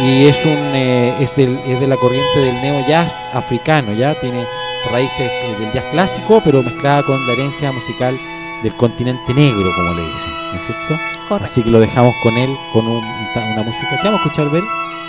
y 0.00 0.26
es 0.26 0.36
un 0.44 0.70
eh, 0.74 1.14
es, 1.20 1.34
del, 1.36 1.58
es 1.66 1.80
de 1.80 1.86
la 1.86 1.96
corriente 1.96 2.38
del 2.40 2.60
neo 2.60 2.84
jazz 2.88 3.26
africano, 3.32 3.92
ya 3.92 4.14
tiene 4.20 4.44
raíces 4.90 5.30
eh, 5.30 5.56
del 5.60 5.72
jazz 5.72 5.84
clásico, 5.90 6.40
pero 6.44 6.62
mezclada 6.62 7.02
con 7.04 7.24
la 7.26 7.32
herencia 7.34 7.70
musical 7.72 8.18
del 8.62 8.74
continente 8.76 9.32
negro, 9.34 9.72
como 9.74 9.94
le 9.94 10.02
dicen, 10.02 10.30
¿no 10.52 10.58
es 10.58 10.64
cierto? 10.66 10.98
Correcto. 11.28 11.44
Así 11.44 11.62
que 11.62 11.70
lo 11.70 11.80
dejamos 11.80 12.14
con 12.22 12.36
él, 12.36 12.50
con 12.72 12.86
un- 12.86 13.04
una 13.52 13.62
música. 13.62 13.90
¿Qué 14.02 14.08
vamos 14.08 14.20
a 14.20 14.24
escuchar, 14.24 14.50
Bel? 14.50 14.64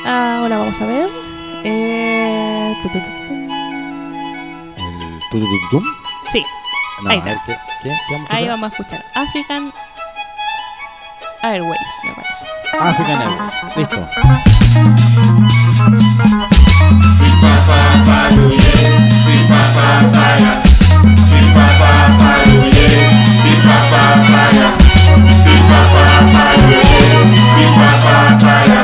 Ahora 0.06 0.58
vamos 0.60 0.80
a 0.82 0.86
ver. 0.86 1.10
Eh. 1.64 2.74
El 4.78 5.20
tutututum. 5.32 5.84
Sí, 6.30 6.44
No, 7.04 7.10
Ahí 7.12 7.18
a 7.18 7.20
está. 7.20 7.30
ver, 7.30 7.40
¿qué, 7.46 7.54
qué, 7.84 7.90
qué 7.90 8.14
vamos 8.14 8.30
a 8.30 8.36
ahí 8.36 8.44
escuchar? 8.44 8.50
vamos 8.50 8.72
a 8.72 8.76
escuchar 8.76 9.06
African 9.16 9.74
Airways, 11.42 11.80
me 12.04 12.12
parece. 12.14 12.46
African 12.80 13.22
Airways. 13.22 13.54
Listo. 13.78 14.10
Thank 28.42 28.79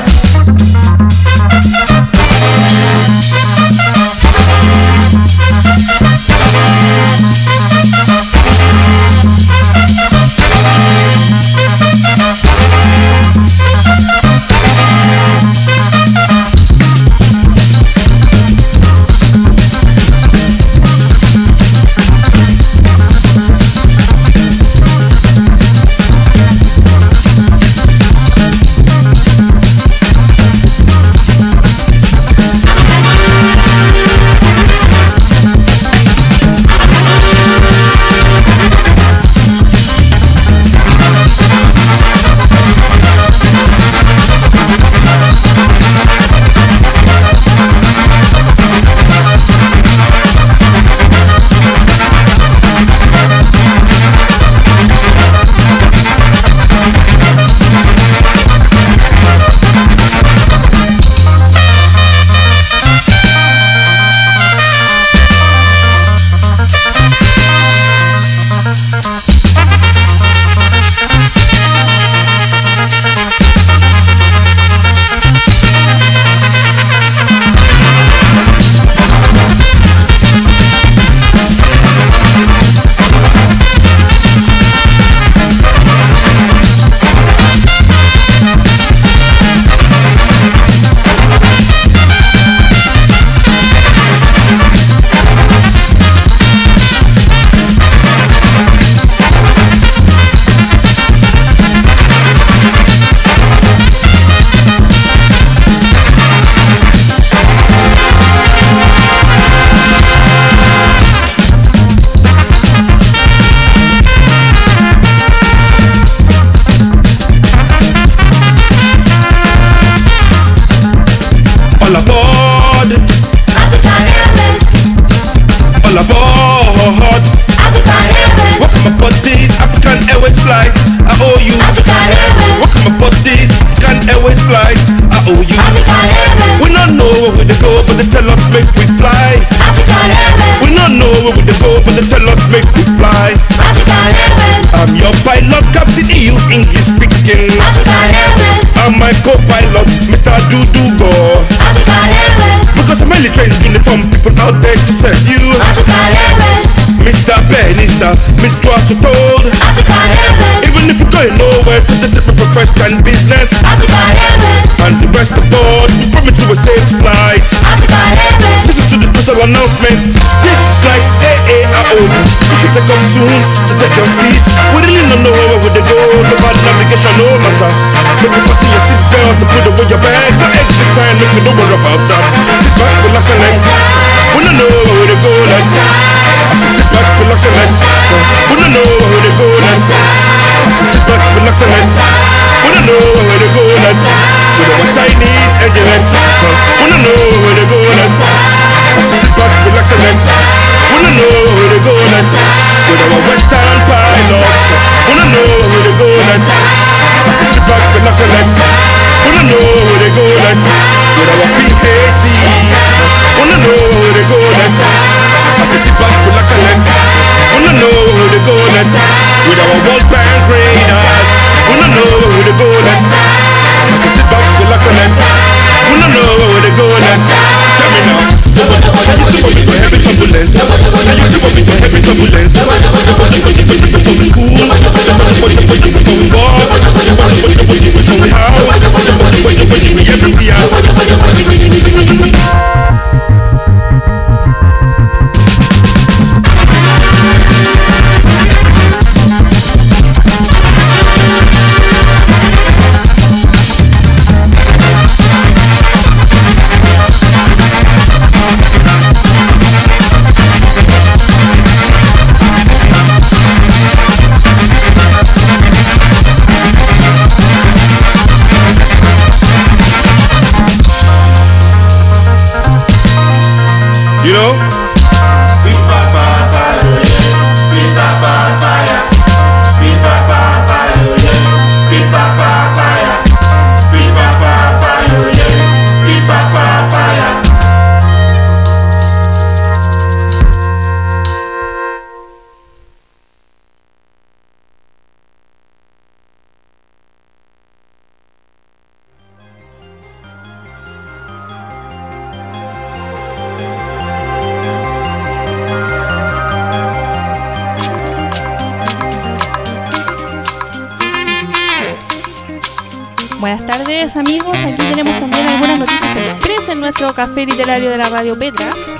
Petras. 318.38 318.92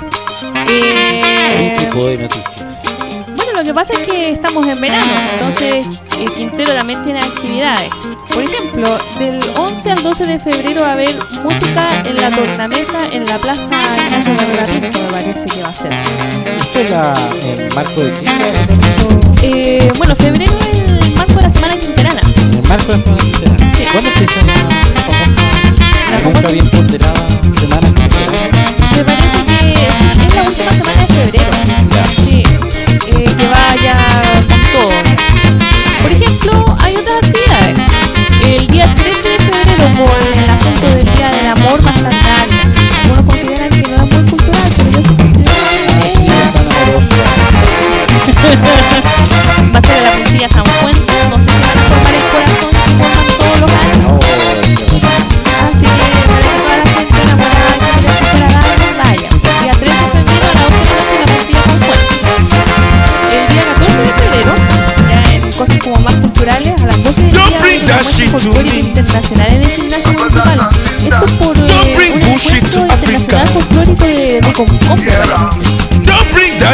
Eh, 0.70 1.74
de 1.76 2.16
noticias? 2.22 2.64
Bueno, 3.36 3.52
lo 3.58 3.64
que 3.64 3.74
pasa 3.74 3.92
es 3.94 4.00
que 4.00 4.30
estamos 4.32 4.66
en 4.66 4.80
verano, 4.80 5.04
entonces 5.34 5.86
eh, 6.18 6.26
Quintero 6.36 6.72
también 6.72 7.02
tiene 7.04 7.20
actividades. 7.20 7.90
Por 8.32 8.42
ejemplo, 8.42 8.88
del 9.18 9.40
11 9.56 9.90
al 9.90 10.02
12 10.02 10.26
de 10.26 10.40
febrero 10.40 10.82
va 10.82 10.88
a 10.88 10.92
haber 10.92 11.14
música 11.42 11.86
en 12.04 12.14
la 12.14 12.30
tornamesa 12.30 12.98
en 13.12 13.24
la 13.26 13.38
Plaza 13.38 13.68
Ignacio 14.06 14.34
Garrapito, 14.56 14.98
me 14.98 15.12
parece 15.12 15.46
que 15.46 15.62
va 15.62 15.68
a 15.68 15.72
ser. 15.72 15.92
¿Esto 16.56 16.80
es 16.80 16.90
la, 16.90 17.14
el 17.44 17.74
marco 17.74 18.04
de 18.04 18.14
qué? 18.14 18.26
Eh, 19.42 19.92
bueno, 19.98 20.14
febrero 20.16 20.52
es 20.60 21.06
el 21.06 21.14
marco 21.14 21.34
de 21.34 21.42
la 21.42 21.52
Semana 21.52 21.76
Quinterana. 21.78 22.22
¿El 22.52 22.68
marco 22.68 22.92
de 22.92 22.98
la 22.98 23.04
Semana 23.04 23.22
Quinterana? 23.22 23.72
Sí. 23.76 23.84
¿Cuándo 23.92 24.10
empieza? 24.10 24.65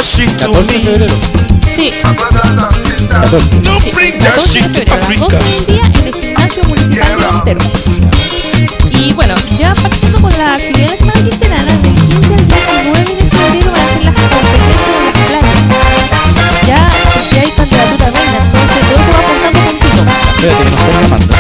that 0.03 0.09
shit 0.09 0.31
to. 0.39 0.51
Sí. 1.71 1.91
14. 2.03 3.63
Don't 3.63 3.87
bring 3.95 4.19
that 4.19 4.39
shit 4.43 4.67
to 4.75 4.83
Africa. 4.91 5.39
en 5.69 6.07
el 6.07 6.15
gimnasio 6.15 6.63
municipal 6.65 7.19
de 7.19 7.27
Monterrey. 7.27 7.69
Y 8.99 9.13
bueno, 9.13 9.35
ya 9.59 9.75
partiendo 9.75 10.21
con 10.21 10.33
las 10.33 10.61
actividades 10.61 11.01
más 11.03 11.15
magisterianas 11.17 11.83
del 11.83 11.95
15 11.95 12.35
al 12.35 12.41
19 12.45 13.15
de 13.15 13.25
febrero 13.31 13.71
van 13.71 13.81
a 13.81 13.93
ser 13.93 14.05
las 14.05 14.15
competencias 14.15 14.91
de 14.91 15.05
las 15.07 15.17
playas. 15.23 15.55
Ya, 16.67 16.89
porque 17.15 17.41
hay 17.41 17.51
temperatura 17.51 18.11
buena, 18.11 18.39
entonces 18.45 18.81
todo 18.89 18.99
se 19.05 19.11
va 19.13 19.19
aportando 19.19 19.61
contigo. 19.61 20.01
Espérate, 20.37 20.65
nos 20.65 20.73
están 20.73 21.03
llamando. 21.03 21.32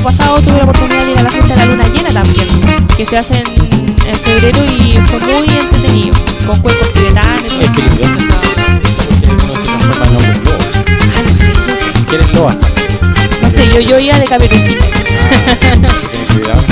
Pasado 0.00 0.40
tuve 0.40 0.58
la 0.58 0.64
oportunidad 0.64 1.04
de 1.04 1.12
ir 1.12 1.18
a 1.18 1.22
la 1.22 1.30
fiesta 1.30 1.54
de 1.54 1.60
la 1.60 1.66
luna 1.66 1.84
llena 1.88 2.08
también, 2.10 2.86
que 2.96 3.04
se 3.06 3.16
hace 3.18 3.34
en, 3.36 3.96
en 4.06 4.16
febrero 4.16 4.58
y 4.64 4.98
fue 5.06 5.20
muy 5.20 5.46
entretenido, 5.48 6.14
con 6.46 6.58
cuerpos 6.60 6.92
tibetanos. 6.92 7.52
Es 7.52 7.60
esa. 7.60 7.72
Ah, 10.00 11.22
no 11.26 11.36
sé, 11.36 11.52
yo- 11.52 12.06
¿Quieres 12.08 12.32
loba? 12.34 12.54
no 13.42 13.50
sé, 13.50 13.68
yo, 13.68 13.80
yo 13.80 13.98
iba 13.98 14.18
de 14.18 14.24
caperucita. 14.24 14.84
Ten 14.84 16.26
cuidado. 16.42 16.62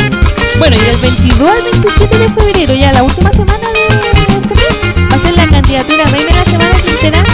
Bueno, 0.59 0.77
y 0.77 0.85
del 0.85 0.97
22 0.99 1.51
al 1.51 1.63
27 1.81 2.19
de 2.19 2.29
febrero, 2.29 2.75
ya 2.75 2.93
la 2.93 3.03
última 3.03 3.33
semana 3.33 3.59
de 3.73 3.81
este 3.81 3.95
mes, 3.97 4.11
va 5.11 5.15
a 5.15 5.19
ser 5.19 5.35
la 5.37 5.49
candidatura 5.49 6.05
reina 6.05 6.31
de 6.33 6.37
la 6.37 6.45
semana 6.45 6.77
quintera, 6.85 7.25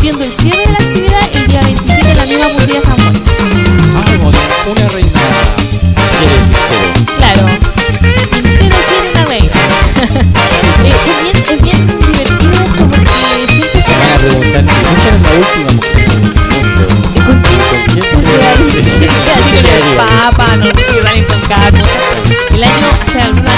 siendo 0.00 0.22
el 0.24 0.30
cierre 0.30 0.60
de 0.66 0.72
la 0.72 0.78
actividad 0.78 1.20
el 1.32 1.46
día 1.48 1.60
27 1.62 2.10
en 2.10 2.16
la 2.16 2.26
misma 2.26 2.46
Burría 2.48 2.82
San 2.82 2.96
Juan. 2.96 3.14
Ah, 3.96 4.04
como 4.18 4.28
una 4.72 4.88
reina 4.90 5.05
Ahí- 14.26 15.42
así 19.28 19.50
con 19.62 19.64
el 19.66 19.96
Papa, 19.96 20.56
no 20.56 20.64
año, 22.64 22.86
hace 22.92 23.18
acuerdo, 23.20 23.50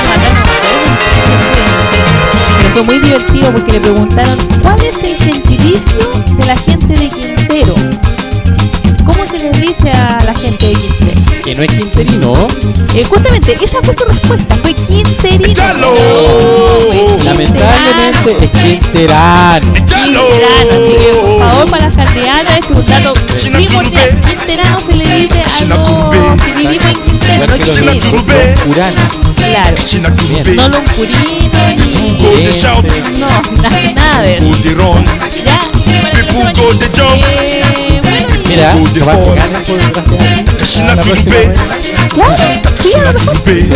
pero 2.59 2.71
fue 2.73 2.83
muy 2.83 2.99
divertido 2.99 3.53
porque 3.53 3.73
le 3.73 3.81
preguntaron 3.81 4.37
cuál 4.63 4.77
es 4.85 5.03
el 5.03 5.17
gentilicio 5.17 6.11
de 6.39 6.47
la 6.47 6.57
gente 6.57 6.95
de 6.95 7.09
Quintero. 7.09 7.75
¿Cómo 9.07 9.27
se 9.27 9.39
les 9.39 9.61
dice 9.61 9.91
a 9.91 10.19
la 10.25 10.35
gente 10.35 10.67
de 10.67 10.73
Quintero? 10.75 10.98
Que 11.49 11.55
no 11.55 11.63
es 11.63 11.71
quinterino. 11.71 12.35
Eh, 12.95 13.03
justamente, 13.05 13.57
esa 13.65 13.79
fue 13.83 13.95
su 13.95 14.05
respuesta, 14.05 14.55
fue 14.61 14.75
Quinterino. 14.75 15.63
Lamentablemente 17.25 18.45
es 18.45 18.51
quinterano. 18.51 19.73
Quinterano, 19.73 20.73
así 20.77 20.93
que 20.99 21.09
por 21.19 21.39
favor 21.39 21.71
para 21.71 21.87
las 21.87 21.97
candidatas 21.97 22.59
este 22.59 22.73
es 22.75 22.79
un 22.79 22.87
dato 22.87 23.13
primordial. 23.55 24.21
Quinterano 24.29 24.79
se 24.79 24.93
le 24.95 25.05
dice 25.21 25.41
a 25.41 25.43
los 25.65 25.79
que 26.43 26.53
vivimos 26.53 26.85
en 26.85 26.97
Quintero, 27.03 27.47
no 27.47 27.55
curanos. 28.65 29.09
Claro, 29.37 29.77
no 30.03 30.09
People 30.17 30.53
go 30.53 30.69
ni... 31.77 32.19
No, 33.19 33.29
na- 33.63 33.93
nada 33.95 34.21
de 34.21 34.37
eso. 34.37 34.45
Run. 34.75 35.03
Ya, 35.47 35.61
que 35.73 35.79
Mira, 38.49 38.73
fall. 38.73 39.35
pegar 39.35 39.63
por 39.63 39.79
gracias 39.79 40.49
a 40.49 40.67
China 40.67 40.95
la 40.95 41.03
próxima 41.03 41.37
claro, 42.15 42.37
sí, 42.81 42.95
a 42.95 43.13
China 43.13 43.13
lo 43.13 43.25
mejor. 43.25 43.69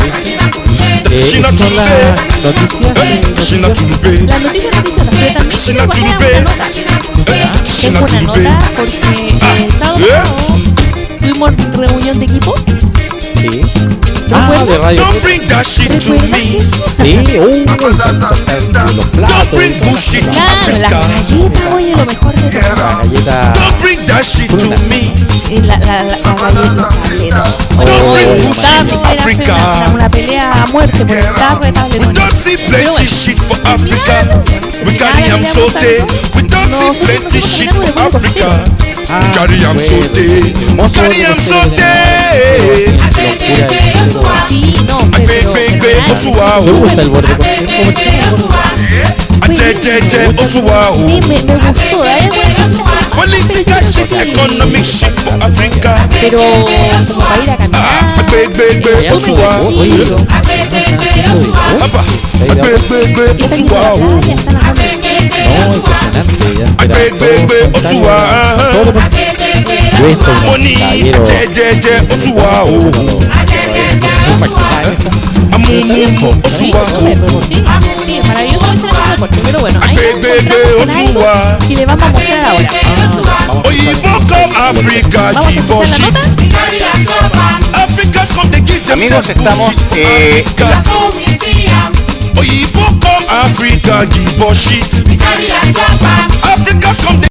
Eh, 1.11 1.23
son 1.31 1.43
las 1.43 2.99
noticias 2.99 3.49
China 3.49 3.69
noticias. 3.69 4.27
Las 4.27 4.43
noticias 4.43 4.77
noticiosas, 4.77 5.15
pero 5.15 5.33
también 5.35 5.61
China 5.61 5.73
quiero 5.73 5.87
poner 5.87 6.05
una 6.05 6.19
nota. 6.19 6.69
Es 7.67 7.81
Turbe. 7.83 8.23
nota 8.23 8.71
porque 8.77 9.65
el 9.65 9.73
sábado 9.79 9.99
¿Eh? 9.99 11.19
tuvimos 11.21 11.51
reunión 11.77 12.19
de 12.19 12.25
equipo. 12.25 12.55
Sí. 13.41 13.49
Ah, 14.35 14.65
de 14.65 14.79
radio. 14.79 15.03
Don't 15.05 15.23
bring 15.23 15.41
that 15.49 15.65
shit 15.67 15.89
to 15.89 16.13
¿Recuerdas 16.13 16.31
me. 16.31 16.59
Sí, 17.03 17.39
uh, 17.39 17.67
saltar 18.49 18.95
los 18.95 19.07
platos. 19.07 19.37
Don't 19.37 19.51
bring 19.53 19.75
bullshit 19.81 20.25
to 20.25 20.41
Africa. 20.41 20.89
galletas, 20.91 21.75
oye, 21.75 21.95
lo 21.97 22.07
mejor 22.07 22.33
de 22.35 22.51
todo. 22.51 22.75
La 22.77 23.03
galleta. 23.03 23.53
Don't 23.53 23.79
bring 23.81 24.01
that 24.07 24.25
shit 24.25 24.51
to 24.51 24.77
me. 24.89 25.13
Eh, 25.51 25.61
La, 25.63 25.77
la, 25.79 26.03
la, 26.03 26.17
la 26.17 26.89
galleta. 27.05 27.45
Don't 27.77 27.91
Oh, 27.91 28.13
bring 28.15 28.41
bullshit 28.43 28.89
to 28.89 28.99
Africa. 29.05 29.57
una, 29.95 30.09
pelea 30.09 30.53
a 30.53 30.67
muerte 30.73 31.05
por 31.05 31.17
el 31.17 31.35
tarro 31.35 31.61
de 31.61 31.73
tabletón. 31.73 32.15
Don't 32.15 32.37
see 32.37 32.57
Pero 32.57 32.69
plenty 32.69 32.91
bueno, 32.91 33.11
shit 33.11 33.39
for 33.39 33.59
Africa. 33.69 34.43
We 34.85 34.95
carry 34.95 35.31
am 35.31 35.45
so 35.45 35.69
day. 35.79 36.01
We 36.37 36.43
don't 36.49 36.71
see 36.71 36.93
plenty 37.05 37.41
shit 37.41 37.71
for 37.71 37.93
Africa. 38.01 38.65
Ah, 39.11 39.21
Carry 39.35 39.63
am 39.65 39.79
so 39.79 40.01
day. 40.15 40.55
Hermoso 40.55 40.95
Carry 40.95 41.25
am 41.25 41.39
so 41.39 41.61
Sí, 44.49 44.75
no, 44.87 44.99
pero... 45.11 45.53
¿Te 46.65 46.71
gusta 46.73 47.03
el 47.03 47.09
borde 47.09 47.37
che, 49.83 50.45
Osuahu. 50.45 51.09
Sí, 51.09 51.21
me, 51.29 51.43
me 51.43 51.55
gustó, 51.57 52.05
¿eh? 52.05 52.31
Political 53.15 53.83
shit, 53.83 54.13
economic 54.13 54.85
shit 54.85 55.15
for 55.21 55.35
Africa. 55.45 56.09
Pero 56.21 56.39
como 56.39 56.65
para 57.19 57.43
ir 57.43 57.51
a 57.51 57.57
caminar... 57.57 57.83
No, 58.13 59.19
impresionante. 62.47 62.53
Ya 62.55 62.63
espera 73.93 74.83
Big, 75.59 75.85
big, 75.85 76.09
big, 76.09 76.19
todo 76.19 76.33
lo 76.33 76.39
Osuahu. 76.63 76.87
todo 76.87 77.01
lo- 77.01 77.13
Yo 77.13 77.13
esto 77.13 77.27
es 77.27 77.33
un 77.33 77.33
Money, 77.33 77.33
caballero. 77.33 77.33
che, 77.33 77.33
che, 77.33 77.33
che, 77.33 77.33
Osuahu. 77.33 77.33
No 77.33 77.33
imaginaba 77.33 77.33
esa. 77.33 77.33
Amu, 77.33 77.33
mu, 77.33 77.33
mu, 77.33 77.33
Osuahu. 77.33 77.43
Sí, 78.09 78.23
maravilloso 78.29 78.87
deporte, 79.11 79.39
pero 79.45 79.59
bueno, 79.61 79.79
ahí 79.87 79.97
Osuwa. 80.83 81.59
que 81.67 81.77
le 81.77 81.87
vamos 81.87 82.03
a 82.03 82.11
mostrar 82.11 82.45
ahora. 82.45 82.71
Africa, 84.69 85.33
Vamos 85.33 85.47
a 85.47 85.51
give 85.51 85.75
us 85.75 85.89
escuchar 85.91 86.73
la 86.73 86.93
shit. 86.93 87.09
nota. 87.09 87.59
Africans 87.85 88.31
come, 88.33 88.51
they 88.51 88.61
give 88.63 88.93
Amigos, 88.93 89.29
estamos 89.29 89.71
eh, 89.97 90.45
en 90.57 90.71
la 90.71 90.83
Africa. 93.45 94.07
Give 94.11 94.45
shit. 94.55 95.03
Come, 97.05 97.27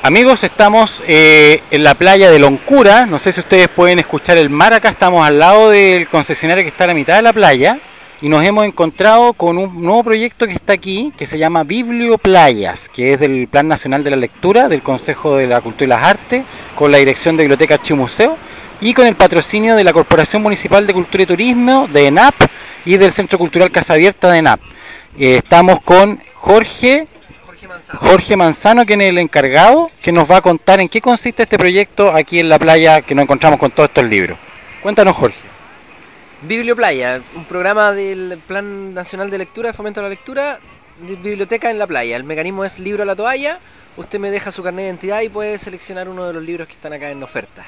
Amigos, 0.00 0.44
estamos 0.44 1.02
eh, 1.08 1.60
en 1.72 1.82
la 1.82 1.94
playa 1.94 2.30
de 2.30 2.38
Loncura. 2.38 3.04
No 3.04 3.18
sé 3.18 3.32
si 3.32 3.40
ustedes 3.40 3.66
pueden 3.68 3.98
escuchar 3.98 4.38
el 4.38 4.48
mar 4.48 4.72
acá. 4.72 4.90
Estamos 4.90 5.26
al 5.26 5.40
lado 5.40 5.70
del 5.70 6.06
concesionario 6.08 6.62
que 6.62 6.68
está 6.68 6.84
a 6.84 6.86
la 6.86 6.94
mitad 6.94 7.16
de 7.16 7.22
la 7.22 7.32
playa. 7.32 7.80
Y 8.22 8.28
nos 8.28 8.44
hemos 8.44 8.64
encontrado 8.64 9.32
con 9.32 9.58
un 9.58 9.82
nuevo 9.82 10.04
proyecto 10.04 10.46
que 10.46 10.52
está 10.52 10.72
aquí, 10.72 11.12
que 11.16 11.26
se 11.26 11.36
llama 11.36 11.64
Biblioplayas, 11.64 12.88
que 12.88 13.12
es 13.12 13.20
del 13.20 13.48
Plan 13.48 13.66
Nacional 13.66 14.04
de 14.04 14.10
la 14.10 14.16
Lectura, 14.16 14.68
del 14.68 14.82
Consejo 14.82 15.36
de 15.36 15.48
la 15.48 15.60
Cultura 15.60 15.86
y 15.86 15.88
las 15.88 16.02
Artes, 16.02 16.44
con 16.76 16.92
la 16.92 16.98
dirección 16.98 17.36
de 17.36 17.42
Biblioteca 17.42 17.74
Archivo 17.74 18.08
y 18.80 18.94
con 18.94 19.04
el 19.04 19.16
patrocinio 19.16 19.74
de 19.74 19.82
la 19.82 19.92
Corporación 19.92 20.42
Municipal 20.42 20.86
de 20.86 20.94
Cultura 20.94 21.24
y 21.24 21.26
Turismo, 21.26 21.88
de 21.92 22.06
ENAP, 22.06 22.34
y 22.84 22.96
del 22.96 23.12
Centro 23.12 23.38
Cultural 23.38 23.72
Casa 23.72 23.94
Abierta 23.94 24.30
de 24.30 24.38
ENAP. 24.38 24.60
Eh, 25.18 25.36
estamos 25.38 25.80
con 25.82 26.20
Jorge 26.34 27.08
Jorge 27.96 28.36
Manzano, 28.36 28.84
quien 28.86 29.00
es 29.00 29.10
el 29.10 29.18
encargado, 29.18 29.90
que 30.02 30.12
nos 30.12 30.30
va 30.30 30.38
a 30.38 30.40
contar 30.40 30.80
en 30.80 30.88
qué 30.88 31.00
consiste 31.00 31.42
este 31.42 31.58
proyecto 31.58 32.10
aquí 32.14 32.40
en 32.40 32.48
la 32.48 32.58
playa 32.58 33.02
que 33.02 33.14
nos 33.14 33.24
encontramos 33.24 33.58
con 33.58 33.70
todos 33.70 33.88
estos 33.88 34.04
libros. 34.04 34.38
Cuéntanos, 34.82 35.16
Jorge. 35.16 35.38
Biblioplaya, 36.42 37.20
un 37.34 37.44
programa 37.46 37.92
del 37.92 38.40
Plan 38.46 38.94
Nacional 38.94 39.28
de 39.30 39.38
Lectura, 39.38 39.68
de 39.68 39.72
Fomento 39.72 40.00
a 40.00 40.04
la 40.04 40.08
Lectura, 40.08 40.60
de 41.00 41.16
Biblioteca 41.16 41.70
en 41.70 41.78
la 41.78 41.86
Playa. 41.86 42.16
El 42.16 42.24
mecanismo 42.24 42.64
es 42.64 42.78
libro 42.78 43.02
a 43.02 43.06
la 43.06 43.16
toalla, 43.16 43.58
usted 43.96 44.20
me 44.20 44.30
deja 44.30 44.52
su 44.52 44.62
carnet 44.62 44.84
de 44.84 44.88
identidad 44.88 45.20
y 45.22 45.28
puede 45.28 45.58
seleccionar 45.58 46.08
uno 46.08 46.26
de 46.26 46.32
los 46.32 46.42
libros 46.42 46.68
que 46.68 46.74
están 46.74 46.92
acá 46.92 47.10
en 47.10 47.22
oferta. 47.22 47.64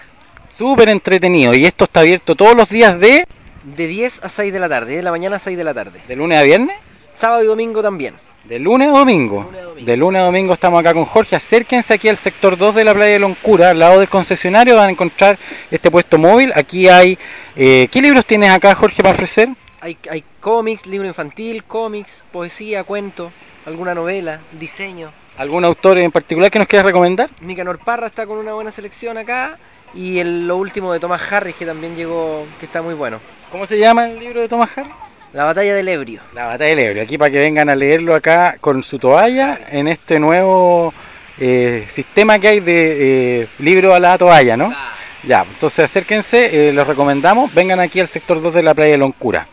Súper 0.57 0.89
entretenido 0.89 1.53
y 1.55 1.65
esto 1.65 1.85
está 1.85 2.01
abierto 2.01 2.37
todos 2.37 2.55
los 2.55 2.69
días 2.69 2.99
de, 3.01 3.27
De 3.65 3.87
10 3.87 4.21
a 4.23 4.29
6 4.29 4.53
de 4.53 4.61
la 4.61 4.69
tarde, 4.69 4.97
de 4.97 5.03
la 5.03 5.11
mañana 5.11 5.37
a 5.37 5.41
6 5.41 5.57
de 5.57 5.65
la 5.65 5.75
tarde. 5.75 6.01
de 6.07 6.17
lunes 6.17 6.39
a 6.39 6.43
viernes. 6.43 6.77
Sábado 7.17 7.43
y 7.43 7.47
domingo 7.47 7.83
también. 7.83 8.15
De 8.45 8.59
lunes 8.59 8.89
a 8.89 8.93
domingo. 8.93 9.43
Lunes 9.45 9.61
a 9.61 9.65
domingo. 9.65 9.87
De 9.87 9.97
lunes 9.97 10.23
a 10.23 10.25
domingo 10.25 10.55
estamos 10.55 10.81
acá 10.81 10.95
con 10.95 11.05
Jorge. 11.05 11.37
Acérquense 11.37 11.95
aquí 11.95 12.09
al 12.09 12.17
sector 12.17 12.57
2 12.57 12.75
de 12.75 12.85
la 12.85 12.95
playa 12.95 13.13
de 13.13 13.19
Loncura, 13.19 13.71
al 13.71 13.79
lado 13.79 14.01
del 14.01 14.09
concesionario 14.09 14.77
van 14.77 14.89
a 14.89 14.91
encontrar 14.91 15.39
este 15.71 15.91
puesto 15.91 16.19
móvil. 16.19 16.53
Aquí 16.55 16.89
hay... 16.89 17.19
eh, 17.55 17.89
¿Qué 17.91 18.03
libros 18.03 18.25
tienes 18.27 18.51
acá, 18.51 18.75
Jorge, 18.75 19.03
para 19.03 19.15
ofrecer? 19.15 19.51
Hay, 19.81 19.97
hay 20.11 20.25
cómics, 20.41 20.87
libro 20.87 21.07
infantil, 21.07 21.65
cómics, 21.65 22.21
poesía, 22.33 22.85
cuento, 22.85 23.33
alguna 23.67 23.95
novela, 23.95 24.41
diseño. 24.59 25.13
¿Algún 25.37 25.65
autor 25.65 25.99
en 25.99 26.11
particular 26.11 26.51
que 26.51 26.59
nos 26.59 26.69
quieras 26.69 26.85
recomendar? 26.85 27.31
Nicanor 27.41 27.79
Parra 27.79 28.09
está 28.09 28.27
con 28.27 28.39
una 28.39 28.53
buena 28.53 28.73
selección 28.73 29.17
acá. 29.17 29.59
Y 29.95 30.19
el, 30.19 30.47
lo 30.47 30.57
último 30.57 30.93
de 30.93 31.01
Thomas 31.01 31.21
Harris 31.33 31.57
que 31.57 31.67
también 31.67 31.97
llegó, 31.97 32.47
que 32.59 32.67
está 32.67 32.81
muy 32.83 32.95
bueno. 32.95 33.21
¿Cómo 33.51 33.67
se 33.67 33.79
llama 33.79 34.09
el 34.09 34.21
libro 34.21 34.41
de 34.41 34.49
Thomas 34.49 34.71
Harris? 34.77 34.93
La 35.33 35.45
batalla 35.45 35.77
del 35.77 35.87
Ebrio. 35.87 36.21
La 36.35 36.47
batalla 36.47 36.71
del 36.71 36.79
Ebro, 36.81 37.03
aquí 37.03 37.17
para 37.17 37.31
que 37.31 37.39
vengan 37.39 37.69
a 37.69 37.77
leerlo 37.77 38.15
acá 38.17 38.57
con 38.61 38.83
su 38.83 38.99
toalla 38.99 39.61
en 39.71 39.87
este 39.87 40.19
nuevo 40.19 40.93
eh, 41.39 41.87
sistema 41.89 42.39
que 42.41 42.49
hay 42.49 42.61
de 42.61 43.43
eh, 43.43 43.49
libro 43.61 43.95
a 43.95 44.01
la 44.01 44.19
toalla, 44.19 44.57
¿no? 44.57 44.75
Ya, 45.23 45.43
entonces 45.43 45.85
acérquense, 45.85 46.69
eh, 46.69 46.73
los 46.73 46.87
recomendamos, 46.87 47.53
vengan 47.55 47.79
aquí 47.79 48.01
al 48.01 48.09
sector 48.09 48.43
2 48.43 48.55
de 48.55 48.63
la 48.63 48.75
playa 48.75 48.93
de 48.93 48.99
Loncura. 48.99 49.47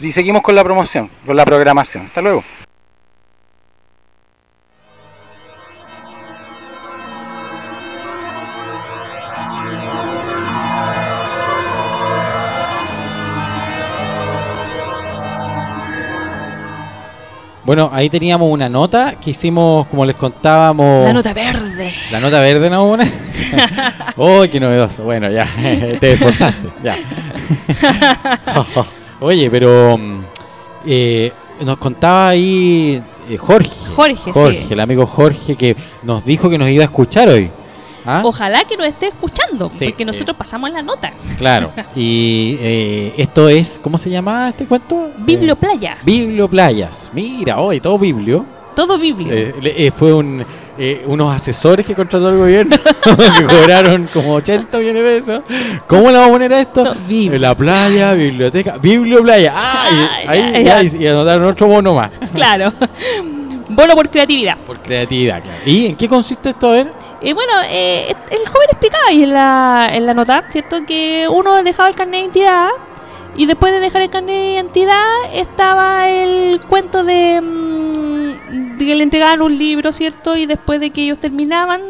Y 0.00 0.12
seguimos 0.12 0.40
con 0.40 0.54
la 0.54 0.64
promoción, 0.64 1.10
con 1.26 1.36
la 1.36 1.44
programación. 1.44 2.06
Hasta 2.06 2.22
luego. 2.22 2.42
Bueno, 17.64 17.90
ahí 17.92 18.10
teníamos 18.10 18.50
una 18.50 18.68
nota 18.68 19.14
que 19.20 19.30
hicimos, 19.30 19.86
como 19.86 20.04
les 20.04 20.16
contábamos. 20.16 21.04
La 21.04 21.12
nota 21.12 21.32
verde. 21.32 21.92
La 22.10 22.18
nota 22.18 22.40
verde, 22.40 22.68
¿no? 22.68 22.88
Una. 22.88 23.08
¡Uy, 24.16 24.48
qué 24.50 24.58
novedoso! 24.58 25.04
Bueno, 25.04 25.30
ya, 25.30 25.46
te 26.00 26.12
esforzaste, 26.14 26.68
ya. 26.82 26.96
Oye, 29.20 29.48
pero 29.48 29.96
mm, 29.96 30.20
eh, 30.86 31.32
nos 31.64 31.78
contaba 31.78 32.30
ahí 32.30 33.00
eh, 33.30 33.36
Jorge. 33.36 33.70
Jorge, 33.94 34.32
Jorge, 34.32 34.64
sí. 34.66 34.72
el 34.72 34.80
amigo 34.80 35.06
Jorge 35.06 35.54
que 35.54 35.76
nos 36.02 36.24
dijo 36.24 36.50
que 36.50 36.58
nos 36.58 36.68
iba 36.68 36.82
a 36.82 36.86
escuchar 36.86 37.28
hoy. 37.28 37.48
¿Ah? 38.04 38.22
Ojalá 38.24 38.64
que 38.64 38.76
nos 38.76 38.86
esté 38.86 39.08
escuchando, 39.08 39.70
Sí, 39.70 39.84
porque 39.86 40.04
nosotros 40.04 40.36
pasamos 40.36 40.70
la 40.70 40.82
nota. 40.82 41.12
Claro. 41.38 41.70
Y 41.96 42.56
eh, 42.60 43.14
esto 43.16 43.48
es, 43.48 43.78
¿cómo 43.82 43.98
se 43.98 44.10
llama 44.10 44.48
este 44.48 44.64
cuento? 44.66 45.10
Biblioplaya. 45.18 45.96
Biblioplayas. 46.02 47.10
Mira, 47.14 47.60
hoy 47.60 47.80
todo 47.80 47.98
biblio. 47.98 48.44
Todo 48.74 48.98
biblio. 48.98 49.32
Eh, 49.32 49.54
eh, 49.62 49.90
fue 49.94 50.14
un, 50.14 50.42
eh, 50.78 51.04
unos 51.06 51.34
asesores 51.34 51.84
que 51.84 51.94
contrató 51.94 52.30
el 52.30 52.38
gobierno 52.38 52.74
que 53.04 53.44
cobraron 53.46 54.08
como 54.12 54.32
80 54.34 54.78
millones 54.78 55.02
de 55.02 55.08
pesos. 55.08 55.42
¿Cómo 55.86 56.10
le 56.10 56.14
vamos 56.16 56.28
a 56.28 56.32
poner 56.32 56.52
a 56.54 56.60
esto? 56.60 56.82
To- 56.84 56.96
la 57.38 57.54
playa, 57.54 58.14
biblioteca, 58.14 58.78
biblioplaya. 58.78 59.52
Ah, 59.56 59.88
y, 59.92 60.26
Ah, 60.26 60.30
ahí 60.30 60.64
ya, 60.64 60.82
ya, 60.82 60.98
y, 60.98 61.02
y 61.02 61.06
anotaron 61.06 61.44
otro 61.44 61.66
bono 61.66 61.94
más. 61.94 62.10
Claro. 62.34 62.72
Bono 63.68 63.94
por 63.94 64.08
creatividad. 64.10 64.56
Por 64.58 64.78
creatividad, 64.80 65.42
claro. 65.42 65.58
¿Y 65.66 65.86
en 65.86 65.96
qué 65.96 66.08
consiste 66.08 66.50
esto? 66.50 66.68
A 66.68 66.72
ver. 66.72 66.90
Y 67.22 67.32
bueno, 67.34 67.52
eh, 67.68 68.08
el 68.30 68.48
joven 68.48 68.68
explicaba 68.70 69.04
ahí 69.08 69.22
en 69.22 69.32
la, 69.32 69.88
en 69.92 70.06
la 70.06 70.14
nota, 70.14 70.44
¿cierto? 70.48 70.84
Que 70.84 71.28
uno 71.30 71.62
dejaba 71.62 71.88
el 71.88 71.94
carnet 71.94 72.14
de 72.14 72.20
identidad 72.22 72.68
y 73.36 73.46
después 73.46 73.72
de 73.72 73.80
dejar 73.80 74.02
el 74.02 74.10
carnet 74.10 74.34
de 74.34 74.52
identidad 74.54 75.04
estaba 75.32 76.08
el 76.08 76.60
cuento 76.68 77.04
de, 77.04 77.40
mm, 77.40 78.76
de 78.76 78.86
que 78.86 78.94
le 78.96 79.04
entregaban 79.04 79.40
un 79.40 79.56
libro, 79.56 79.92
¿cierto? 79.92 80.36
Y 80.36 80.46
después 80.46 80.80
de 80.80 80.90
que 80.90 81.04
ellos 81.04 81.18
terminaban 81.18 81.82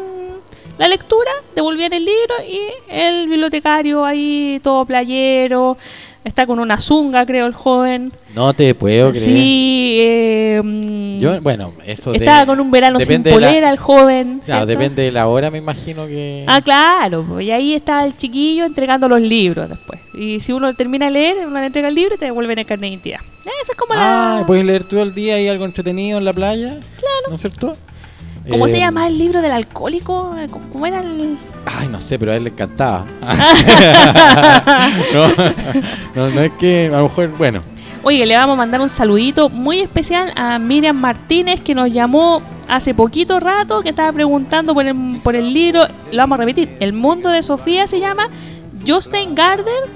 la 0.77 0.87
lectura, 0.87 1.31
devolvían 1.55 1.93
el 1.93 2.05
libro 2.05 2.35
y 2.47 2.59
el 2.87 3.27
bibliotecario 3.27 4.05
ahí 4.05 4.59
todo 4.63 4.85
playero, 4.85 5.77
está 6.23 6.45
con 6.45 6.59
una 6.59 6.79
zunga, 6.79 7.25
creo, 7.25 7.45
el 7.45 7.53
joven. 7.53 8.11
No 8.33 8.51
te 8.53 8.73
puedo 8.73 9.11
creer. 9.11 9.23
Sí, 9.23 9.97
eh, 10.01 10.61
mm, 10.63 11.19
Yo, 11.19 11.39
bueno, 11.41 11.73
eso 11.85 12.11
de- 12.11 12.17
estaba 12.17 12.45
con 12.47 12.59
un 12.59 12.71
verano 12.71 12.99
sin 12.99 13.21
de 13.21 13.29
la- 13.29 13.35
polera 13.35 13.69
el 13.69 13.77
joven. 13.77 14.41
Claro, 14.43 14.65
depende 14.65 15.03
de 15.03 15.11
la 15.11 15.27
hora, 15.27 15.51
me 15.51 15.59
imagino 15.59 16.07
que. 16.07 16.43
Ah, 16.47 16.59
claro, 16.61 17.39
y 17.39 17.51
ahí 17.51 17.75
está 17.75 18.03
el 18.05 18.17
chiquillo 18.17 18.65
entregando 18.65 19.07
los 19.07 19.21
libros 19.21 19.69
después. 19.69 19.99
Y 20.15 20.39
si 20.39 20.51
uno 20.51 20.73
termina 20.73 21.05
de 21.05 21.11
leer, 21.11 21.47
uno 21.47 21.59
le 21.59 21.67
entrega 21.67 21.87
el 21.89 21.95
libro 21.95 22.15
y 22.15 22.17
te 22.17 22.25
devuelven 22.25 22.57
el 22.57 22.65
carnet 22.65 22.81
de 22.81 22.87
identidad. 22.89 23.19
Esa 23.41 23.71
es 23.73 23.77
como 23.77 23.93
Ah, 23.95 24.37
la... 24.39 24.45
puedes 24.47 24.65
leer 24.65 24.83
todo 24.85 25.03
el 25.03 25.13
día 25.13 25.39
y 25.39 25.47
algo 25.47 25.65
entretenido 25.65 26.17
en 26.17 26.25
la 26.25 26.33
playa. 26.33 26.69
Claro. 26.97 27.29
¿No 27.29 27.35
es 27.35 27.41
cierto? 27.41 27.77
¿Cómo 28.49 28.67
se 28.67 28.77
Eh, 28.77 28.79
llama 28.81 29.07
el 29.07 29.17
libro 29.17 29.41
del 29.41 29.51
alcohólico? 29.53 30.35
¿Cómo, 30.49 30.69
cómo 30.71 30.85
era 30.85 30.99
el...? 30.99 31.37
Ay, 31.65 31.87
no 31.87 32.01
sé, 32.01 32.19
pero 32.19 32.33
a 32.33 32.35
él 32.35 32.43
le 32.43 32.49
encantaba. 32.49 33.05
no, 35.13 35.27
no, 36.15 36.29
no 36.29 36.41
es 36.41 36.51
que, 36.59 36.87
a 36.93 36.97
lo 36.97 37.03
mejor, 37.03 37.29
bueno. 37.37 37.61
Oye, 38.05 38.25
le 38.25 38.35
vamos 38.35 38.55
a 38.55 38.57
mandar 38.57 38.81
un 38.81 38.89
saludito 38.89 39.47
muy 39.49 39.79
especial 39.79 40.33
a 40.35 40.59
Miriam 40.59 40.95
Martínez 40.97 41.61
que 41.61 41.73
nos 41.73 41.89
llamó 41.91 42.41
hace 42.67 42.93
poquito 42.93 43.39
rato, 43.39 43.81
que 43.81 43.89
estaba 43.89 44.11
preguntando 44.11 44.73
por 44.73 44.85
el, 44.85 45.19
por 45.23 45.35
el 45.35 45.53
libro, 45.53 45.83
lo 46.11 46.17
vamos 46.17 46.37
a 46.37 46.41
repetir, 46.41 46.75
El 46.81 46.91
mundo 46.93 47.29
de 47.29 47.41
Sofía 47.41 47.87
se 47.87 47.99
llama 48.01 48.27
Jostein 48.85 49.33
Garder, 49.35 49.89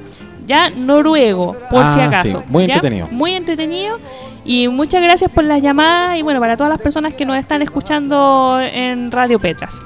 ya 0.45 0.69
noruego, 0.69 1.57
por 1.69 1.83
Ah, 1.83 1.93
si 1.93 1.99
acaso. 1.99 2.39
sí, 2.39 2.45
muy 2.47 2.65
¿ya? 2.67 2.75
entretenido. 2.75 3.07
Muy 3.11 3.33
entretenido. 3.33 3.99
Y 4.45 4.69
muchas 4.69 5.01
gracias 5.03 5.29
por 5.29 5.43
las 5.43 5.61
llamadas 5.61 6.17
y 6.17 6.21
bueno, 6.21 6.39
para 6.39 6.55
todas 6.55 6.69
las 6.69 6.79
personas 6.79 7.13
que 7.13 7.25
nos 7.25 7.35
están 7.37 7.61
escuchando 7.61 8.57
en 8.61 9.11
Radio 9.11 9.39
Petras. 9.39 9.81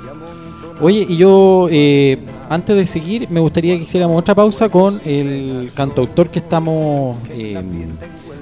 Oye, 0.81 1.05
y 1.07 1.17
yo, 1.17 1.67
eh, 1.69 2.17
antes 2.49 2.75
de 2.75 2.87
seguir, 2.87 3.29
me 3.29 3.39
gustaría 3.39 3.77
que 3.77 3.83
hiciéramos 3.83 4.19
otra 4.19 4.33
pausa 4.33 4.67
con 4.69 4.99
el 5.05 5.71
cantautor 5.75 6.29
que 6.29 6.39
estamos 6.39 7.17
eh, 7.29 7.61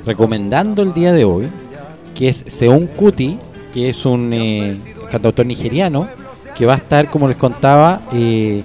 recomendando 0.06 0.82
el 0.82 0.94
día 0.94 1.14
de 1.14 1.26
hoy, 1.26 1.50
que 2.16 2.30
es 2.30 2.46
Seun 2.48 2.88
Kuti, 2.88 3.38
que 3.74 3.90
es 3.90 4.06
un 4.06 4.32
eh, 4.34 4.78
cantautor 5.12 5.46
nigeriano, 5.46 6.08
que 6.56 6.66
va 6.66 6.74
a 6.74 6.78
estar, 6.78 7.10
como 7.10 7.28
les 7.28 7.38
contaba, 7.38 8.02
eh, 8.14 8.64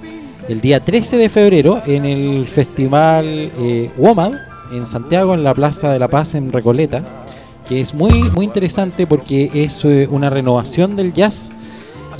el 0.48 0.60
día 0.60 0.80
13 0.80 1.16
de 1.16 1.28
febrero 1.28 1.82
en 1.86 2.04
el 2.04 2.46
festival 2.46 3.26
eh, 3.26 3.90
WOMAD 3.96 4.34
en 4.72 4.86
Santiago, 4.86 5.34
en 5.34 5.44
la 5.44 5.54
Plaza 5.54 5.92
de 5.92 5.98
la 5.98 6.08
Paz 6.08 6.34
en 6.34 6.52
Recoleta, 6.52 7.02
que 7.68 7.80
es 7.80 7.94
muy, 7.94 8.12
muy 8.34 8.44
interesante 8.44 9.06
porque 9.06 9.50
es 9.54 9.84
una 9.84 10.30
renovación 10.30 10.96
del 10.96 11.12
jazz 11.12 11.50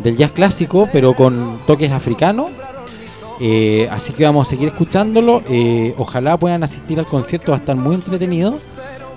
del 0.03 0.16
jazz 0.16 0.32
clásico, 0.32 0.88
pero 0.92 1.14
con 1.14 1.59
toques 1.66 1.92
africanos. 1.92 2.51
Eh, 3.40 3.88
así 3.90 4.12
que 4.12 4.24
vamos 4.24 4.47
a 4.47 4.51
seguir 4.51 4.68
escuchándolo. 4.68 5.42
Eh, 5.49 5.95
ojalá 5.99 6.36
puedan 6.36 6.62
asistir 6.62 6.99
al 6.99 7.07
concierto, 7.07 7.53
va 7.53 7.59
a 7.59 7.61
estar 7.61 7.76
muy 7.76 7.95
entretenido. 7.95 8.57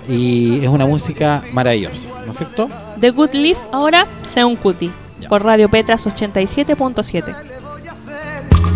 Y 0.08 0.60
es 0.60 0.68
una 0.68 0.86
música 0.86 1.42
maravillosa, 1.52 2.08
¿no 2.24 2.30
es 2.30 2.38
cierto? 2.38 2.70
The 2.98 3.10
Good 3.10 3.34
Leaf 3.34 3.58
ahora, 3.72 4.06
Seun 4.22 4.56
Kuti, 4.56 4.90
por 5.28 5.44
Radio 5.44 5.68
Petras 5.68 6.06
87.7. 6.06 7.34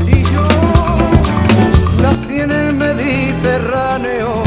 Si 0.04 0.24
yo 0.24 0.46
nací 2.02 2.40
en 2.40 2.50
el 2.50 2.74
Mediterráneo, 2.74 4.41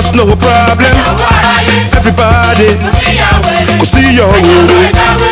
cause 0.00 0.14
no 0.14 0.24
problem. 0.36 0.96
Everybody, 1.92 2.80
cause 3.78 3.84
see 3.84 4.16
ya 4.16 5.29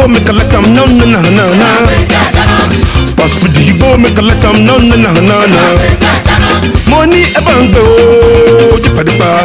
Higo, 0.00 0.08
make 0.08 0.28
a 0.28 0.32
let 0.32 0.50
them 0.50 0.74
no 0.74 0.86
na 0.86 1.04
na 1.04 1.20
na 1.20 1.44
na. 1.60 1.68
Pass 3.16 3.36
me 3.42 3.48
the 3.52 3.60
higo, 3.60 4.00
make 4.00 4.16
a 4.16 4.22
let 4.22 4.40
them 4.40 4.64
no 4.64 4.78
na 4.78 4.96
na 4.96 5.12
na 5.12 5.44
na. 5.44 5.60
Money 6.88 7.28
e 7.28 7.40
bango, 7.44 7.84
jipa 8.80 9.04
dipa. 9.04 9.44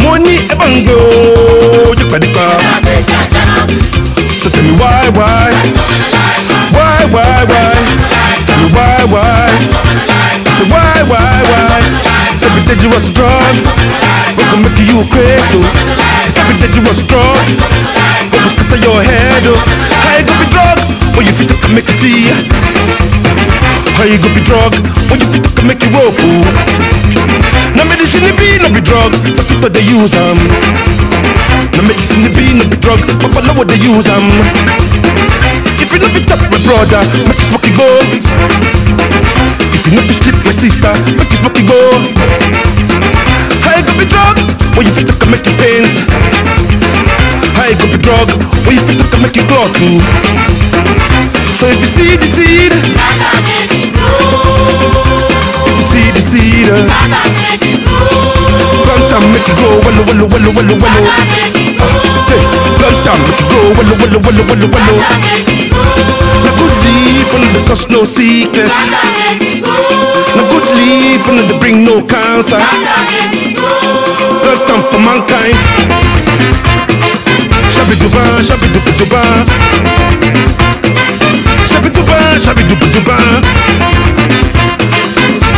Money 0.00 0.36
e 0.48 0.54
bango, 0.56 0.96
dipa. 1.94 2.46
So 4.40 4.48
tell 4.48 4.64
me 4.64 4.72
why, 4.72 5.10
why, 5.12 5.52
why, 6.72 7.04
why, 7.12 7.44
why? 7.44 7.76
Tell 8.46 8.56
me 8.56 8.72
why, 8.72 9.04
why? 9.04 9.52
Say 10.56 10.64
why, 10.64 11.02
why, 11.04 11.42
why? 11.44 11.80
It's 12.32 12.44
a 12.44 12.48
dangerous 12.64 13.10
drug. 13.10 13.56
What 14.36 14.48
can 14.48 14.62
make 14.62 14.80
you 14.88 15.04
crazy? 15.12 16.09
It's 16.30 16.38
a 16.38 16.46
dangerous 16.62 17.02
drug. 17.10 17.42
What 18.30 18.46
was 18.46 18.54
cut 18.54 18.78
your 18.86 19.02
head? 19.02 19.42
Oh, 19.50 19.58
how 19.58 20.14
you 20.14 20.22
gonna 20.22 20.46
be 20.46 20.48
drug? 20.54 20.78
When 21.18 21.26
you 21.26 21.34
fit 21.34 21.50
to 21.50 21.68
make 21.74 21.90
it 21.90 21.98
see? 21.98 22.30
How 23.98 24.06
you 24.06 24.14
gonna 24.22 24.38
be 24.38 24.42
drug? 24.46 24.70
When 25.10 25.18
you 25.18 25.26
fit 25.26 25.42
to 25.58 25.62
make 25.66 25.82
you 25.82 25.90
rope? 25.90 26.14
oh? 26.22 26.46
Medicine 27.90 28.30
be 28.38 28.62
no 28.62 28.70
be 28.70 28.80
drug, 28.80 29.10
but 29.34 29.44
people 29.50 29.70
they 29.74 29.82
use 29.82 30.14
'em. 30.14 30.38
Now 31.74 31.82
medicine 31.82 32.30
be 32.30 32.54
no 32.54 32.64
be 32.70 32.76
drug, 32.78 33.02
but 33.18 33.30
follow 33.34 33.54
what 33.58 33.66
they 33.66 33.80
use 33.82 34.06
'em. 34.06 34.30
If 35.82 35.90
you 35.92 35.98
know 35.98 36.08
fit 36.14 36.30
up 36.30 36.38
my 36.50 36.58
brother, 36.62 37.02
make 37.26 37.38
you 37.42 37.46
smoke 37.50 37.66
it 37.66 37.74
go. 37.74 37.90
If 39.74 39.82
you 39.86 39.92
know 39.98 40.02
fit 40.06 40.16
sleep 40.22 40.38
my 40.46 40.52
sister, 40.54 40.92
make 41.18 41.30
you 41.30 41.38
smoke 41.42 41.58
it 41.58 41.66
go. 41.66 41.80
How 43.66 43.74
you 43.76 43.82
gonna 43.82 43.98
be 43.98 44.06
drug? 44.06 44.36
When 44.76 44.86
you 44.86 44.92
fit 44.94 45.08
to 45.10 45.26
make 45.26 45.44
you 45.46 45.54
paint. 45.58 46.09
Gonna 47.70 47.92
be 47.92 48.02
drug? 48.02 48.26
When 48.66 48.74
you 48.74 48.82
fit 48.82 48.98
to 48.98 49.16
make 49.22 49.36
you 49.36 49.46
clot 49.46 49.70
too. 49.78 50.02
So 51.54 51.70
if 51.70 51.78
you 51.78 51.86
see 51.86 52.16
the 52.18 52.26
seed, 52.26 52.72
if 55.70 55.76
you 55.78 55.86
see 55.86 56.10
the 56.10 56.18
seed, 56.18 56.66
plant 58.82 59.12
and 59.14 59.26
make 59.30 59.46
it 59.46 59.54
grow, 59.54 59.78
wallow, 59.86 60.02
wallow, 60.02 60.26
wallow, 60.26 60.50
wallow, 60.50 60.76
wallow. 60.82 61.06
Ah, 61.14 61.22
plant 62.74 63.06
and 63.06 63.22
make 63.22 63.38
it 63.38 63.46
grow, 63.54 63.70
wallow, 63.78 63.94
wallow, 64.02 64.18
wallow, 64.18 64.44
wallow, 64.50 64.66
wallow. 64.66 64.98
No 66.42 66.50
good 66.58 66.74
leaf 66.82 67.30
and 67.38 67.54
the 67.54 67.62
cause 67.70 67.86
no 67.86 68.02
sickness. 68.02 68.74
No 70.34 70.42
good 70.50 70.66
leaf 70.74 71.22
and 71.30 71.46
the 71.46 71.54
bring 71.60 71.84
no 71.86 72.02
cancer. 72.02 72.58
Plant 74.42 74.70
and 74.74 74.82
for 74.90 74.98
mankind. 74.98 75.54
Chapidoubin, 77.90 78.40
chapidoubin 78.40 79.44
Chapidoubin, 81.68 82.38
chapidoubin 82.38 83.42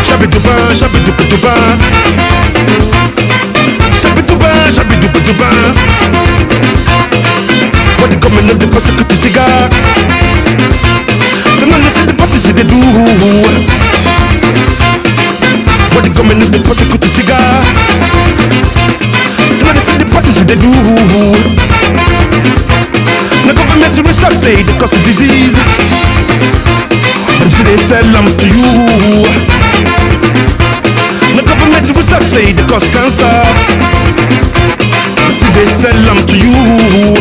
Chapidoubin, 0.02 0.72
chapidoubin 0.72 1.78
Chapidoubin, 4.00 4.70
chapidoubin 4.70 5.74
Moi 7.98 8.08
dis 8.08 8.16
comme 8.16 8.38
un 8.38 8.48
homme 8.48 8.58
de 8.58 8.64
passe 8.64 8.90
que 8.96 9.02
tu 9.02 9.16
cigares 9.16 9.68
T'en 11.58 11.70
as 11.70 11.78
laissé 11.84 12.06
de 12.06 12.12
partir 12.12 12.40
c'est 12.42 12.54
des 12.54 12.64
doux. 12.64 12.82
Moi 15.92 16.00
dis 16.02 16.10
de 16.10 16.58
passe 16.60 16.78
que 16.78 16.96
tu 16.96 17.08
cigares. 17.08 17.62
They 20.52 20.60
do. 20.60 20.72
The 23.48 23.54
government 23.56 23.96
research 24.04 24.36
say 24.36 24.62
they 24.62 24.76
cause 24.76 24.92
a 24.92 25.00
disease. 25.00 25.56
But 27.40 27.48
see 27.48 27.64
they 27.64 27.80
sell 27.80 28.04
them 28.12 28.28
to 28.36 28.46
you. 28.52 28.68
The 31.36 31.44
government 31.48 31.88
research 31.88 32.28
say 32.28 32.52
they 32.52 32.64
cause 32.68 32.84
cancer. 32.92 33.32
But 35.24 35.36
see 35.40 35.48
they 35.56 35.64
sell 35.64 35.96
them 36.04 36.20
to 36.28 36.36
you. 36.36 37.16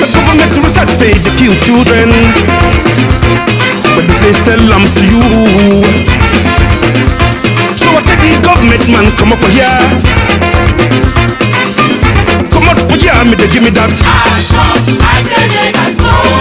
The 0.00 0.08
government 0.16 0.52
research 0.56 0.92
say 0.96 1.12
they 1.12 1.32
kill 1.36 1.52
children. 1.60 2.08
But 3.92 4.08
they 4.24 4.32
sell 4.32 4.62
them 4.64 4.84
to 4.96 5.04
you. 5.04 5.24
So 7.76 7.92
what 7.92 8.04
did 8.08 8.16
the 8.16 8.40
government 8.40 8.88
man 8.88 9.12
come 9.18 9.32
up 9.32 9.38
for 9.38 9.52
here? 9.52 10.57
Come 10.88 12.64
out 12.68 12.80
for 12.88 12.96
here, 12.96 13.24
me 13.24 13.36
they 13.36 13.48
give 13.48 13.62
me 13.62 13.70
that. 13.70 13.92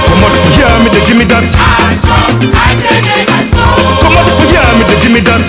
Come 0.07 0.23
out 0.23 0.31
for 0.39 0.51
here, 0.55 0.71
me 0.83 0.89
they 0.89 1.03
give 1.05 1.17
me 1.17 1.25
that. 1.25 1.51
Come 4.01 4.15
out 4.15 4.29
for 4.31 4.47
here, 4.47 4.71
me 4.79 4.83
they 4.87 4.95
give 5.01 5.11
me 5.11 5.19
that. 5.21 5.43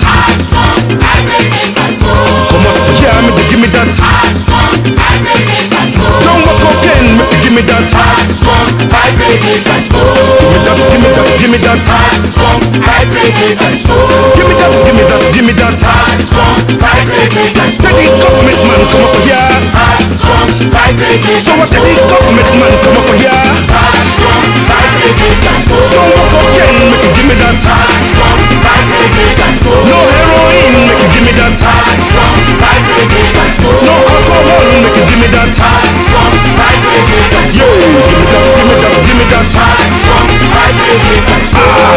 Come 2.49 2.65
out 2.65 2.79
for 2.85 2.93
here, 2.97 3.21
me 3.23 3.31
they 3.37 3.45
give 3.49 3.61
me 3.61 3.69
that. 3.77 3.93
Don't 6.25 6.41
walk 6.45 6.59
cocaine, 6.61 7.17
make 7.17 7.31
you 7.33 7.39
give 7.45 7.53
me 7.53 7.61
that. 7.69 7.85
Give 7.85 7.97
me 10.49 10.65
that, 10.65 10.79
give 10.89 11.01
me 11.01 11.09
that, 11.13 11.29
give 11.37 11.51
me 11.51 11.57
that. 11.61 11.85
Give 14.35 14.45
me 14.47 14.53
that, 14.57 14.73
give 14.81 14.95
me 14.97 15.03
that, 15.05 15.21
give 15.33 15.45
me 15.45 15.53
that. 15.53 15.77
Steady 17.69 18.05
government 18.17 18.61
man 18.65 18.81
come 18.89 19.05
up 19.05 19.13
here. 19.21 19.49
So 21.37 21.51
what 21.55 21.69
did 21.69 21.83
the 21.85 21.93
government 22.09 22.49
man 22.57 22.73
come 22.83 22.97
up 22.97 23.09
here? 23.13 24.88
Don't 24.99 26.75
make 26.91 27.03
you 27.03 27.11
give 27.15 27.27
me 27.31 27.35
that. 27.39 27.55
No 29.87 29.95
heroin, 29.95 30.75
make 30.91 30.99
you 30.99 31.07
give 31.07 31.23
me 31.23 31.31
that. 31.39 31.55
No 33.79 33.95
alcohol, 33.95 34.59
make 34.83 34.99
you 34.99 35.07
give 35.07 35.19
me 35.23 35.27
that. 35.31 35.55
Give 35.55 35.63
me 35.63 37.23
that, 38.27 38.43
give 38.51 38.67
me 38.67 38.75
that, 38.75 38.91
give 38.99 39.15
me 39.15 39.23
that. 39.31 39.55
Ah, 39.55 39.79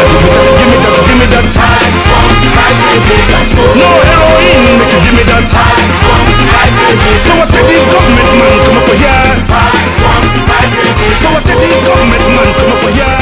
give 0.07 0.23
me 0.23 0.31
that, 0.31 0.47
give 0.55 0.71
me 0.71 0.77
that, 0.79 0.95
give 1.03 1.19
me 1.19 1.27
that. 1.27 1.51
No 3.75 3.89
heroin, 4.07 4.79
make 4.79 4.95
you 4.95 4.99
give 5.03 5.15
me 5.19 5.23
that. 5.27 5.51
So 7.19 7.35
what 7.35 7.51
did 7.51 7.67
the 7.67 7.77
government 7.91 8.31
man 8.39 8.63
come 8.63 8.79
here? 8.95 9.82
So 11.21 11.27
what 11.31 11.43
did 11.45 11.57
the 11.61 11.69
government 11.85 12.23
man 12.33 12.49
come 12.57 12.71
up 12.73 12.83
here? 12.89 13.19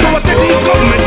So 0.00 0.06
what 0.12 0.22
did 0.24 0.36
the 0.36 0.52
government 0.66 1.05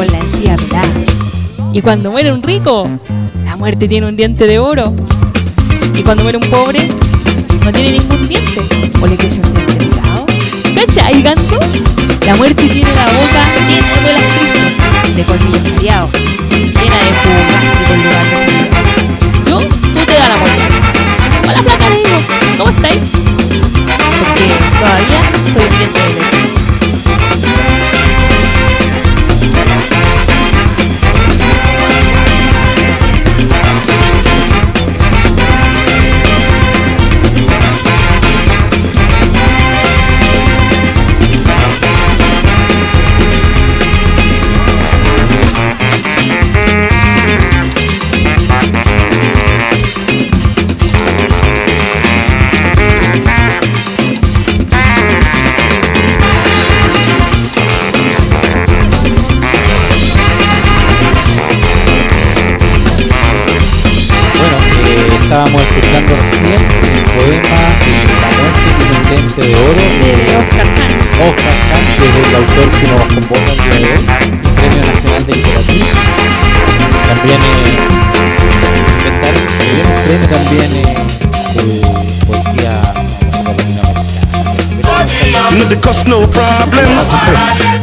con 0.00 0.06
la 0.06 0.18
encía. 0.18 0.56
Y 1.74 1.82
cuando 1.82 2.10
muere 2.10 2.32
un 2.32 2.42
rico, 2.42 2.88
la 3.44 3.54
muerte 3.56 3.86
tiene 3.86 4.06
un 4.06 4.16
diente 4.16 4.46
de 4.46 4.58
oro. 4.58 4.94
Y 5.94 6.02
cuando 6.02 6.22
muere 6.22 6.38
un 6.38 6.48
pobre, 6.48 6.88
no 7.62 7.70
tiene 7.70 7.92
ningún 7.98 8.26
diente. 8.26 8.62
O 9.02 9.06
le 9.06 9.16
crece 9.16 9.42
un 9.42 9.52
diente 9.52 9.76
picado. 9.76 10.24
¿Cachai, 10.74 11.20
ganso? 11.20 11.58
La 12.24 12.34
muerte 12.36 12.66
tiene 12.66 12.90
la 12.94 13.04
boca 13.04 13.44
llena 13.68 13.88
de 14.16 14.24
tristes, 14.38 15.16
de 15.16 15.22
colmillos 15.24 15.62
mareados, 15.64 16.10
llena 16.48 16.98
de 17.04 17.12
jugo 17.20 17.42
gástrico 17.52 17.92
en 17.92 18.02
lugar 18.02 18.24
de. 18.24 19.50
Yo, 19.50 19.58
tú 19.68 20.00
te 20.06 20.14
da 20.14 20.28
la 20.30 20.36
muerte. 20.38 20.64
Hola, 21.46 21.62
flaca, 21.62 21.90
le 21.90 21.96
digo. 21.96 22.18
¿Cómo 22.56 22.70
estáis? 22.70 23.00
Porque 24.18 24.44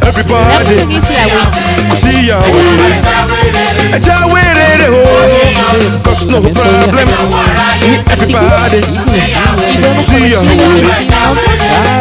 Everybody, 0.08 1.00
see 2.00 2.28
ya 2.28 2.38
way. 2.40 3.00
Ja 4.00 4.26
way 4.26 4.48
de 4.80 4.88
ho. 4.88 5.04
Cause 6.02 6.26
no 6.26 6.40
problem. 6.40 7.08
Everybody, 8.10 8.80
see 10.08 10.32
ya 10.32 10.40
way. 10.40 10.56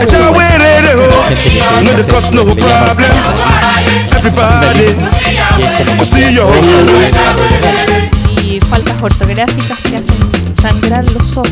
Ja 0.08 0.32
way 0.32 0.58
de 0.58 0.94
ho. 0.96 1.08
No, 1.84 1.92
they 1.94 2.06
cause 2.08 2.32
no 2.32 2.44
problem. 2.46 3.12
Everybody, 4.16 4.96
see 6.06 6.36
ya 6.36 6.46
way. 6.46 7.12
Y 8.42 8.60
faltas 8.62 8.96
ortográficas 9.02 9.80
que 9.82 9.98
hacen 9.98 10.56
sangrar 10.62 11.04
los 11.12 11.38
ojos. 11.38 11.52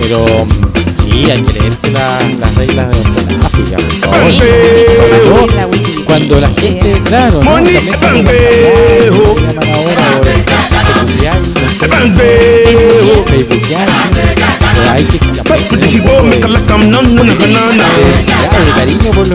Pero 0.00 0.44
mm, 0.44 0.85
sí, 1.16 1.30
hay 1.30 1.42
que 1.42 1.52
leerse 1.60 1.90
la- 1.92 2.20
las 2.38 2.54
reglas 2.54 2.88
de 2.90 2.96
ortografía, 2.98 3.76
por 3.76 4.10
favor. 4.10 4.32
Cuando 6.04 6.40
la 6.40 6.48
gente, 6.50 7.00
claro, 7.04 7.42
¿no? 7.42 7.50
También 7.56 7.76
hay 14.92 15.04
que 15.04 15.20
cariño 18.76 19.10
por 19.12 19.28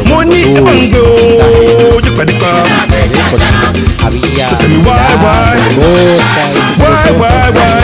mo 0.08 0.18
ní 0.30 0.40
ẹ̀fà 0.58 0.72
ń 0.78 0.82
gbé 0.90 1.00
o 1.00 1.96
ojú 1.96 2.10
pàdípa 2.18 2.50
so 4.48 4.54
tell 4.60 4.68
me 4.70 4.78
why 4.86 5.10
why 5.24 5.56
ah. 5.80 6.14
why 6.82 7.06
why 7.20 7.46
why 7.56 7.80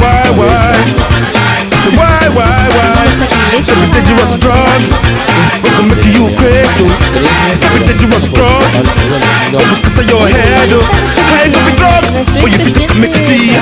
why 0.00 0.26
why. 0.38 1.13
So 1.84 1.92
why, 2.00 2.16
why, 2.32 2.48
why? 2.72 3.12
Some 3.60 3.84
dangerous 3.92 4.40
drug. 4.40 4.80
We 5.60 5.68
can 5.68 5.92
make 5.92 6.00
you 6.16 6.32
crazy. 6.40 6.88
Some 7.52 7.76
dangerous 7.84 8.32
drug. 8.32 8.64
We 9.52 9.60
can 9.60 9.92
cut 9.92 10.08
your 10.08 10.24
head. 10.24 10.72
How 11.28 11.44
you 11.44 11.52
gonna 11.52 11.68
be 11.68 11.76
drug? 11.76 12.08
When 12.40 12.56
you 12.56 12.58
think 12.64 12.80
you 12.80 12.88
can 12.88 13.00
make 13.04 13.12
it 13.12 13.28
see? 13.28 13.52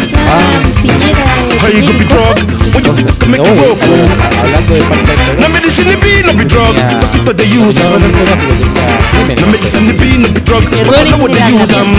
How 1.58 1.66
you 1.74 1.82
gonna 1.82 1.98
be 1.98 2.06
drug? 2.06 2.38
When 2.70 2.86
you 2.86 2.94
think 2.94 3.10
you 3.10 3.18
can 3.18 3.30
make 3.34 3.42
it 3.42 3.58
falta 3.58 3.90
de 3.90 5.42
No 5.42 5.50
medicine 5.50 5.90
be 5.98 6.22
no 6.22 6.30
be 6.38 6.46
drug. 6.46 6.78
What 6.78 7.10
you 7.18 7.26
thought 7.26 7.34
they 7.42 7.50
use 7.50 7.82
um? 7.82 7.98
No 9.34 9.46
medicine 9.50 9.90
be 9.98 10.22
no 10.22 10.30
be 10.30 10.38
drug. 10.46 10.62
What 10.86 11.02
you 11.02 11.10
know 11.10 11.26
what 11.26 11.34
they 11.34 11.42
use 11.50 11.74
um? 11.74 11.90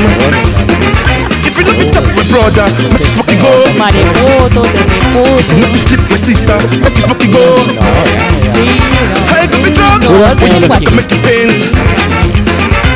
If 1.54 1.60
you 1.60 1.66
know 1.66 1.78
fit 1.78 1.96
up 1.98 2.04
my 2.18 2.24
brother, 2.34 2.66
make 2.90 2.98
you 2.98 3.06
smoke 3.06 3.30
it 3.30 3.38
go. 3.38 3.70
If 5.54 5.70
you 5.70 5.78
sleep 5.78 6.02
my 6.10 6.18
sister, 6.18 6.58
make 6.82 6.96
you 6.96 7.02
smoke 7.06 7.22
it 7.22 7.30
go. 7.30 7.70
How 9.30 9.38
you 9.38 9.48
gonna 9.50 9.62
be 9.62 9.70
drug? 9.70 10.02
When 10.42 10.50
you 10.50 10.66
you 10.66 10.70
can 10.82 10.96
make 10.96 11.12
it 11.12 11.22
paint? 11.22 12.13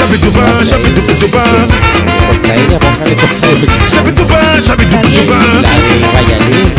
Shabby 0.00 0.16
duba, 0.18 0.44
shabby 0.64 0.90
duba 0.96 1.12
duba. 1.20 1.42
Fuerza 2.26 2.52
Aérea, 2.52 2.78
póngale 2.78 3.14
fuerza 3.16 3.46
aérea. 3.46 3.68
Shabby 3.92 4.12
duba, 4.12 4.38
shabby 4.60 4.84
duba 4.86 5.08
duba. 5.08 5.38
Lance, 5.60 5.94
vaya 6.14 6.38
lejos. 6.40 6.72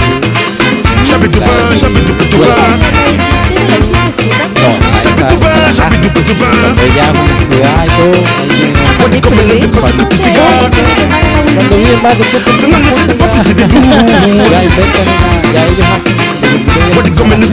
Shabby 1.07 1.27
duba, 1.29 1.53
shabby 1.79 2.01
duba 2.01 2.25
duba. 2.31 2.55
No, 4.61 4.69
Shabby 5.01 5.23
duba, 5.29 5.51
shabby 5.71 5.97
duba 6.01 6.21
duba. 6.27 6.49
cuando 6.61 6.85
ya 6.95 7.05
una 7.11 7.35
ciudad 7.45 7.85
y 7.85 7.87
todo, 7.97 8.19
ahí 8.41 8.73
What 9.01 9.11
you 9.15 9.21
coming 9.21 9.49
in 9.49 9.59
the 9.61 9.67
pussy 9.67 9.93
with 9.97 10.09
the 10.09 10.17
cigar? 10.17 10.71
cuando 11.55 11.75
viven 11.77 12.01
más 12.01 12.17
de 12.17 12.23
tres 12.25 12.43
The 12.61 12.67
man 12.67 12.81
is 12.81 13.01
in 13.01 13.07
the 13.07 13.15
personas, 13.15 13.21
party, 13.21 13.39
see 13.41 13.53
the 13.53 13.65
do. 13.67 13.79
ya 14.51 14.63
inventan 14.63 15.07
una, 15.07 15.51
ya 15.53 15.61
ellos 15.67 15.87
hacen 15.93 16.15
What 16.95 17.05
you 17.07 17.13
coming 17.15 17.41
in 17.41 17.51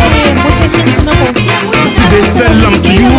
See 1.91 2.07
they 2.11 2.23
sell 2.23 2.55
them 2.61 2.77
to 2.83 2.93
you. 2.93 3.15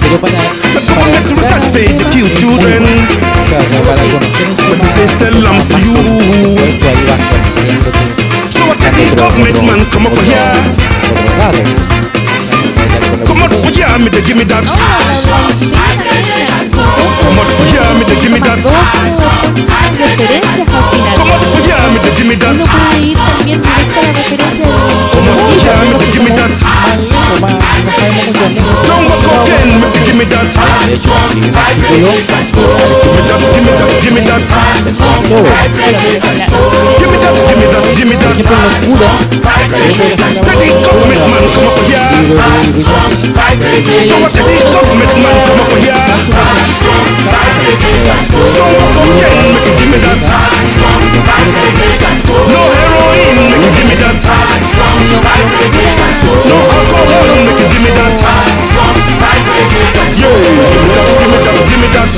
pero 0.00 0.16
para, 0.18 0.38
The 0.74 0.80
government 0.88 1.28
research 1.30 1.64
say 1.70 1.86
they 1.86 2.06
kill 2.10 2.28
children. 2.36 2.82
para, 3.50 3.62
para 3.84 4.02
conocer 4.10 4.46
un 4.48 4.56
But 4.56 4.78
tema 4.80 4.84
they 4.96 5.08
sell 5.08 5.36
them 5.40 5.58
to 5.68 5.76
you. 5.78 5.96
esto 6.66 6.88
ahí 6.88 7.02
vas 7.06 7.20
corrigiendo 7.28 7.90
So 8.50 8.60
what 8.66 8.78
the 8.80 8.90
government 9.16 9.58
man 9.64 9.80
come 9.92 10.06
up 10.06 10.14
for 10.14 10.24
here? 10.24 10.56
Come 13.26 13.42
out 13.42 13.50
for 13.50 13.70
here, 13.74 13.98
me 13.98 14.10
give 14.10 14.36
me 14.36 14.44
that. 14.46 14.62
Come 14.62 14.78
out 17.38 17.50
for 17.58 17.66
here, 17.66 17.90
me 17.98 18.04
give 18.06 18.30
me 18.30 18.38
that. 18.38 18.62
Come 18.62 18.78
out 21.26 21.42
for 21.50 21.58
here, 21.58 21.90
me 21.90 21.98
give 22.14 22.26
me 22.30 22.36
that. 22.38 22.54
Come 22.62 22.78
out 25.26 25.42
for 25.42 25.58
here, 25.58 25.82
me 25.90 26.06
give 26.14 26.22
me 26.22 26.30
that. 26.38 26.54
No 28.86 28.94
one 29.02 29.22
cocaine, 29.26 29.74
me 29.82 29.86
give 30.06 30.14
me 30.14 30.24
that. 30.30 30.46
Give 30.46 30.62
me 31.82 32.14
that, 33.26 33.42
give 33.50 33.64
me 33.66 33.72
that, 33.74 33.90
give 33.98 34.14
me 34.14 34.22
that. 34.22 34.46
Give 36.94 37.10
me 37.10 37.18
that, 37.18 37.34
give 37.42 37.58
me 37.58 37.66
that, 37.66 37.84
give 37.96 38.06
me 38.06 38.14
that. 38.14 38.38
Steady 40.36 40.68
government 40.84 41.22
man, 41.30 41.44
come 41.54 41.70
here. 41.86 42.10
Ah. 42.38 42.99
So 43.00 44.20
what 44.20 44.28
the 44.36 44.44
government 44.44 45.08
man 45.24 45.32
come 45.48 45.64
for 45.72 45.80
here? 45.80 45.96
No 48.56 48.66
cocaine, 48.92 49.56
me 49.56 49.60
they 49.64 49.72
give 49.72 49.88
me 49.88 49.98
that. 50.04 50.20
No 52.44 52.60
heroin, 52.76 53.36
me 53.48 53.56
they 53.56 53.72
give 53.72 53.88
me 53.88 53.96
that. 54.04 54.20
No 56.44 56.56
alcohol, 56.76 57.40
me 57.40 57.52
they 57.56 57.66
give 57.72 57.80
me 57.80 57.90
that. 57.96 58.20
Yo, 60.20 60.28
give 60.68 60.84
me 60.84 60.92
that, 60.92 61.08
give 61.16 61.30
me 61.32 61.38
that, 61.40 61.56
give 61.64 61.80
me 61.80 61.88
that. 61.96 62.12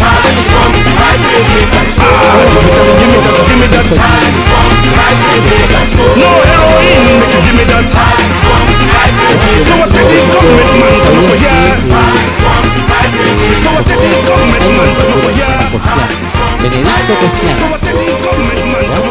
Ah, 2.02 2.42
give 2.50 2.66
me 2.66 2.70
that, 2.74 2.90
give 2.98 3.06
me 3.06 3.18
that, 3.22 3.38
give 3.46 3.58
me 3.58 3.66
that. 3.70 3.86
No 6.18 6.30
heroin, 6.42 7.02
me 7.18 7.26
they 7.30 7.40
give 7.46 7.54
me 7.54 7.64
that. 7.70 7.86
So 9.62 9.72
for 9.78 9.86
here? 9.86 10.02
The 10.02 10.18
government 10.28 10.71
Benedicto 10.72 11.12
Cosian. 11.28 11.82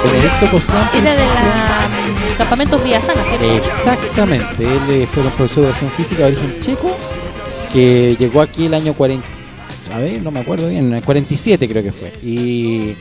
Benedicto. 0.03 0.97
Era 0.97 1.15
de 1.15 1.25
la 1.25 1.91
campamentos 2.37 2.83
Vía 2.83 2.99
Sana, 3.01 3.23
¿cierto? 3.23 3.45
Exactamente, 3.45 4.63
él 4.63 4.81
eh, 4.89 5.07
fue 5.07 5.23
un 5.23 5.29
profesor 5.31 5.63
de 5.63 5.69
educación 5.69 5.91
física 5.91 6.23
de 6.23 6.31
origen 6.31 6.59
checo 6.61 6.97
que 7.71 8.15
llegó 8.17 8.41
aquí 8.41 8.65
el 8.65 8.73
año 8.73 8.93
40, 8.93 9.25
a 9.93 9.99
ver, 9.99 10.21
no 10.21 10.31
me 10.31 10.39
acuerdo 10.39 10.67
bien, 10.67 10.93
el 10.93 11.03
47 11.03 11.69
creo 11.69 11.83
que 11.83 11.91
fue. 11.91 12.11
Y 12.23 12.95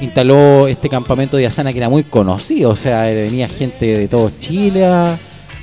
instaló 0.00 0.68
este 0.68 0.88
campamento 0.88 1.36
de 1.36 1.46
Asana 1.46 1.72
que 1.72 1.78
era 1.78 1.88
muy 1.88 2.04
conocido, 2.04 2.70
o 2.70 2.76
sea, 2.76 3.02
venía 3.02 3.48
gente 3.48 3.98
de 3.98 4.08
todo 4.08 4.30
Chile 4.38 4.86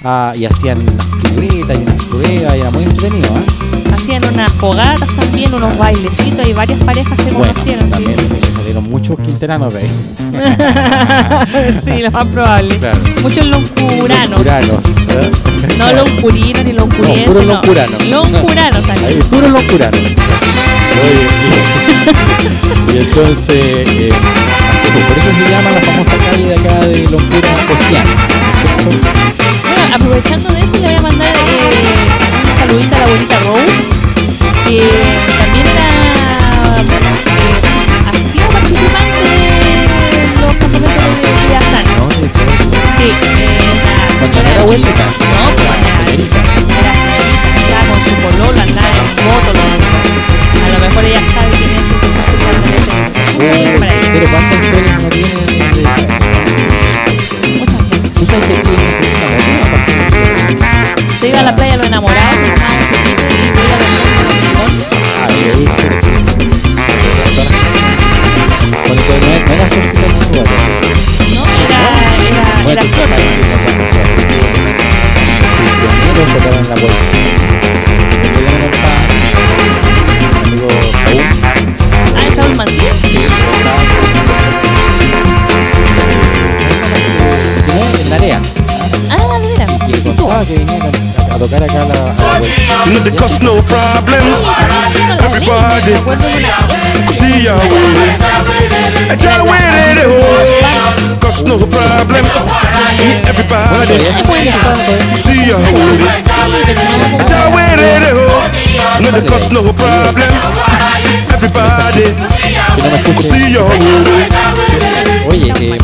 a- 0.04 0.30
a- 0.32 0.36
y 0.38 0.46
hacían 0.46 0.80
unas 0.80 1.06
piruetas 1.06 1.78
y 1.78 1.82
unas 1.84 2.06
pruebas 2.06 2.56
y 2.56 2.60
era 2.60 2.72
muy 2.72 2.84
entretenido. 2.84 3.30
¿ah? 3.36 3.94
Hacían 3.96 4.24
unas 4.34 4.52
fogatas 4.54 5.08
también, 5.16 5.54
unos 5.54 5.78
bailecitos 5.78 6.48
y 6.48 6.54
varias 6.54 6.80
parejas 6.84 7.18
se 7.18 7.32
Bueno, 7.32 7.40
conocieron. 7.54 7.90
también 7.90 8.18
sí, 8.20 8.26
que 8.42 8.52
salieron 8.58 8.90
muchos 8.90 9.20
quinteranos 9.20 9.74
de 9.74 9.80
ahí. 9.82 9.90
sí, 11.86 12.02
lo 12.02 12.12
más 12.12 12.28
probable. 12.28 12.76
Claro. 12.78 13.00
Muchos 13.22 13.46
loncuranos. 13.46 14.40
Loncuranos, 14.46 14.80
¿eh? 15.10 15.32
No 15.78 15.94
loncurinos 15.94 16.66
ni 16.66 16.74
loncurienses. 16.74 17.46
No, 17.46 17.62
puros 17.62 17.90
no. 17.90 18.08
loncuranos. 18.08 18.08
Loncuranos 18.08 18.78
Ahí, 18.90 18.98
salieron. 18.98 19.28
puro 19.30 19.48
loncurano. 19.50 19.98
Oye, 21.04 21.28
y, 22.94 22.98
entonces, 22.98 23.56
eh, 23.58 24.10
así, 24.12 24.88
por 24.90 25.18
eso 25.18 25.32
se 25.38 25.50
llama 25.52 25.72
la 25.72 25.82
famosa 25.82 26.16
calle 26.32 26.46
de 26.46 26.54
acá 26.56 26.86
de 26.88 26.98
Loncura 27.10 27.50
Cociana. 27.68 28.12
Aprovechando 29.94 30.50
de 30.54 30.62
eso, 30.64 30.76
le 30.78 30.88
voy 30.88 30.96
a 30.96 31.02
mandar 31.02 31.28
eh, 31.28 32.46
un 32.46 32.52
saludito 32.60 32.96
a 32.96 33.00
la 33.00 33.06
abuelita 33.06 33.40
Rose, 33.40 33.84
que 34.68 34.82
también 35.38 35.66
era 35.74 35.88
eh, 36.82 36.98
activa 38.08 38.48
participante 38.52 39.20
de 39.24 40.42
los 40.42 40.56
campamentos 40.58 41.14
de 41.22 41.30
Vida 41.48 41.60
Sana. 41.70 41.94
No, 41.98 42.10
Sí, 42.98 43.04
eh, 43.04 43.12
la 43.84 43.98
señora 44.20 44.50
era 44.52 44.62
abuelita. 44.62 45.06
No, 45.34 45.42
pues 45.56 45.68
la 45.68 45.74
señorita. 46.06 46.40
era 46.80 46.94
señorita, 47.04 47.78
con 47.90 48.00
su 48.04 48.14
pololo, 48.24 48.60
andaba 48.62 48.88
en 48.90 49.26
moto. 49.26 49.50
lo- 49.54 49.74
a 50.64 50.70
lo 50.70 50.80
mejor 50.80 51.04
ella 51.06 51.22
sabe 51.26 51.50
quién 51.58 51.70
es 51.76 51.84
y 51.84 51.94
que 51.94 52.08
está 52.08 52.22
escuchando. 52.24 52.66
Un 53.34 53.46
saludo 53.46 53.80
para 53.80 53.94
ella. 53.94 54.10
Pero 54.14 54.26
¿cuántas 54.32 54.58
historias 54.64 54.98
no 55.04 55.10
tiene 55.10 55.34
de 55.34 56.33
Se 61.24 61.30
iba 61.30 61.40
a 61.40 61.44
la 61.44 61.56
playa 61.56 61.76
a 61.76 61.78
los 61.78 61.88
enamorados, 61.88 62.36
se 62.38 62.44
un 62.44 62.52
veía 62.52 62.52
los 62.52 63.88
Ah, 71.72 72.10
te 72.20 72.62
no 72.64 72.72
era- 72.72 72.84
No, 72.84 72.90
prisioneros 75.80 76.28
tocaban 76.34 76.68
la 76.70 76.76
puerta. 76.76 76.98
Amigo 80.44 80.68
Saúl, 81.02 81.24
Ah, 82.16 82.22
Ah. 88.20 88.63
Que 90.42 90.66
a, 90.66 91.36
a 91.36 91.38
tocar 91.38 91.64
acá 91.64 91.86
la, 91.86 91.94
a 91.94 92.40
la. 92.40 92.48
No, 92.90 93.16
cause 93.18 93.40
no 93.42 93.62
problems. 93.64 94.50
Everybody, 95.24 95.94
see 97.14 97.44
ya 97.46 97.56
with 97.56 98.02
it. 98.02 99.22
Ya 99.22 99.44
with 99.44 99.78
it, 99.78 100.06
oh. 100.06 101.20
Cause 101.22 101.44
no 101.46 101.58
problems. 101.68 102.34
Everybody, 103.30 103.98
see 105.24 105.50
ya 105.50 105.58
with 105.58 106.02
it. 106.02 106.26
Ya 107.30 107.50
with 107.54 107.80
it, 107.80 108.04
oh. 108.12 108.50
No, 109.02 109.12
they 109.12 109.22
cause 109.28 109.50
no 109.52 109.62
problems. 109.74 110.34
Everybody, 111.32 112.06
see 113.22 113.54
ya 113.54 113.62
with 113.64 113.86
it. 113.86 114.34
Oye, 115.30 115.54
eh, 115.60 115.78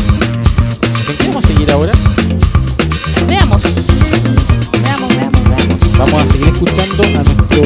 ¿en 1.08 1.16
qué 1.16 1.28
vamos 1.28 1.44
a 1.44 1.48
seguir 1.48 1.70
ahora? 1.70 1.92
Veamos. 3.26 3.62
Vamos 6.00 6.22
a 6.22 6.28
seguir 6.28 6.48
escuchando 6.48 7.02
a 7.04 7.22
nuestro 7.22 7.62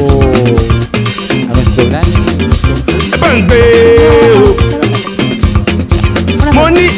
a 1.30 1.52
nuestro 1.54 1.86
gran 1.86 2.04
Bang, 3.20 3.46
beo. 3.46 4.56
Money, 6.52 6.88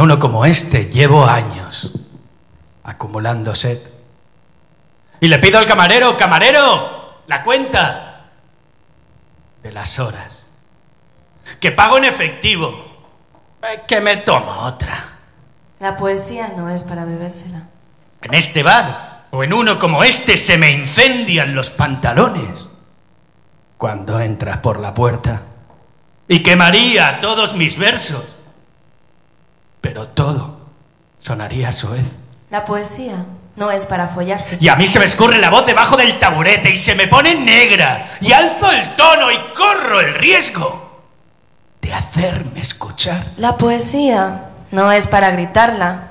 uno 0.00 0.18
como 0.18 0.44
este, 0.44 0.86
llevo 0.86 1.24
años 1.24 1.92
acumulando 2.84 3.54
sed. 3.54 3.78
Y 5.20 5.28
le 5.28 5.38
pido 5.38 5.58
al 5.58 5.66
camarero, 5.66 6.16
camarero, 6.16 7.18
la 7.26 7.42
cuenta 7.42 8.26
de 9.62 9.72
las 9.72 9.98
horas. 9.98 10.46
Que 11.58 11.72
pago 11.72 11.98
en 11.98 12.04
efectivo. 12.04 12.68
Eh, 13.62 13.82
Que 13.86 14.00
me 14.00 14.16
tomo 14.18 14.50
otra. 14.60 14.96
La 15.78 15.96
poesía 15.96 16.52
no 16.56 16.68
es 16.70 16.82
para 16.84 17.04
bebérsela. 17.04 17.62
En 18.22 18.34
este 18.34 18.62
bar, 18.62 19.24
o 19.30 19.44
en 19.44 19.52
uno 19.52 19.78
como 19.78 20.04
este, 20.04 20.36
se 20.36 20.58
me 20.58 20.70
incendian 20.72 21.54
los 21.54 21.70
pantalones 21.70 22.70
cuando 23.78 24.20
entras 24.20 24.58
por 24.58 24.78
la 24.78 24.94
puerta. 24.94 25.42
Y 26.28 26.42
quemaría 26.42 27.20
todos 27.20 27.54
mis 27.54 27.76
versos. 27.76 28.36
Pero 29.80 30.08
todo 30.08 30.60
sonaría 31.18 31.72
soez. 31.72 32.06
La 32.50 32.64
poesía 32.64 33.24
no 33.56 33.70
es 33.70 33.86
para 33.86 34.08
follarse. 34.08 34.58
Y 34.60 34.68
a 34.68 34.76
mí 34.76 34.86
se 34.86 34.98
me 34.98 35.04
escurre 35.04 35.38
la 35.38 35.50
voz 35.50 35.66
debajo 35.66 35.96
del 35.96 36.18
taburete 36.18 36.70
y 36.70 36.76
se 36.76 36.94
me 36.94 37.06
pone 37.06 37.34
negra. 37.34 38.06
Y 38.20 38.32
alzo 38.32 38.70
el 38.70 38.96
tono 38.96 39.30
y 39.30 39.38
corro 39.54 40.00
el 40.00 40.14
riesgo 40.14 41.02
de 41.80 41.94
hacerme 41.94 42.60
escuchar. 42.60 43.24
La 43.36 43.56
poesía 43.56 44.50
no 44.70 44.92
es 44.92 45.06
para 45.06 45.30
gritarla. 45.30 46.08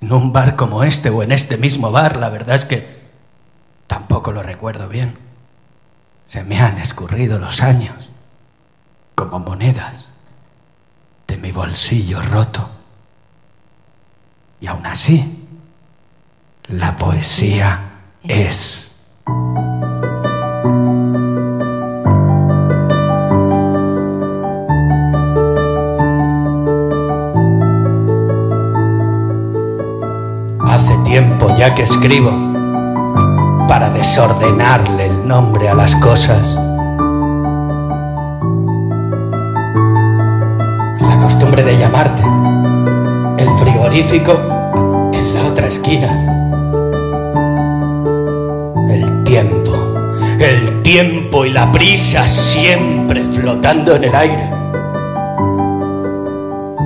En 0.00 0.12
un 0.12 0.32
bar 0.32 0.56
como 0.56 0.84
este 0.84 1.10
o 1.10 1.22
en 1.22 1.32
este 1.32 1.56
mismo 1.56 1.90
bar, 1.90 2.16
la 2.16 2.28
verdad 2.28 2.56
es 2.56 2.64
que 2.64 2.98
tampoco 3.86 4.32
lo 4.32 4.42
recuerdo 4.42 4.88
bien. 4.88 5.18
Se 6.24 6.44
me 6.44 6.60
han 6.60 6.78
escurrido 6.78 7.38
los 7.38 7.62
años 7.62 8.10
como 9.14 9.38
monedas 9.38 10.06
de 11.26 11.36
mi 11.38 11.50
bolsillo 11.50 12.20
roto. 12.22 12.70
Y 14.60 14.66
aún 14.66 14.84
así, 14.86 15.46
la 16.68 16.96
poesía 16.96 17.80
es. 18.24 18.92
Hace 30.66 30.96
tiempo 31.04 31.48
ya 31.56 31.74
que 31.74 31.82
escribo 31.84 32.30
para 33.68 33.90
desordenarle 33.90 35.06
el 35.06 35.26
nombre 35.26 35.68
a 35.68 35.74
las 35.74 35.94
cosas. 35.96 36.56
La 41.00 41.18
costumbre 41.20 41.62
de 41.62 41.78
llamarte 41.78 42.22
el 43.38 43.48
frigorífico 43.58 44.32
en 45.12 45.34
la 45.34 45.46
otra 45.46 45.68
esquina. 45.68 46.08
El 48.90 49.24
tiempo, 49.24 49.72
el 50.40 50.82
tiempo 50.82 51.44
y 51.44 51.50
la 51.50 51.70
prisa 51.70 52.26
siempre 52.26 53.22
flotando 53.22 53.96
en 53.96 54.04
el 54.04 54.14
aire. 54.14 54.50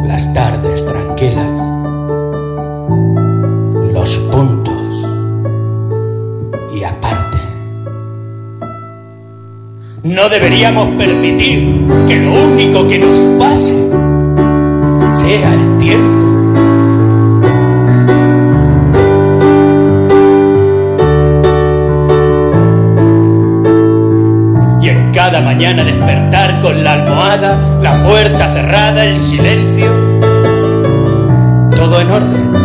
Las 0.07 0.33
tardes 0.33 0.85
tranquilas 0.85 1.73
los 3.93 4.19
puntos 4.33 5.07
y 6.75 6.83
aparte. 6.83 7.39
No 10.03 10.29
deberíamos 10.29 10.89
permitir 10.97 11.87
que 12.09 12.17
lo 12.17 12.33
único 12.33 12.87
que 12.89 12.99
nos 12.99 13.21
pase 13.39 13.77
sea 15.19 15.55
el 15.55 15.72
mañana 25.53 25.85
despertar 25.85 26.63
con 26.63 26.83
la 26.83 26.95
almohada, 26.95 27.59
la 27.83 28.03
puerta 28.05 28.55
cerrada, 28.55 29.05
el 29.05 29.19
silencio, 29.19 29.93
todo 31.77 32.01
en 32.01 32.11
orden. 32.11 32.62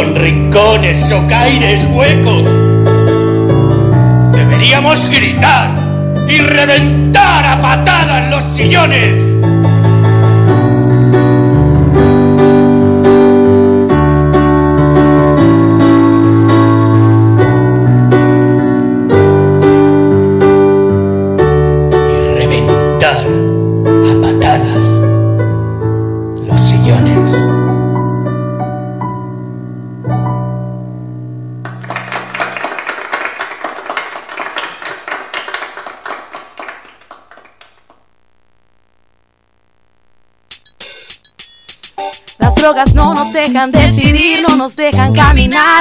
Con 0.00 0.16
rincones, 0.16 0.96
socaires, 1.10 1.86
huecos. 1.92 2.48
Deberíamos 4.32 5.04
gritar 5.10 5.68
y 6.26 6.38
reventar 6.38 7.44
a 7.44 7.58
patadas 7.60 8.30
los 8.30 8.42
sillones. 8.56 9.29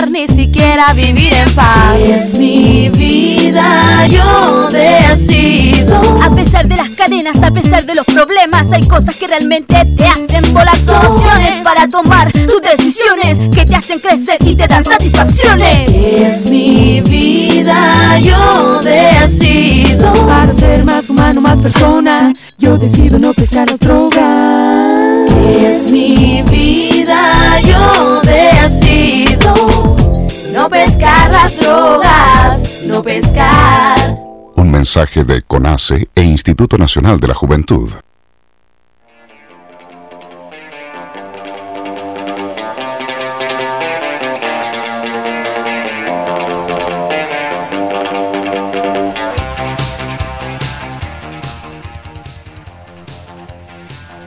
Ni 0.10 0.28
siquiera 0.28 0.94
vivir 0.94 1.34
en 1.34 1.50
paz. 1.54 1.96
Es 2.00 2.34
mi 2.40 2.90
vida, 2.90 4.08
yo 4.08 4.70
decido. 4.70 6.00
A 6.24 6.30
pesar 6.36 6.68
de 6.68 6.76
las 6.76 6.90
cadenas, 6.90 7.42
a 7.42 7.52
pesar 7.52 7.86
de 7.86 7.96
los 7.96 8.06
problemas, 8.06 8.66
hay 8.72 8.86
cosas 8.88 9.16
que 9.16 9.28
realmente 9.28 9.86
te 9.96 10.06
hacen 10.06 10.54
volar. 10.54 10.76
Soluciones 10.78 11.52
para 11.64 11.88
tomar 11.88 12.32
tus 12.32 12.62
decisiones 12.62 13.50
que 13.54 13.66
te 13.66 13.76
hacen 13.76 14.00
crecer 14.00 14.38
y 14.46 14.56
te 14.56 14.68
dan 14.68 14.84
satisfacciones. 14.84 15.92
Es 15.92 16.46
mi 16.50 17.02
vida, 17.02 18.20
yo 18.20 18.82
decido. 18.82 20.14
Para 20.28 20.52
ser 20.52 20.86
más 20.86 21.10
humano, 21.10 21.42
más 21.42 21.62
persona, 21.62 22.34
yo 22.58 22.78
decido 22.78 23.20
no 23.20 23.34
pescar 23.34 23.70
las 23.70 23.80
drogas. 23.80 25.32
Es 25.48 25.92
mi 25.92 26.29
No 30.70 30.76
pescar 30.76 31.32
las 31.32 31.60
drogas, 31.60 32.84
no 32.86 33.02
pescar. 33.02 34.16
Un 34.56 34.70
mensaje 34.70 35.24
de 35.24 35.42
CONACE 35.42 36.10
e 36.14 36.22
Instituto 36.22 36.78
Nacional 36.78 37.20
de 37.20 37.28
la 37.28 37.34
Juventud. 37.34 37.90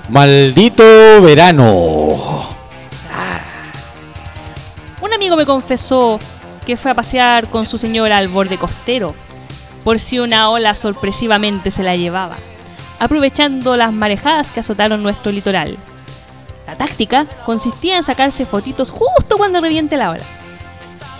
Maldito 0.09 1.23
verano. 1.23 2.49
Un 5.01 5.15
amigo 5.15 5.37
me 5.37 5.47
confesó 5.47 6.19
que 6.73 6.79
fue 6.79 6.93
a 6.93 6.95
pasear 6.95 7.51
con 7.51 7.67
su 7.67 7.77
señora 7.77 8.17
al 8.17 8.29
borde 8.29 8.57
costero, 8.57 9.15
por 9.85 9.99
si 9.99 10.19
una 10.19 10.49
ola 10.49 10.75
sorpresivamente 10.75 11.71
se 11.71 11.83
la 11.83 11.97
llevaba, 11.97 12.37
aprovechando 12.99 13.77
las 13.77 13.93
marejadas 13.93 14.51
que 14.51 14.61
azotaron 14.61 15.03
nuestro 15.03 15.33
litoral. 15.33 15.77
La 16.67 16.75
táctica 16.75 17.27
consistía 17.45 17.99
en 17.99 18.03
sacarse 18.03 18.47
fotitos 18.47 18.91
justo 18.91 19.37
cuando 19.37 19.61
reviente 19.61 19.99
la 19.99 20.13
ola. 20.13 20.25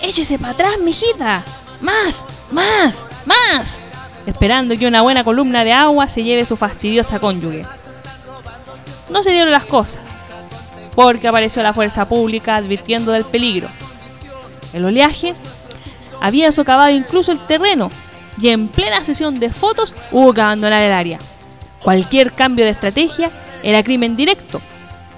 ¡Échese 0.01 0.39
para 0.39 0.53
atrás, 0.53 0.79
mijita! 0.83 1.43
¡Más! 1.81 2.25
¡Más! 2.49 3.05
¡Más! 3.27 3.83
Esperando 4.25 4.75
que 4.75 4.87
una 4.87 5.03
buena 5.03 5.23
columna 5.23 5.63
de 5.63 5.73
agua 5.73 6.09
se 6.09 6.23
lleve 6.23 6.45
su 6.45 6.57
fastidiosa 6.57 7.19
cónyuge. 7.19 7.61
No 9.11 9.21
se 9.21 9.33
dieron 9.33 9.51
las 9.51 9.65
cosas, 9.65 10.01
porque 10.95 11.27
apareció 11.27 11.61
la 11.61 11.75
fuerza 11.75 12.05
pública 12.05 12.55
advirtiendo 12.55 13.11
del 13.11 13.25
peligro. 13.25 13.69
El 14.73 14.85
oleaje 14.85 15.33
había 16.21 16.51
socavado 16.51 16.89
incluso 16.89 17.31
el 17.31 17.39
terreno 17.39 17.89
y 18.39 18.49
en 18.49 18.67
plena 18.67 19.03
sesión 19.03 19.39
de 19.39 19.49
fotos 19.49 19.93
hubo 20.11 20.33
que 20.33 20.41
abandonar 20.41 20.83
el 20.83 20.91
área. 20.91 21.19
Cualquier 21.81 22.31
cambio 22.31 22.65
de 22.65 22.71
estrategia 22.71 23.31
era 23.61 23.83
crimen 23.83 24.15
directo 24.15 24.61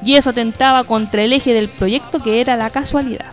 y 0.04 0.16
eso 0.16 0.32
atentaba 0.32 0.84
contra 0.84 1.24
el 1.24 1.34
eje 1.34 1.54
del 1.54 1.70
proyecto 1.70 2.20
que 2.20 2.42
era 2.42 2.56
la 2.56 2.70
casualidad. 2.70 3.26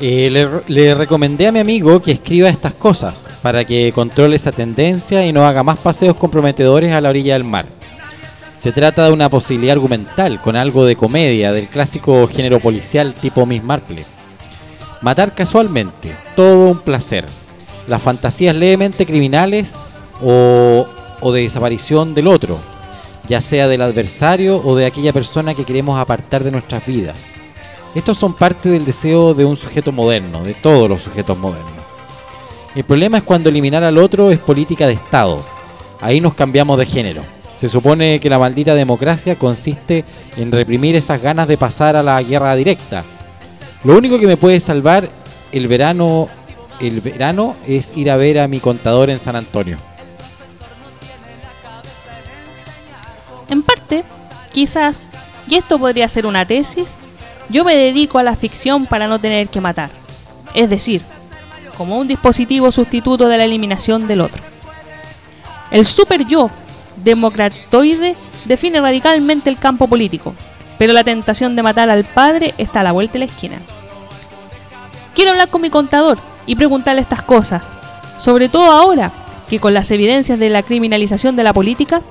Eh, 0.00 0.28
le, 0.30 0.48
le 0.66 0.94
recomendé 0.94 1.46
a 1.46 1.52
mi 1.52 1.60
amigo 1.60 2.02
que 2.02 2.12
escriba 2.12 2.48
estas 2.48 2.74
cosas 2.74 3.30
para 3.42 3.64
que 3.64 3.92
controle 3.94 4.36
esa 4.36 4.52
tendencia 4.52 5.24
y 5.24 5.32
no 5.32 5.46
haga 5.46 5.62
más 5.62 5.78
paseos 5.78 6.16
comprometedores 6.16 6.92
a 6.92 7.00
la 7.00 7.08
orilla 7.08 7.34
del 7.34 7.44
mar. 7.44 7.66
Se 8.64 8.72
trata 8.72 9.04
de 9.04 9.12
una 9.12 9.28
posibilidad 9.28 9.74
argumental 9.74 10.40
con 10.40 10.56
algo 10.56 10.86
de 10.86 10.96
comedia 10.96 11.52
del 11.52 11.68
clásico 11.68 12.26
género 12.26 12.60
policial 12.60 13.12
tipo 13.12 13.44
Miss 13.44 13.62
Marple. 13.62 14.06
Matar 15.02 15.34
casualmente, 15.34 16.16
todo 16.34 16.70
un 16.70 16.78
placer. 16.78 17.26
Las 17.88 18.00
fantasías 18.00 18.56
levemente 18.56 19.04
criminales 19.04 19.74
o, 20.22 20.86
o 21.20 21.32
de 21.32 21.42
desaparición 21.42 22.14
del 22.14 22.26
otro, 22.26 22.58
ya 23.28 23.42
sea 23.42 23.68
del 23.68 23.82
adversario 23.82 24.56
o 24.64 24.74
de 24.74 24.86
aquella 24.86 25.12
persona 25.12 25.52
que 25.52 25.66
queremos 25.66 25.98
apartar 25.98 26.42
de 26.42 26.50
nuestras 26.50 26.86
vidas. 26.86 27.18
Estos 27.94 28.16
son 28.16 28.32
parte 28.32 28.70
del 28.70 28.86
deseo 28.86 29.34
de 29.34 29.44
un 29.44 29.58
sujeto 29.58 29.92
moderno, 29.92 30.42
de 30.42 30.54
todos 30.54 30.88
los 30.88 31.02
sujetos 31.02 31.36
modernos. 31.36 31.84
El 32.74 32.84
problema 32.84 33.18
es 33.18 33.24
cuando 33.24 33.50
eliminar 33.50 33.84
al 33.84 33.98
otro 33.98 34.30
es 34.30 34.38
política 34.38 34.86
de 34.86 34.94
Estado. 34.94 35.44
Ahí 36.00 36.22
nos 36.22 36.32
cambiamos 36.32 36.78
de 36.78 36.86
género. 36.86 37.43
Se 37.64 37.70
supone 37.70 38.20
que 38.20 38.28
la 38.28 38.38
maldita 38.38 38.74
democracia 38.74 39.36
consiste 39.36 40.04
en 40.36 40.52
reprimir 40.52 40.96
esas 40.96 41.22
ganas 41.22 41.48
de 41.48 41.56
pasar 41.56 41.96
a 41.96 42.02
la 42.02 42.22
guerra 42.22 42.54
directa. 42.56 43.04
Lo 43.84 43.96
único 43.96 44.18
que 44.18 44.26
me 44.26 44.36
puede 44.36 44.60
salvar 44.60 45.08
el 45.50 45.66
verano, 45.66 46.28
el 46.82 47.00
verano 47.00 47.56
es 47.66 47.96
ir 47.96 48.10
a 48.10 48.18
ver 48.18 48.38
a 48.38 48.48
mi 48.48 48.60
contador 48.60 49.08
en 49.08 49.18
San 49.18 49.34
Antonio. 49.34 49.78
En 53.48 53.62
parte, 53.62 54.04
quizás, 54.52 55.10
y 55.48 55.54
esto 55.54 55.78
podría 55.78 56.06
ser 56.06 56.26
una 56.26 56.46
tesis, 56.46 56.96
yo 57.48 57.64
me 57.64 57.74
dedico 57.74 58.18
a 58.18 58.22
la 58.22 58.36
ficción 58.36 58.84
para 58.84 59.08
no 59.08 59.18
tener 59.18 59.48
que 59.48 59.62
matar. 59.62 59.88
Es 60.52 60.68
decir, 60.68 61.00
como 61.78 61.98
un 61.98 62.08
dispositivo 62.08 62.70
sustituto 62.70 63.26
de 63.26 63.38
la 63.38 63.46
eliminación 63.46 64.06
del 64.06 64.20
otro. 64.20 64.42
El 65.70 65.86
super 65.86 66.26
yo 66.26 66.50
democratoide 66.96 68.16
define 68.44 68.80
radicalmente 68.80 69.50
el 69.50 69.56
campo 69.56 69.88
político, 69.88 70.34
pero 70.78 70.92
la 70.92 71.04
tentación 71.04 71.56
de 71.56 71.62
matar 71.62 71.90
al 71.90 72.04
padre 72.04 72.54
está 72.58 72.80
a 72.80 72.84
la 72.84 72.92
vuelta 72.92 73.14
de 73.14 73.18
la 73.20 73.24
esquina. 73.26 73.58
Quiero 75.14 75.30
hablar 75.30 75.48
con 75.48 75.62
mi 75.62 75.70
contador 75.70 76.18
y 76.46 76.56
preguntarle 76.56 77.00
estas 77.00 77.22
cosas, 77.22 77.72
sobre 78.18 78.48
todo 78.48 78.70
ahora 78.70 79.12
que 79.48 79.60
con 79.60 79.74
las 79.74 79.90
evidencias 79.90 80.38
de 80.38 80.50
la 80.50 80.62
criminalización 80.62 81.36
de 81.36 81.42
la 81.42 81.52
política, 81.52 82.02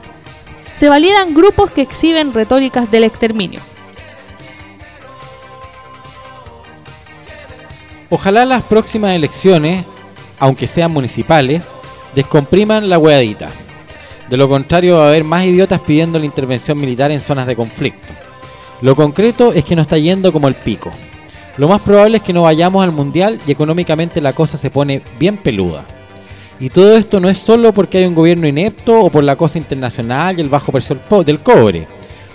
se 0.72 0.90
validan 0.90 1.34
grupos 1.34 1.72
que 1.72 1.82
exhiben 1.82 2.34
retóricas 2.34 2.90
del 2.90 3.04
exterminio. 3.04 3.60
Ojalá 8.10 8.46
las 8.46 8.64
próximas 8.64 9.16
elecciones, 9.16 9.86
aunque 10.40 10.68
sean 10.68 10.92
municipales, 10.92 11.74
descompriman 12.14 12.90
la 12.90 13.00
hueadita. 13.00 13.50
De 14.34 14.38
lo 14.38 14.50
contrario 14.50 14.98
va 14.98 15.06
a 15.06 15.08
haber 15.10 15.24
más 15.24 15.46
idiotas 15.46 15.80
pidiendo 15.80 16.18
la 16.18 16.26
intervención 16.26 16.76
militar 16.80 17.12
en 17.12 17.22
zonas 17.22 17.46
de 17.46 17.56
conflicto. 17.56 18.08
Lo 18.82 18.96
concreto 18.96 19.54
es 19.54 19.64
que 19.64 19.76
no 19.76 19.84
está 19.84 20.00
yendo 20.00 20.34
como 20.34 20.48
el 20.48 20.56
pico. 20.56 20.90
Lo 21.58 21.68
más 21.68 21.82
probable 21.82 22.18
es 22.18 22.24
que 22.24 22.34
no 22.34 22.42
vayamos 22.42 22.84
al 22.84 22.92
mundial 22.92 23.40
y 23.46 23.52
económicamente 23.52 24.22
la 24.22 24.34
cosa 24.34 24.58
se 24.58 24.72
pone 24.72 25.04
bien 25.20 25.38
peluda. 25.38 25.86
Y 26.60 26.70
todo 26.70 26.98
esto 26.98 27.20
no 27.20 27.30
es 27.30 27.38
solo 27.38 27.76
porque 27.76 28.00
hay 28.00 28.06
un 28.06 28.16
gobierno 28.16 28.48
inepto 28.48 29.02
o 29.02 29.12
por 29.12 29.24
la 29.24 29.36
cosa 29.36 29.60
internacional 29.60 30.36
y 30.36 30.42
el 30.42 30.50
bajo 30.50 30.72
precio 30.72 30.98
del 31.24 31.42
cobre. 31.42 31.86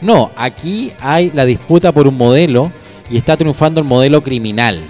No, 0.00 0.30
aquí 0.36 0.92
hay 1.00 1.32
la 1.34 1.46
disputa 1.46 1.90
por 1.90 2.06
un 2.06 2.16
modelo 2.16 2.70
y 3.10 3.16
está 3.16 3.36
triunfando 3.36 3.80
el 3.80 3.88
modelo 3.88 4.22
criminal. 4.22 4.84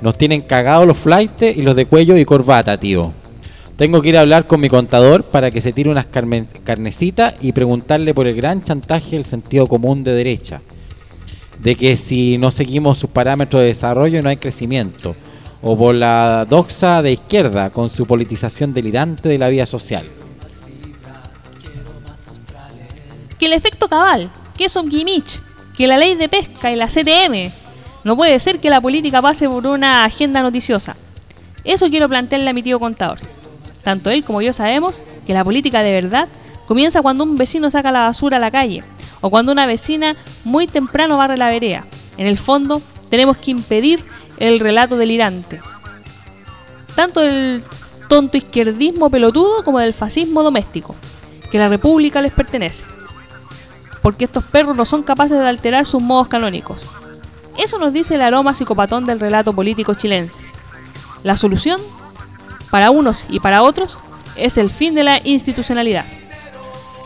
Nos 0.00 0.18
tienen 0.18 0.40
cagados 0.40 0.88
los 0.88 0.96
flightes 0.96 1.56
y 1.56 1.62
los 1.62 1.76
de 1.76 1.86
cuello 1.86 2.16
y 2.16 2.24
corbata, 2.24 2.80
tío. 2.80 3.12
Tengo 3.78 4.02
que 4.02 4.08
ir 4.08 4.18
a 4.18 4.22
hablar 4.22 4.48
con 4.48 4.60
mi 4.60 4.68
contador 4.68 5.22
para 5.22 5.52
que 5.52 5.60
se 5.60 5.72
tire 5.72 5.88
unas 5.88 6.06
carnecitas 6.06 7.34
y 7.40 7.52
preguntarle 7.52 8.12
por 8.12 8.26
el 8.26 8.34
gran 8.34 8.60
chantaje 8.60 9.14
del 9.14 9.24
sentido 9.24 9.68
común 9.68 10.02
de 10.02 10.14
derecha. 10.14 10.60
De 11.60 11.76
que 11.76 11.96
si 11.96 12.38
no 12.38 12.50
seguimos 12.50 12.98
sus 12.98 13.08
parámetros 13.08 13.60
de 13.60 13.68
desarrollo 13.68 14.20
no 14.20 14.30
hay 14.30 14.36
crecimiento. 14.36 15.14
O 15.62 15.78
por 15.78 15.94
la 15.94 16.44
doxa 16.44 17.02
de 17.02 17.12
izquierda 17.12 17.70
con 17.70 17.88
su 17.88 18.04
politización 18.04 18.74
delirante 18.74 19.28
de 19.28 19.38
la 19.38 19.48
vida 19.48 19.64
social. 19.64 20.04
Que 23.38 23.46
el 23.46 23.52
efecto 23.52 23.86
cabal 23.86 24.28
que 24.56 24.64
es 24.64 24.74
un 24.74 24.90
que 24.90 25.86
la 25.86 25.98
ley 25.98 26.16
de 26.16 26.28
pesca 26.28 26.72
y 26.72 26.74
la 26.74 26.88
CTM. 26.88 27.52
No 28.02 28.16
puede 28.16 28.40
ser 28.40 28.58
que 28.58 28.70
la 28.70 28.80
política 28.80 29.22
pase 29.22 29.48
por 29.48 29.64
una 29.68 30.04
agenda 30.04 30.42
noticiosa. 30.42 30.96
Eso 31.62 31.88
quiero 31.88 32.08
plantearle 32.08 32.50
a 32.50 32.52
mi 32.52 32.64
tío 32.64 32.80
contador. 32.80 33.20
Tanto 33.82 34.10
él 34.10 34.24
como 34.24 34.42
yo 34.42 34.52
sabemos 34.52 35.02
que 35.26 35.34
la 35.34 35.44
política 35.44 35.82
de 35.82 35.92
verdad 35.92 36.28
comienza 36.66 37.02
cuando 37.02 37.24
un 37.24 37.36
vecino 37.36 37.70
saca 37.70 37.92
la 37.92 38.04
basura 38.04 38.36
a 38.36 38.40
la 38.40 38.50
calle 38.50 38.82
o 39.20 39.30
cuando 39.30 39.52
una 39.52 39.66
vecina 39.66 40.16
muy 40.44 40.66
temprano 40.66 41.16
barre 41.16 41.36
la 41.36 41.48
vereda. 41.48 41.84
En 42.16 42.26
el 42.26 42.38
fondo, 42.38 42.82
tenemos 43.10 43.36
que 43.36 43.50
impedir 43.50 44.04
el 44.38 44.60
relato 44.60 44.96
delirante. 44.96 45.60
Tanto 46.94 47.20
del 47.20 47.62
tonto 48.08 48.36
izquierdismo 48.36 49.10
pelotudo 49.10 49.64
como 49.64 49.78
del 49.78 49.94
fascismo 49.94 50.42
doméstico, 50.42 50.94
que 51.50 51.58
la 51.58 51.68
república 51.68 52.20
les 52.22 52.32
pertenece. 52.32 52.84
Porque 54.02 54.24
estos 54.24 54.44
perros 54.44 54.76
no 54.76 54.84
son 54.84 55.02
capaces 55.02 55.38
de 55.38 55.46
alterar 55.46 55.86
sus 55.86 56.02
modos 56.02 56.28
canónicos. 56.28 56.82
Eso 57.58 57.78
nos 57.78 57.92
dice 57.92 58.14
el 58.14 58.22
aroma 58.22 58.54
psicopatón 58.54 59.04
del 59.04 59.20
relato 59.20 59.52
político 59.52 59.94
chilensis. 59.94 60.60
La 61.24 61.36
solución, 61.36 61.80
para 62.70 62.90
unos 62.90 63.26
y 63.28 63.40
para 63.40 63.62
otros, 63.62 63.98
es 64.36 64.58
el 64.58 64.70
fin 64.70 64.94
de 64.94 65.04
la 65.04 65.20
institucionalidad. 65.24 66.04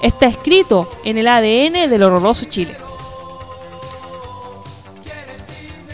Está 0.02 0.26
escrito 0.26 0.90
en 1.04 1.18
el 1.18 1.28
ADN 1.28 1.88
del 1.88 2.02
horroroso 2.02 2.46
Chile. 2.46 2.76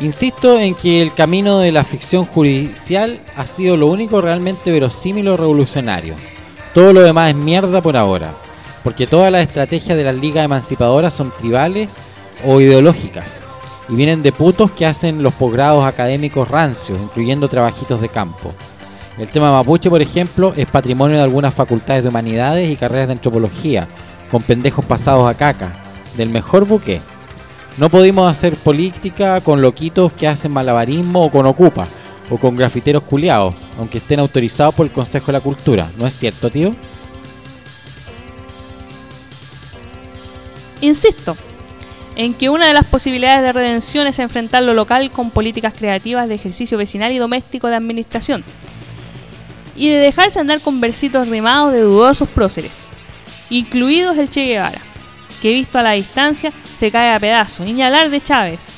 Insisto 0.01 0.59
en 0.59 0.75
que 0.75 1.03
el 1.03 1.13
camino 1.13 1.59
de 1.59 1.73
la 1.73 1.83
ficción 1.83 2.25
judicial 2.25 3.21
ha 3.37 3.47
sido 3.47 3.77
lo 3.77 3.89
único 3.89 4.21
realmente 4.21 4.71
verosímil 4.71 5.29
o 5.29 5.37
revolucionario. 5.37 6.15
Todo 6.73 6.93
lo 6.93 7.01
demás 7.01 7.31
es 7.31 7.37
mierda 7.37 7.83
por 7.83 7.97
ahora, 7.97 8.35
porque 8.85 9.09
todas 9.09 9.33
las 9.33 9.43
estrategias 9.43 9.99
de 9.99 10.05
las 10.05 10.15
ligas 10.15 10.45
emancipadoras 10.45 11.15
son 11.15 11.33
tribales 11.37 11.97
o 12.47 12.61
ideológicas 12.61 13.43
y 13.89 13.97
vienen 13.97 14.23
de 14.23 14.33
putos 14.33 14.71
que 14.71 14.87
hacen 14.87 15.23
los 15.23 15.35
posgrados 15.35 15.85
académicos 15.85 16.49
rancios, 16.49 16.99
incluyendo 17.01 17.49
trabajitos 17.49 18.01
de 18.01 18.09
campo. 18.09 18.55
El 19.19 19.29
tema 19.29 19.51
mapuche, 19.51 19.91
por 19.91 20.01
ejemplo, 20.01 20.53
es 20.57 20.67
patrimonio 20.67 21.17
de 21.17 21.25
algunas 21.25 21.53
facultades 21.53 22.05
de 22.05 22.09
humanidades 22.09 22.71
y 22.71 22.77
carreras 22.77 23.09
de 23.09 23.15
antropología, 23.15 23.89
con 24.31 24.43
pendejos 24.43 24.85
pasados 24.85 25.27
a 25.27 25.35
caca, 25.35 25.75
del 26.17 26.29
mejor 26.29 26.67
buque. 26.67 27.01
No 27.79 27.91
podemos 27.91 28.31
hacer 28.31 28.55
política 28.55 29.41
con 29.41 29.61
loquitos 29.61 30.13
que 30.13 30.29
hacen 30.29 30.53
malabarismo 30.53 31.25
o 31.25 31.31
con 31.31 31.47
ocupa, 31.47 31.89
o 32.31 32.39
con 32.39 32.57
grafiteros 32.57 33.03
culiados, 33.03 33.57
aunque 33.79 33.99
estén 33.99 34.21
autorizados 34.21 34.75
por 34.75 34.87
el 34.87 34.93
Consejo 34.93 35.27
de 35.27 35.33
la 35.33 35.41
Cultura. 35.41 35.91
¿No 35.99 36.07
es 36.07 36.17
cierto, 36.17 36.49
tío? 36.49 36.71
Insisto 40.81 41.37
en 42.15 42.35
que 42.35 42.51
una 42.51 42.67
de 42.67 42.75
las 42.75 42.85
posibilidades 42.85 43.43
de 43.43 43.53
redención 43.53 44.07
es 44.09 44.19
enfrentar 44.19 44.65
lo 44.65 44.75
local 44.75 45.11
con 45.11 45.31
políticas 45.31 45.73
creativas 45.73 46.29
de 46.29 46.35
ejercicio 46.35 46.77
vecinal 46.77 47.13
y 47.13 47.19
doméstico 47.19 47.69
de 47.69 47.77
administración, 47.77 48.45
y 49.79 49.89
de 49.89 49.97
dejarse 49.99 50.41
andar 50.41 50.61
con 50.61 50.81
versitos 50.81 51.29
rimados 51.29 51.73
de 51.73 51.81
dudosos 51.81 52.29
próceres, 52.29 52.81
incluidos 53.49 54.19
el 54.19 54.29
Che 54.29 54.45
Guevara, 54.45 54.81
que 55.41 55.53
visto 55.53 55.79
a 55.79 55.83
la 55.83 55.93
distancia 55.93 56.53
se 56.65 56.91
cae 56.91 57.15
a 57.15 57.21
pedazos, 57.21 57.65
ni 57.65 57.81
hablar 57.81 58.11
de 58.11 58.21
Chávez 58.21 58.73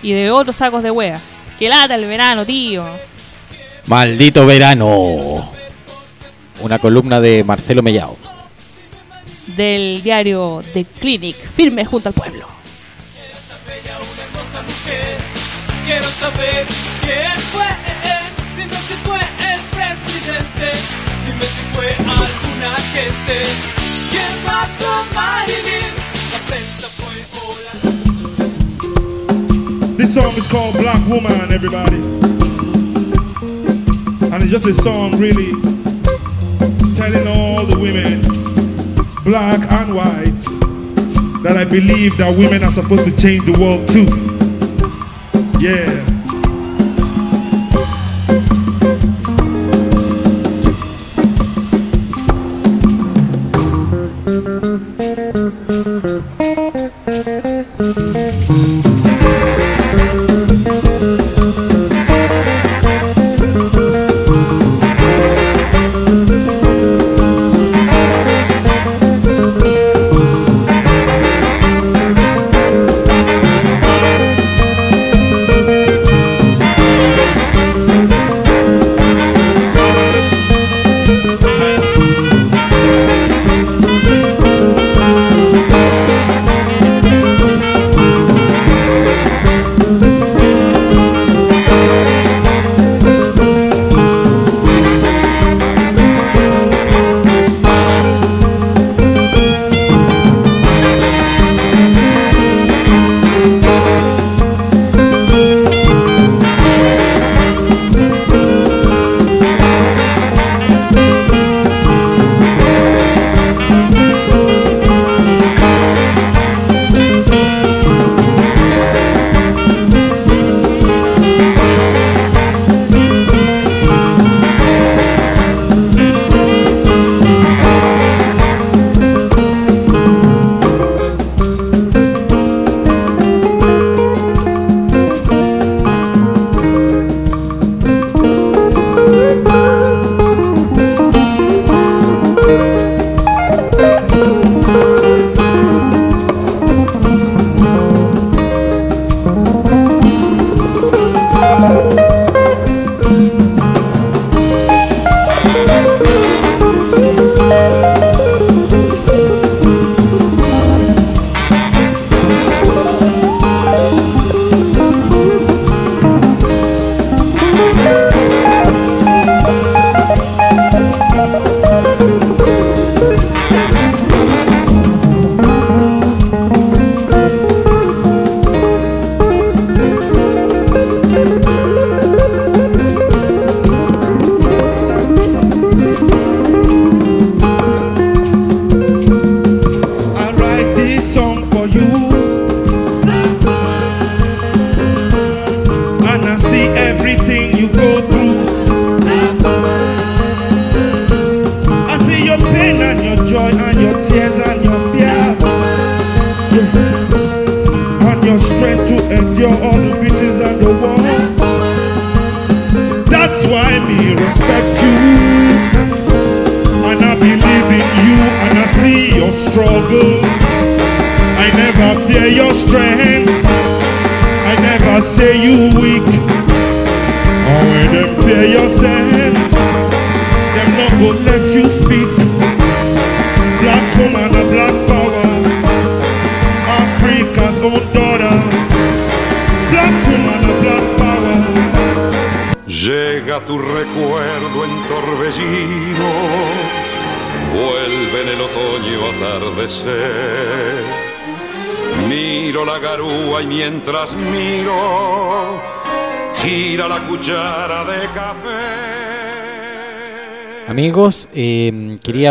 y 0.00 0.12
de 0.12 0.30
otros 0.30 0.56
sacos 0.56 0.82
de 0.82 0.90
hueá. 0.90 1.18
Que 1.58 1.68
lata 1.68 1.96
el 1.96 2.06
verano, 2.06 2.46
tío. 2.46 2.84
Maldito 3.86 4.46
verano. 4.46 5.50
Una 6.60 6.78
columna 6.78 7.20
de 7.20 7.44
Marcelo 7.44 7.82
Mellao. 7.82 8.16
Del 9.56 10.00
diario 10.02 10.60
The 10.72 10.84
Clinic, 10.84 11.36
firme 11.36 11.84
junto 11.84 12.08
al 12.08 12.14
pueblo. 12.14 12.46
Quiero 15.84 16.08
saber 16.08 16.66
quién 17.04 17.40
fue, 17.52 17.66
dime 18.56 18.76
si 18.76 18.94
fue 19.04 19.41
presidente, 20.62 20.78
dime 21.26 21.42
si 21.42 21.62
fue 21.74 21.88
alguna 21.94 22.76
gente. 22.92 23.42
¿Quién 24.10 24.32
mató 24.44 24.86
a 24.86 25.04
Marilyn? 25.14 25.92
La 26.32 26.38
prensa 26.46 26.88
fue. 26.88 27.16
This 29.96 30.14
song 30.14 30.36
is 30.36 30.46
called 30.46 30.76
Black 30.78 31.06
Woman, 31.08 31.52
everybody. 31.52 32.00
And 34.32 34.42
it's 34.42 34.50
just 34.50 34.66
a 34.66 34.74
song 34.74 35.18
really 35.18 35.52
telling 36.96 37.26
all 37.26 37.64
the 37.66 37.76
women, 37.78 38.22
black 39.24 39.60
and 39.70 39.94
white, 39.94 40.42
that 41.42 41.56
I 41.56 41.64
believe 41.64 42.16
that 42.18 42.36
women 42.36 42.62
are 42.62 42.72
supposed 42.72 43.04
to 43.04 43.16
change 43.16 43.44
the 43.44 43.58
world 43.58 43.88
too. 43.90 44.06
Yeah. 45.60 46.11
Música 57.52 58.91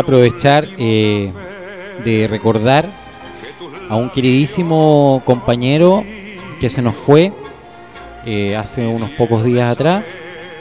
aprovechar 0.02 0.66
eh, 0.78 1.32
de 2.04 2.28
recordar 2.28 2.90
a 3.88 3.96
un 3.96 4.10
queridísimo 4.10 5.22
compañero 5.24 6.04
que 6.60 6.68
se 6.70 6.82
nos 6.82 6.94
fue 6.94 7.32
eh, 8.26 8.56
hace 8.56 8.86
unos 8.86 9.10
pocos 9.10 9.44
días 9.44 9.70
atrás, 9.70 10.04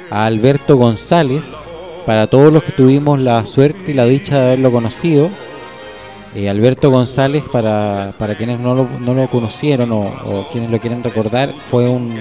a 0.10 0.26
Alberto 0.26 0.78
González, 0.78 1.56
para 2.06 2.28
todos 2.28 2.52
los 2.52 2.64
que 2.64 2.72
tuvimos 2.72 3.20
la 3.20 3.46
suerte 3.46 3.92
y 3.92 3.94
la 3.94 4.06
dicha 4.06 4.40
de 4.40 4.46
haberlo 4.48 4.72
conocido. 4.72 5.30
Eh, 6.34 6.50
Alberto 6.50 6.90
González, 6.90 7.44
para, 7.52 8.14
para 8.18 8.36
quienes 8.36 8.60
no 8.60 8.74
lo, 8.74 8.88
no 9.00 9.14
lo 9.14 9.30
conocieron 9.30 9.92
o, 9.92 10.48
quienes 10.52 10.72
lo 10.72 10.80
quieren 10.80 11.04
recordar, 11.04 11.54
fue 11.70 11.88
un 11.88 12.16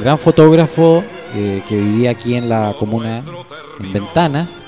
gran 0.00 0.18
fotógrafo 0.18 1.04
que 1.32 1.76
vivía 1.76 2.10
aquí 2.10 2.34
en 2.34 2.48
la 2.48 2.74
comuna, 2.78 3.22
en 3.78 3.92
Ventanas, 3.92 4.62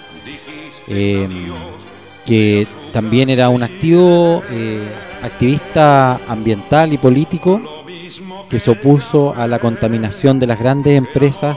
que 2.24 2.66
también 2.92 3.30
era 3.30 3.48
un 3.48 3.62
activo 3.62 4.42
eh, 4.50 4.82
activista 5.22 6.20
ambiental 6.28 6.92
y 6.92 6.98
político 6.98 7.60
que 8.48 8.60
se 8.60 8.70
opuso 8.70 9.34
a 9.36 9.46
la 9.46 9.58
contaminación 9.58 10.38
de 10.38 10.46
las 10.46 10.58
grandes 10.58 10.96
empresas 10.98 11.56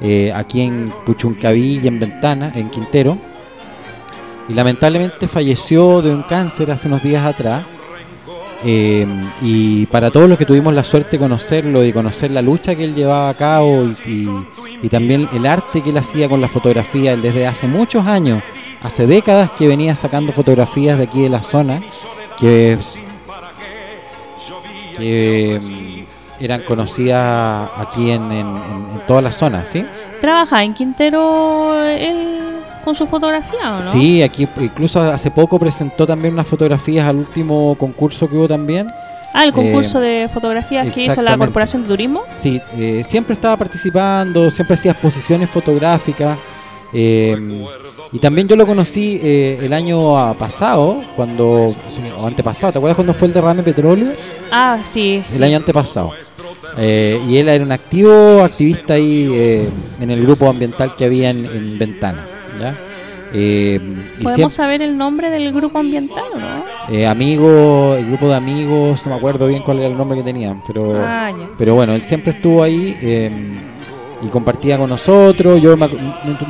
eh, 0.00 0.32
aquí 0.34 0.62
en 0.62 0.92
Puchuncaví 1.06 1.80
y 1.82 1.86
en 1.88 2.00
Ventana, 2.00 2.52
en 2.54 2.68
Quintero. 2.68 3.16
Y 4.48 4.54
lamentablemente 4.54 5.26
falleció 5.28 6.02
de 6.02 6.10
un 6.10 6.22
cáncer 6.22 6.70
hace 6.70 6.88
unos 6.88 7.02
días 7.02 7.24
atrás. 7.24 7.64
Eh, 8.64 9.06
y 9.42 9.86
para 9.86 10.10
todos 10.10 10.28
los 10.28 10.38
que 10.38 10.46
tuvimos 10.46 10.72
la 10.74 10.82
suerte 10.82 11.12
de 11.12 11.18
conocerlo 11.18 11.84
y 11.84 11.92
conocer 11.92 12.30
la 12.30 12.42
lucha 12.42 12.74
que 12.74 12.84
él 12.84 12.94
llevaba 12.94 13.28
a 13.28 13.34
cabo 13.34 13.84
y, 14.06 14.28
y- 14.82 14.88
también 14.88 15.28
el 15.34 15.46
arte 15.46 15.82
que 15.82 15.90
él 15.90 15.98
hacía 15.98 16.28
con 16.28 16.40
la 16.40 16.48
fotografía, 16.48 17.12
él 17.12 17.22
desde 17.22 17.46
hace 17.46 17.68
muchos 17.68 18.06
años, 18.06 18.42
hace 18.82 19.06
décadas 19.06 19.50
que 19.52 19.66
venía 19.68 19.94
sacando 19.96 20.32
fotografías 20.32 20.98
de 20.98 21.04
aquí 21.04 21.22
de 21.22 21.28
la 21.28 21.42
zona, 21.42 21.80
que, 22.38 22.78
que, 24.98 25.60
mm, 25.62 26.42
eran 26.44 26.62
conocidas 26.62 27.68
aquí 27.76 28.10
en, 28.10 28.30
en, 28.32 29.00
toda 29.06 29.22
la 29.22 29.32
zona, 29.32 29.64
¿sí? 29.64 29.84
¿Trabaja 30.20 30.62
en 30.64 30.74
Quintero 30.74 31.74
él 31.84 32.60
con 32.84 32.94
su 32.94 33.06
fotografía 33.06 33.72
o 33.72 33.76
no? 33.76 33.82
Sí, 33.82 34.22
aquí 34.22 34.46
incluso 34.60 35.00
hace 35.00 35.30
poco 35.30 35.58
presentó 35.58 36.06
también 36.06 36.34
unas 36.34 36.46
fotografías 36.46 37.06
al 37.06 37.16
último 37.16 37.74
concurso 37.78 38.28
que 38.28 38.36
hubo 38.36 38.48
también. 38.48 38.88
Ah, 39.32 39.44
el 39.44 39.52
concurso 39.52 40.02
Eh, 40.02 40.22
de 40.22 40.28
fotografías 40.28 40.88
que 40.94 41.02
hizo 41.02 41.20
la. 41.20 41.36
Corporación 41.36 41.82
de 41.82 41.88
Turismo. 41.88 42.22
Sí, 42.30 42.60
eh, 42.78 43.02
siempre 43.04 43.34
estaba 43.34 43.56
participando, 43.56 44.50
siempre 44.50 44.74
hacía 44.74 44.92
exposiciones 44.92 45.50
fotográficas. 45.50 46.38
eh, 46.92 47.36
y 48.12 48.18
también 48.18 48.46
yo 48.48 48.56
lo 48.56 48.66
conocí 48.66 49.18
eh, 49.22 49.58
el 49.62 49.72
año 49.72 50.34
pasado, 50.38 51.00
cuando, 51.16 51.74
o 52.18 52.26
antepasado, 52.26 52.72
¿te 52.72 52.78
acuerdas 52.78 52.96
cuando 52.96 53.14
fue 53.14 53.28
el 53.28 53.34
derrame 53.34 53.58
de 53.62 53.62
petróleo? 53.72 54.08
Ah, 54.50 54.78
sí. 54.84 55.22
El 55.28 55.32
sí. 55.36 55.42
año 55.42 55.56
antepasado. 55.58 56.12
Eh, 56.78 57.20
y 57.28 57.38
él 57.38 57.48
era 57.48 57.64
un 57.64 57.72
activo 57.72 58.42
activista 58.42 58.94
ahí 58.94 59.28
eh, 59.32 59.68
en 60.00 60.10
el 60.10 60.22
grupo 60.22 60.48
ambiental 60.48 60.94
que 60.94 61.04
había 61.06 61.30
en, 61.30 61.46
en 61.46 61.78
Ventana. 61.78 62.26
¿ya? 62.60 62.74
Eh, 63.32 63.80
¿Podemos 64.22 64.34
siempre- 64.34 64.50
saber 64.54 64.82
el 64.82 64.96
nombre 64.96 65.30
del 65.30 65.52
grupo 65.52 65.78
ambiental 65.78 66.24
no? 66.38 66.94
eh, 66.94 67.06
amigos, 67.06 67.98
el 67.98 68.06
grupo 68.06 68.28
de 68.28 68.34
amigos, 68.36 69.04
no 69.04 69.10
me 69.12 69.16
acuerdo 69.18 69.46
bien 69.48 69.62
cuál 69.62 69.78
era 69.78 69.88
el 69.88 69.96
nombre 69.96 70.18
que 70.18 70.24
tenían, 70.24 70.62
pero, 70.66 70.94
Ah, 70.96 71.32
pero 71.58 71.74
bueno, 71.74 71.94
él 71.94 72.02
siempre 72.02 72.30
estuvo 72.32 72.62
ahí 72.62 72.96
eh, 73.02 73.30
y 74.22 74.28
compartía 74.28 74.78
con 74.78 74.90
nosotros. 74.90 75.60
Yo 75.60 75.76
me, 75.76 75.88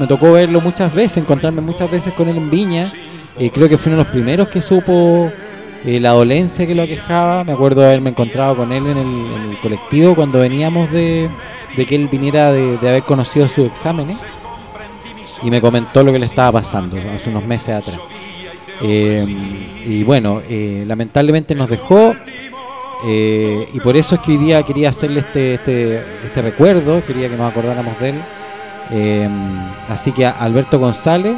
tocó 0.07 0.33
verlo 0.33 0.61
muchas 0.61 0.93
veces, 0.95 1.19
encontrarme 1.19 1.61
muchas 1.61 1.91
veces 1.91 2.13
con 2.15 2.29
él 2.29 2.37
en 2.37 2.51
Viña. 2.51 2.91
Eh, 3.39 3.51
creo 3.51 3.69
que 3.69 3.79
fue 3.79 3.93
uno 3.93 3.99
de 3.99 4.05
los 4.05 4.13
primeros 4.13 4.49
que 4.49 4.63
supo 4.63 5.31
eh, 5.85 6.01
la 6.01 6.11
dolencia 6.11 6.67
que 6.67 6.75
lo 6.75 6.83
aquejaba. 6.83 7.45
Me 7.45 7.53
acuerdo 7.53 7.83
de 7.83 7.89
haberme 7.89 8.11
encontrado 8.11 8.57
con 8.57 8.73
él 8.73 8.87
en 8.87 8.99
el, 8.99 9.07
en 9.07 9.51
el 9.51 9.59
colectivo 9.59 10.15
cuando 10.15 10.41
veníamos 10.41 10.91
de, 10.91 11.29
de 11.77 11.87
que 11.87 11.95
él 11.95 12.09
viniera 12.11 12.53
de, 12.53 12.79
de 12.79 12.89
haber 12.89 13.03
conocido 13.03 13.49
sus 13.49 13.67
exámenes 13.67 14.19
y 15.43 15.51
me 15.51 15.61
comentó 15.61 16.03
lo 16.03 16.13
que 16.13 16.19
le 16.19 16.27
estaba 16.27 16.61
pasando 16.61 16.97
hace 17.15 17.31
unos 17.31 17.45
meses 17.45 17.75
atrás. 17.75 17.99
Eh, 18.83 19.25
y 19.87 20.03
bueno, 20.03 20.43
eh, 20.49 20.85
lamentablemente 20.87 21.55
nos 21.55 21.71
dejó 21.71 22.15
eh, 23.05 23.68
y 23.73 23.81
por 23.81 23.97
eso 23.97 24.14
es 24.14 24.20
que 24.23 24.32
hoy 24.32 24.39
día 24.39 24.62
quería 24.62 24.90
hacerle 24.90 25.20
este, 25.20 25.55
este, 25.55 26.01
este 26.24 26.43
recuerdo, 26.43 27.05
quería 27.05 27.28
que 27.28 27.36
nos 27.36 27.51
acordáramos 27.51 27.98
de 28.01 28.10
él. 28.10 28.16
Eh, 28.93 29.28
así 29.89 30.12
que 30.12 30.24
a 30.24 30.31
Alberto 30.31 30.78
González, 30.78 31.36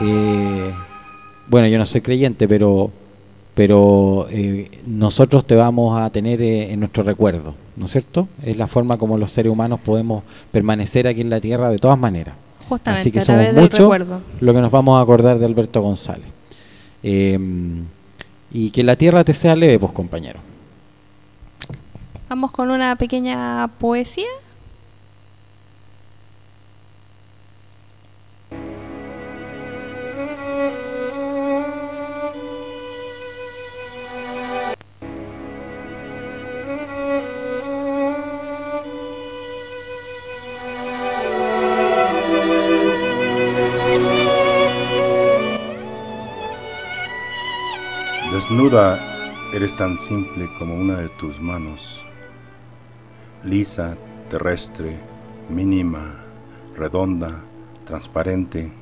eh, 0.00 0.70
bueno, 1.48 1.68
yo 1.68 1.78
no 1.78 1.86
soy 1.86 2.00
creyente, 2.00 2.48
pero, 2.48 2.90
pero 3.54 4.26
nosotros 4.86 5.46
te 5.46 5.54
vamos 5.54 5.98
a 5.98 6.10
tener 6.10 6.42
en 6.42 6.80
nuestro 6.80 7.02
recuerdo, 7.02 7.54
¿no 7.76 7.86
es 7.86 7.92
cierto? 7.92 8.28
Es 8.42 8.56
la 8.56 8.66
forma 8.66 8.96
como 8.96 9.16
los 9.18 9.30
seres 9.30 9.52
humanos 9.52 9.80
podemos 9.84 10.24
permanecer 10.50 11.06
aquí 11.06 11.20
en 11.20 11.30
la 11.30 11.40
Tierra 11.40 11.70
de 11.70 11.78
todas 11.78 11.98
maneras. 11.98 12.34
Justamente, 12.68 13.00
Así 13.00 13.12
que 13.12 13.20
somos 13.20 13.52
muchos 13.52 13.88
lo 14.40 14.52
que 14.52 14.60
nos 14.60 14.72
vamos 14.72 14.98
a 14.98 15.02
acordar 15.02 15.38
de 15.38 15.46
Alberto 15.46 15.80
González. 15.80 16.26
Y 18.52 18.70
que 18.70 18.82
la 18.82 18.96
tierra 18.96 19.22
te 19.22 19.34
sea 19.34 19.54
leve, 19.54 19.78
pues 19.78 19.92
compañero. 19.92 20.40
Vamos 22.28 22.50
con 22.50 22.70
una 22.70 22.96
pequeña 22.96 23.68
poesía. 23.78 24.26
Desnuda 48.32 48.98
eres 49.54 49.74
tan 49.76 49.96
simple 49.96 50.48
como 50.58 50.74
una 50.74 50.98
de 50.98 51.08
tus 51.08 51.40
manos, 51.40 52.04
lisa, 53.46 53.96
terrestre, 54.28 54.98
mínima, 55.48 56.16
redonda, 56.76 57.40
transparente. 57.84 58.72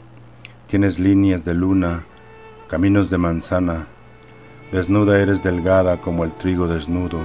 Tienes 0.66 0.99
líneas 0.99 1.45
de 1.45 1.55
luna, 1.55 2.07
caminos 2.69 3.11
de 3.11 3.19
manzana. 3.19 3.86
Desnuda 4.73 5.20
eres 5.20 5.43
delgada 5.43 6.01
como 6.01 6.24
el 6.24 6.32
trigo 6.32 6.66
desnudo. 6.66 7.20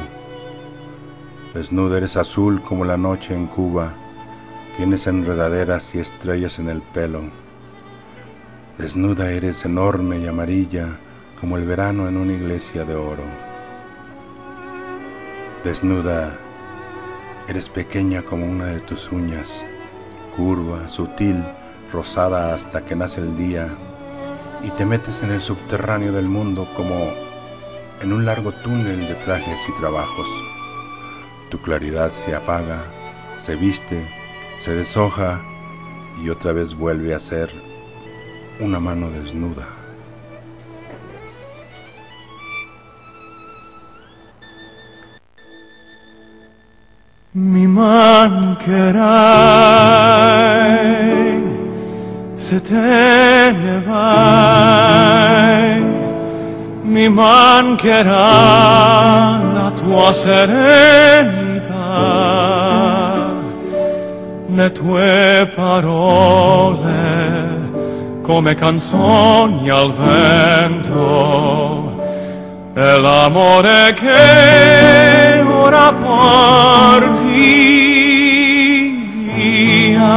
Desnuda 1.53 1.97
eres 1.97 2.17
azul 2.17 2.61
como 2.61 2.85
la 2.85 2.97
noche 2.97 3.33
en 3.33 3.47
Cuba. 3.47 3.95
Tienes 4.75 5.07
enredaderas 5.07 5.95
y 5.95 5.99
estrellas 5.99 6.59
en 6.59 6.69
el 6.69 6.81
pelo. 6.81 7.23
Desnuda 8.77 9.31
eres 9.31 9.65
enorme 9.65 10.19
y 10.19 10.27
amarilla 10.27 10.99
como 11.39 11.57
el 11.57 11.65
verano 11.65 12.07
en 12.07 12.17
una 12.17 12.33
iglesia 12.33 12.83
de 12.83 12.95
oro. 12.95 13.23
Desnuda, 15.63 16.37
eres 17.49 17.67
pequeña 17.67 18.21
como 18.21 18.45
una 18.45 18.65
de 18.65 18.79
tus 18.79 19.11
uñas, 19.11 19.65
curva, 20.37 20.87
sutil, 20.87 21.43
rosada 21.91 22.53
hasta 22.53 22.85
que 22.85 22.95
nace 22.95 23.21
el 23.21 23.35
día, 23.37 23.67
y 24.61 24.69
te 24.69 24.85
metes 24.85 25.23
en 25.23 25.31
el 25.31 25.41
subterráneo 25.41 26.11
del 26.11 26.29
mundo 26.29 26.69
como 26.75 27.11
en 28.01 28.13
un 28.13 28.23
largo 28.23 28.51
túnel 28.51 29.07
de 29.07 29.15
trajes 29.15 29.57
y 29.67 29.79
trabajos. 29.79 30.27
Tu 31.49 31.59
claridad 31.59 32.11
se 32.11 32.35
apaga, 32.35 32.83
se 33.39 33.55
viste, 33.55 34.07
se 34.59 34.75
deshoja 34.75 35.41
y 36.23 36.29
otra 36.29 36.51
vez 36.51 36.75
vuelve 36.75 37.15
a 37.15 37.19
ser 37.19 37.49
una 38.59 38.79
mano 38.79 39.09
desnuda. 39.09 39.78
Mi 47.31 47.67
mancherai 47.67 48.57
se 52.33 52.59
te 52.59 53.53
ne 53.53 53.83
vai, 53.85 55.03
mi 56.81 57.07
mancherà 57.07 58.09
la 59.53 59.71
tua 59.75 60.11
serenità, 60.11 61.77
le 64.47 64.71
tue 64.71 65.51
parole 65.55 66.97
come 68.23 68.55
canzoni 68.55 69.69
al 69.69 69.93
vento. 69.93 70.87
E 72.73 72.99
l'amore 72.99 73.93
che 73.93 75.28
ora 75.69 75.93
porti 75.93 77.53
via 79.35 80.15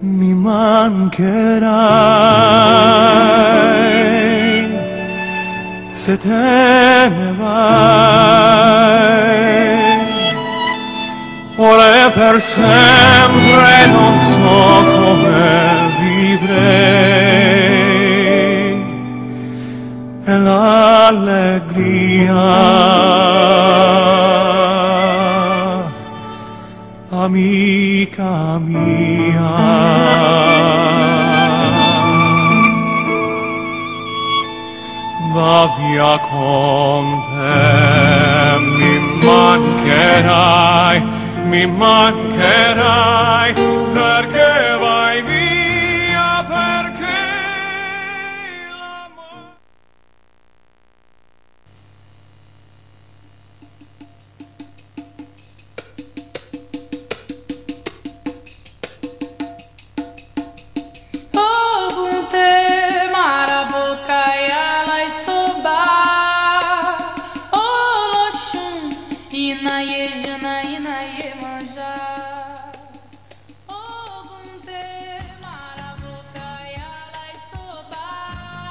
mi 0.00 0.32
mancherai 0.32 1.26
se 5.90 6.16
te 6.16 7.08
ne 7.16 7.30
vai 7.38 8.56
ora 11.56 12.10
per 12.18 12.40
sempre 12.40 13.86
non 13.94 14.14
so 14.30 14.60
come 14.90 15.50
vivrei 16.00 17.35
e 20.26 20.38
l'allegria. 20.38 21.84
Amica 27.10 28.58
mia. 28.58 29.54
va 35.36 35.68
via 35.76 36.18
con 36.30 37.04
te, 37.28 38.58
mi 38.78 38.94
mancherai, 39.22 40.96
mi 41.44 41.66
mancherai, 41.66 43.52
perché 43.92 44.75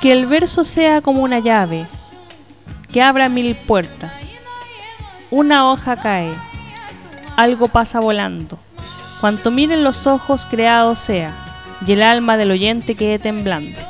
Que 0.05 0.11
el 0.11 0.27
verso 0.27 0.63
sea 0.63 1.01
como 1.01 1.23
una 1.23 1.39
llave, 1.39 1.87
que 2.93 3.01
abra 3.01 3.27
mil 3.27 3.55
puertas. 3.55 4.29
Una 5.31 5.71
hoja 5.71 5.95
cae, 5.95 6.31
algo 7.35 7.69
pasa 7.69 7.99
volando. 8.01 8.59
Cuanto 9.19 9.49
miren 9.49 9.83
los 9.83 10.05
ojos 10.05 10.45
creado 10.45 10.95
sea, 10.95 11.35
y 11.87 11.93
el 11.93 12.03
alma 12.03 12.37
del 12.37 12.51
oyente 12.51 12.93
quede 12.93 13.17
temblando. 13.17 13.81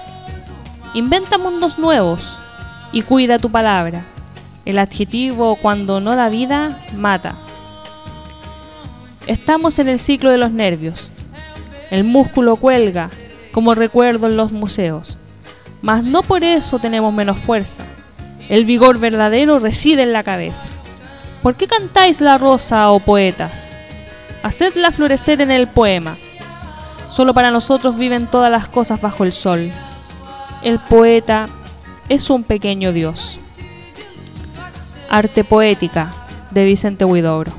Inventa 0.93 1.37
mundos 1.37 1.79
nuevos 1.79 2.39
y 2.93 3.01
cuida 3.01 3.37
tu 3.37 3.51
palabra. 3.51 4.05
El 4.63 4.79
adjetivo 4.79 5.57
cuando 5.57 5.99
no 5.99 6.15
da 6.15 6.29
vida, 6.29 6.81
mata. 6.95 7.35
Estamos 9.27 9.79
en 9.79 9.89
el 9.89 9.99
ciclo 9.99 10.31
de 10.31 10.37
los 10.37 10.51
nervios. 10.51 11.11
El 11.91 12.05
músculo 12.05 12.55
cuelga 12.55 13.09
como 13.51 13.75
recuerdo 13.75 14.27
en 14.27 14.37
los 14.37 14.53
museos. 14.53 15.17
Mas 15.85 16.03
no 16.03 16.23
por 16.23 16.43
eso 16.43 16.79
tenemos 16.79 17.13
menos 17.13 17.37
fuerza. 17.37 17.83
El 18.49 18.65
vigor 18.65 18.97
verdadero 18.97 19.59
reside 19.59 20.01
en 20.01 20.13
la 20.13 20.23
cabeza. 20.23 20.67
¿Por 21.43 21.53
qué 21.53 21.67
cantáis 21.67 22.21
la 22.21 22.39
rosa, 22.39 22.89
oh 22.89 22.99
poetas? 22.99 23.71
Hacedla 24.41 24.91
florecer 24.91 25.41
en 25.41 25.51
el 25.51 25.67
poema. 25.67 26.17
Solo 27.07 27.35
para 27.35 27.51
nosotros 27.51 27.97
viven 27.97 28.25
todas 28.25 28.51
las 28.51 28.67
cosas 28.67 28.99
bajo 28.99 29.25
el 29.25 29.31
sol. 29.31 29.71
El 30.63 30.79
poeta 30.79 31.45
es 32.09 32.31
un 32.31 32.41
pequeño 32.41 32.91
dios. 32.91 33.39
Arte 35.07 35.43
poética 35.43 36.09
de 36.49 36.65
Vicente 36.65 37.05
Huidobro. 37.05 37.51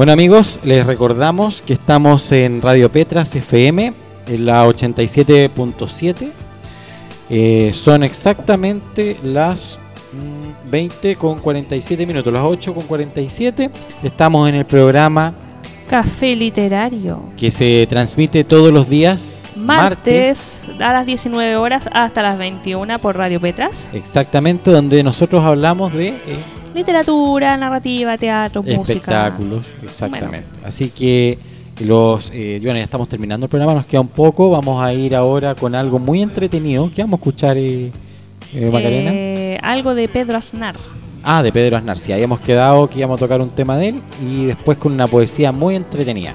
Bueno 0.00 0.14
amigos, 0.14 0.60
les 0.64 0.86
recordamos 0.86 1.60
que 1.60 1.74
estamos 1.74 2.32
en 2.32 2.62
Radio 2.62 2.90
Petras 2.90 3.36
FM, 3.36 3.92
en 4.28 4.46
la 4.46 4.66
87.7. 4.66 6.30
Eh, 7.28 7.70
son 7.74 8.02
exactamente 8.02 9.18
las 9.22 9.78
mm, 10.14 10.70
20 10.70 11.16
con 11.16 11.38
47 11.40 12.06
minutos, 12.06 12.32
las 12.32 12.42
8 12.42 12.72
con 12.72 12.84
47. 12.84 13.70
Estamos 14.02 14.48
en 14.48 14.54
el 14.54 14.64
programa 14.64 15.34
Café 15.90 16.34
literario. 16.34 17.24
que 17.36 17.50
se 17.50 17.86
transmite 17.86 18.42
todos 18.44 18.72
los 18.72 18.88
días 18.88 19.50
Martes, 19.54 20.66
a 20.78 20.94
las 20.94 21.04
19 21.04 21.56
horas 21.56 21.90
hasta 21.92 22.22
las 22.22 22.38
21 22.38 22.98
por 23.02 23.18
Radio 23.18 23.38
Petras. 23.38 23.90
exactamente 23.92 24.70
donde 24.70 25.02
nosotros 25.02 25.44
hablamos 25.44 25.92
de 25.92 26.08
eh, 26.08 26.38
Literatura, 26.80 27.58
narrativa, 27.58 28.16
teatro, 28.16 28.62
música. 28.62 28.82
espectáculos, 28.82 29.66
exactamente. 29.82 30.46
Así 30.64 30.88
que 30.88 31.38
los, 31.84 32.30
eh, 32.32 32.58
bueno, 32.62 32.78
ya 32.78 32.84
estamos 32.84 33.06
terminando 33.06 33.44
el 33.44 33.50
programa, 33.50 33.74
nos 33.74 33.84
queda 33.84 34.00
un 34.00 34.08
poco, 34.08 34.48
vamos 34.48 34.82
a 34.82 34.90
ir 34.94 35.14
ahora 35.14 35.54
con 35.54 35.74
algo 35.74 35.98
muy 35.98 36.22
entretenido. 36.22 36.90
¿Qué 36.90 37.02
vamos 37.02 37.18
a 37.18 37.20
escuchar, 37.20 37.58
eh, 37.58 37.92
eh, 38.54 38.70
Macarena? 38.72 39.10
Eh, 39.12 39.58
algo 39.60 39.94
de 39.94 40.08
Pedro 40.08 40.38
Aznar. 40.38 40.74
Ah, 41.22 41.42
de 41.42 41.52
Pedro 41.52 41.76
Aznar, 41.76 41.98
sí, 41.98 42.14
habíamos 42.14 42.40
quedado 42.40 42.88
que 42.88 42.98
íbamos 42.98 43.18
a 43.18 43.24
tocar 43.26 43.42
un 43.42 43.50
tema 43.50 43.76
de 43.76 43.88
él 43.88 44.02
y 44.26 44.46
después 44.46 44.78
con 44.78 44.92
una 44.92 45.06
poesía 45.06 45.52
muy 45.52 45.76
entretenida. 45.76 46.34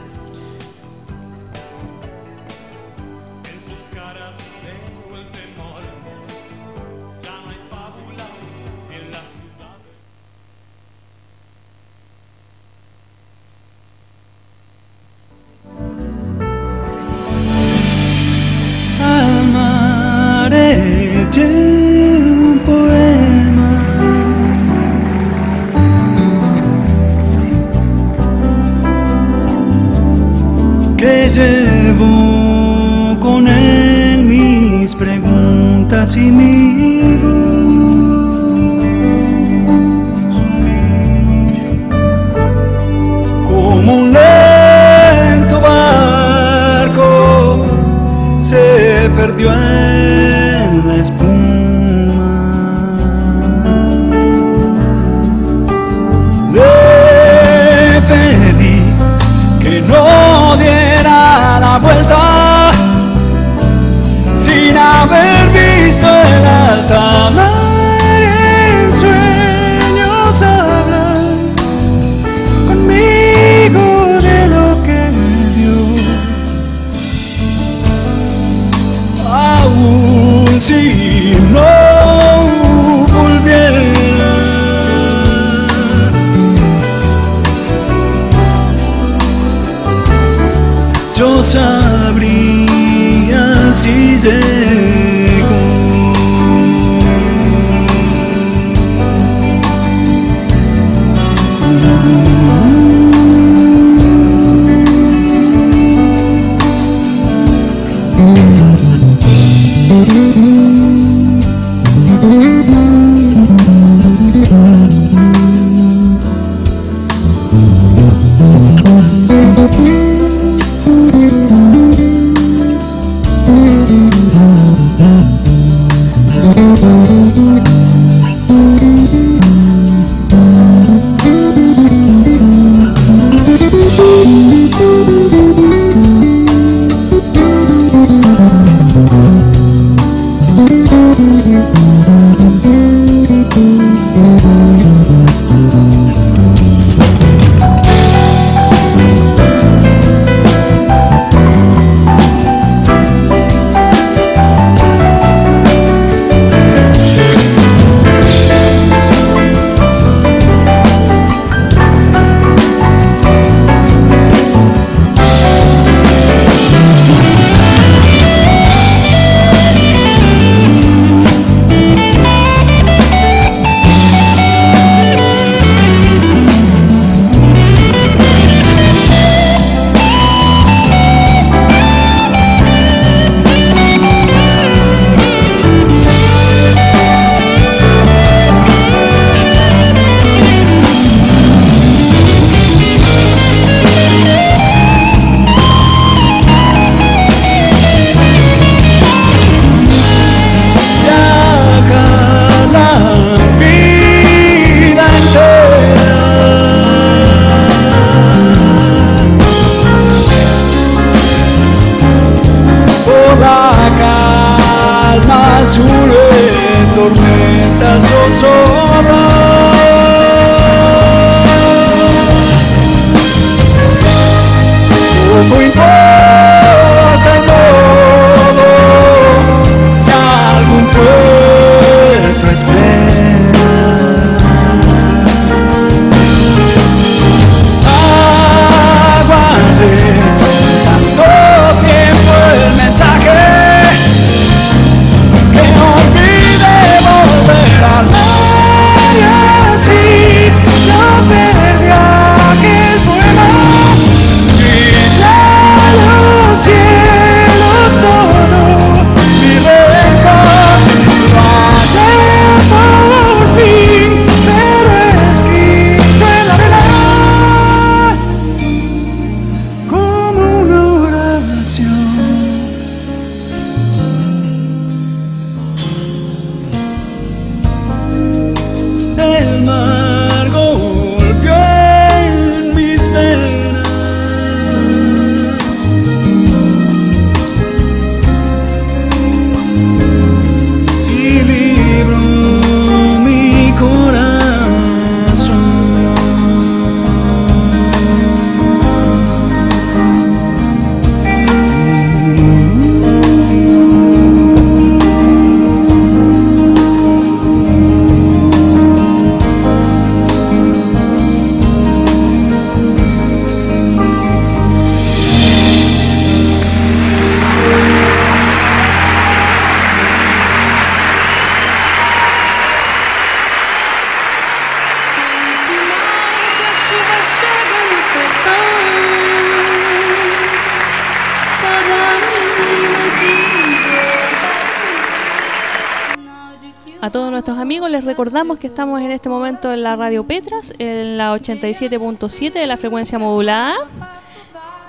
Recordamos 338.15 338.57
que 338.59 338.67
estamos 338.67 339.01
en 339.01 339.11
este 339.11 339.27
momento 339.27 339.73
en 339.73 339.83
la 339.83 339.97
radio 339.97 340.23
Petras, 340.23 340.73
en 340.79 341.17
la 341.17 341.33
87.7 341.35 342.53
de 342.53 342.65
la 342.65 342.77
frecuencia 342.77 343.19
modulada. 343.19 343.73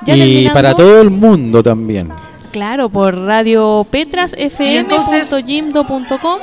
Ya 0.05 0.15
y 0.15 0.20
terminando- 0.20 0.53
para 0.55 0.74
todo 0.77 1.01
el 1.01 1.11
mundo 1.11 1.61
también. 1.61 2.12
Claro, 2.53 2.89
por 2.89 3.19
radio 3.19 3.85
petrasfm.jimdo.com. 3.90 6.39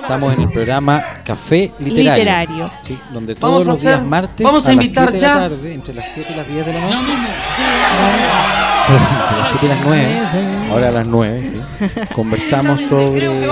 Estamos 0.00 0.34
en 0.34 0.40
el 0.40 0.48
programa 0.50 1.00
Café 1.24 1.70
Literario. 1.78 2.24
Literario. 2.24 2.68
Sí, 2.82 2.98
donde 3.12 3.36
todos 3.36 3.64
los 3.64 3.80
días 3.80 4.02
martes 4.04 4.44
vamos 4.44 4.66
a 4.66 4.74
las 4.74 4.76
invitar 4.84 5.08
7 5.12 5.24
de 5.24 5.32
la 5.32 5.34
tarde, 5.34 5.72
entre 5.72 5.94
las 5.94 6.12
7 6.12 6.32
y 6.32 6.34
las 6.34 6.48
10 6.48 6.66
de 6.66 6.72
la 6.72 6.80
noche. 6.80 7.10
las 9.38 9.48
7 9.48 9.66
y 9.66 9.68
las 9.68 9.80
9, 9.82 10.22
ahora 10.70 10.88
a 10.88 10.92
las 10.92 11.06
9, 11.06 11.40
sí. 11.78 11.88
Conversamos 12.14 12.80
sobre 12.82 13.24
eh, 13.26 13.48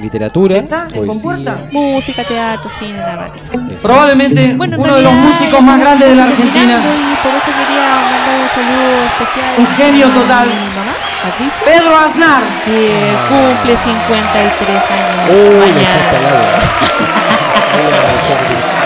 literatura, 0.00 0.62
poesía. 0.94 1.68
Música, 1.70 2.24
teatro, 2.26 2.68
cine, 2.70 2.98
narrativa. 2.98 3.44
Probablemente 3.82 4.54
Bueno, 4.54 4.74
en 4.76 4.80
uno 4.80 4.94
de 4.96 5.02
los 5.02 5.12
realidad, 5.12 5.32
músicos 5.38 5.62
más 5.62 5.78
grandes 5.80 6.08
de 6.10 6.14
la 6.16 6.22
estamos 6.24 6.38
Argentina. 6.46 6.82
terminando 6.82 7.12
Y 7.12 7.16
por 7.22 7.32
eso 7.36 7.46
quería 7.46 7.88
mandar 8.10 8.40
un 8.42 8.48
saludo 8.48 9.04
especial. 9.06 9.54
Un 9.58 9.66
genio 9.76 10.06
a 10.06 10.10
total. 10.14 10.48
Mi 10.48 10.54
mamá, 10.74 10.94
Patricia. 11.22 11.64
Pedro 11.64 11.96
Aznar. 11.96 12.42
Que 12.64 13.16
cumple 13.28 13.76
53 13.76 14.70
años. 14.70 15.30
Uy, 15.30 15.36
me 15.44 15.58
mañana. 15.60 15.80
echaste 15.82 16.16
al 16.16 16.26
agua. 16.26 16.48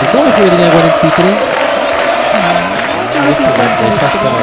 ¿Y 0.03 0.05
cómo 0.15 0.25
es 0.25 0.33
que 0.35 0.41
tenía 0.49 0.69
43? 0.71 1.35
Yo 3.13 3.19
no 3.21 3.33
sé 3.33 3.41
Me 3.41 3.47
cuánto 3.49 3.83
es, 3.83 3.91
echaste 3.93 4.19
al 4.19 4.27
agua. 4.27 4.39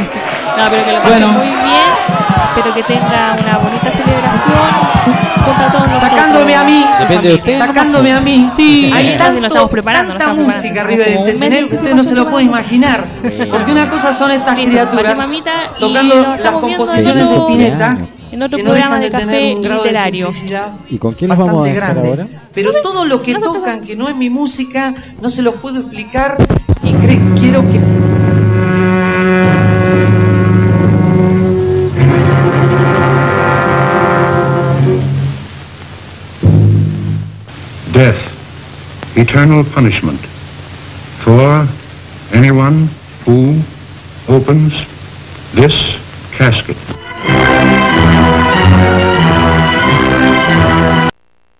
No, 0.56 0.70
pero 0.70 0.84
que 0.84 0.92
lo 0.92 1.02
pase 1.02 1.24
Bueno. 1.24 1.32
muy 1.32 1.46
bien. 1.46 1.60
Espero 2.48 2.74
que 2.74 2.82
tenga 2.82 3.36
una 3.40 3.58
bonita 3.58 3.90
celebración 3.90 5.00
todos 5.68 5.86
nosotros. 5.86 6.08
Sacándome 6.08 6.54
a 6.54 6.64
mí. 6.64 6.84
Depende 6.98 7.28
de 7.28 7.34
usted. 7.34 7.58
Sacándome 7.58 8.12
a 8.12 8.20
mí. 8.20 8.48
Sí, 8.52 8.90
hay 8.94 9.08
estamos 9.08 9.70
preparando, 9.70 10.12
tanta 10.14 10.30
estamos 10.30 10.46
música 10.46 10.82
preparando. 10.82 11.04
arriba 11.04 11.22
del 11.22 11.34
escenario 11.34 11.68
que 11.68 11.76
usted 11.76 11.94
no 11.94 12.02
se 12.02 12.14
lo 12.14 12.30
puede 12.30 12.44
imaginar. 12.44 13.04
Porque 13.50 13.72
una 13.72 13.88
cosa 13.88 14.12
son 14.12 14.30
estas 14.30 14.56
Listo, 14.56 14.70
criaturas 14.70 15.18
mamita, 15.18 15.52
tocando 15.78 16.36
las 16.36 16.52
composiciones 16.52 17.30
de 17.30 17.40
Pineta. 17.46 17.98
En 18.32 18.44
otro 18.44 18.58
que 18.58 18.62
no 18.62 18.70
programa 18.70 19.00
de 19.00 19.10
café 19.10 19.26
tener 19.26 19.56
un 19.56 19.62
grado 19.62 19.82
de 19.82 19.88
literario. 19.88 20.30
¿Y 20.88 20.98
con 20.98 21.12
quién 21.14 21.30
nos 21.30 21.38
vamos 21.38 21.52
a 21.52 21.56
bastante 21.56 21.74
dejar 21.74 21.94
grande. 21.94 22.10
ahora? 22.10 22.26
Pero 22.54 22.70
todo 22.80 23.04
lo 23.04 23.20
que 23.22 23.34
tocan, 23.34 23.80
que 23.80 23.96
no 23.96 24.08
es 24.08 24.14
mi 24.14 24.30
música, 24.30 24.94
no 25.20 25.30
se 25.30 25.42
los 25.42 25.56
puedo 25.56 25.80
explicar 25.80 26.36
y 26.84 26.92
quiero 27.40 27.60
que 27.62 28.09
death, 38.00 39.14
eternal 39.14 39.62
punishment 39.62 40.20
for 41.22 41.68
anyone 42.32 42.88
who 43.26 43.60
opens 44.26 44.86
this 45.52 45.98
casket. 46.38 46.78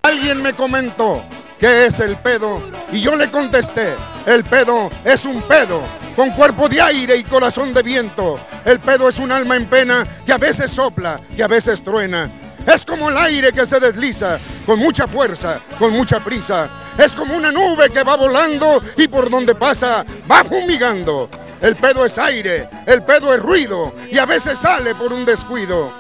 Alguien 0.03 0.43
me 0.43 0.55
comentó 0.55 1.23
qué 1.59 1.85
es 1.85 2.01
el 2.01 2.17
pedo 2.17 2.63
y 2.91 3.03
yo 3.03 3.17
le 3.17 3.31
contesté, 3.31 3.95
el 4.25 4.43
pedo 4.43 4.89
es 5.05 5.27
un 5.27 5.43
pedo 5.43 5.83
con 6.17 6.31
cuerpo 6.31 6.71
de 6.71 6.81
aire 6.81 7.17
y 7.19 7.25
corazón 7.25 7.75
de 7.75 7.83
viento. 7.83 8.41
El 8.65 8.81
pedo 8.81 9.11
es 9.11 9.19
un 9.19 9.31
alma 9.31 9.57
en 9.57 9.67
pena 9.67 10.07
que 10.25 10.33
a 10.33 10.39
veces 10.39 10.71
sopla, 10.71 11.21
que 11.37 11.43
a 11.43 11.49
veces 11.49 11.83
truena. 11.83 12.31
Es 12.67 12.85
como 12.85 13.09
el 13.11 13.17
aire 13.17 13.53
que 13.53 13.67
se 13.67 13.81
desliza 13.81 14.39
con 14.67 14.79
mucha 14.79 15.07
fuerza, 15.07 15.61
con 15.79 15.93
mucha 15.93 16.21
prisa. 16.21 16.69
Es 16.99 17.17
como 17.17 17.37
una 17.37 17.51
nube 17.51 17.91
que 17.91 18.03
va 18.03 18.17
volando 18.17 18.81
y 18.97 19.09
por 19.09 19.31
donde 19.31 19.55
pasa 19.55 20.05
va 20.31 20.45
fumigando. 20.45 21.29
El 21.61 21.77
pedo 21.77 22.07
es 22.07 22.17
aire, 22.17 22.69
el 22.87 23.03
pedo 23.03 23.35
es 23.35 23.41
ruido 23.41 23.95
y 24.11 24.17
a 24.17 24.25
veces 24.25 24.59
sale 24.59 24.95
por 24.95 25.13
un 25.13 25.27
descuido. 25.27 25.93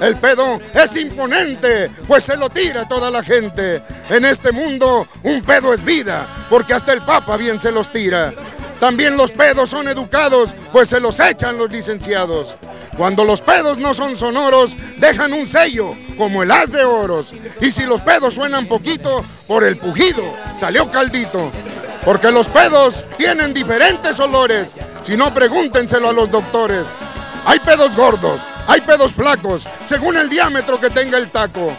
El 0.00 0.16
pedo 0.16 0.60
es 0.72 0.94
imponente, 0.96 1.90
pues 2.06 2.24
se 2.24 2.36
lo 2.36 2.48
tira 2.48 2.86
toda 2.86 3.10
la 3.10 3.22
gente. 3.22 3.82
En 4.08 4.24
este 4.24 4.52
mundo 4.52 5.08
un 5.24 5.42
pedo 5.42 5.74
es 5.74 5.82
vida, 5.82 6.46
porque 6.48 6.74
hasta 6.74 6.92
el 6.92 7.02
Papa 7.02 7.36
bien 7.36 7.58
se 7.58 7.72
los 7.72 7.90
tira. 7.90 8.32
También 8.80 9.18
los 9.18 9.30
pedos 9.30 9.68
son 9.68 9.88
educados, 9.88 10.54
pues 10.72 10.88
se 10.88 11.00
los 11.00 11.20
echan 11.20 11.58
los 11.58 11.70
licenciados. 11.70 12.56
Cuando 12.96 13.24
los 13.24 13.42
pedos 13.42 13.78
no 13.78 13.92
son 13.92 14.16
sonoros, 14.16 14.74
dejan 14.96 15.34
un 15.34 15.46
sello, 15.46 15.94
como 16.16 16.42
el 16.42 16.50
as 16.50 16.72
de 16.72 16.82
oros. 16.82 17.34
Y 17.60 17.70
si 17.70 17.84
los 17.84 18.00
pedos 18.00 18.34
suenan 18.34 18.66
poquito, 18.66 19.22
por 19.46 19.64
el 19.64 19.76
pujido 19.76 20.22
salió 20.58 20.90
caldito. 20.90 21.52
Porque 22.04 22.32
los 22.32 22.48
pedos 22.48 23.06
tienen 23.18 23.52
diferentes 23.52 24.18
olores. 24.18 24.74
Si 25.02 25.14
no, 25.14 25.34
pregúntenselo 25.34 26.08
a 26.08 26.12
los 26.14 26.30
doctores. 26.30 26.88
Hay 27.44 27.58
pedos 27.60 27.94
gordos, 27.96 28.40
hay 28.66 28.80
pedos 28.80 29.12
flacos, 29.12 29.66
según 29.84 30.16
el 30.16 30.28
diámetro 30.28 30.80
que 30.80 30.90
tenga 30.90 31.18
el 31.18 31.30
taco. 31.30 31.70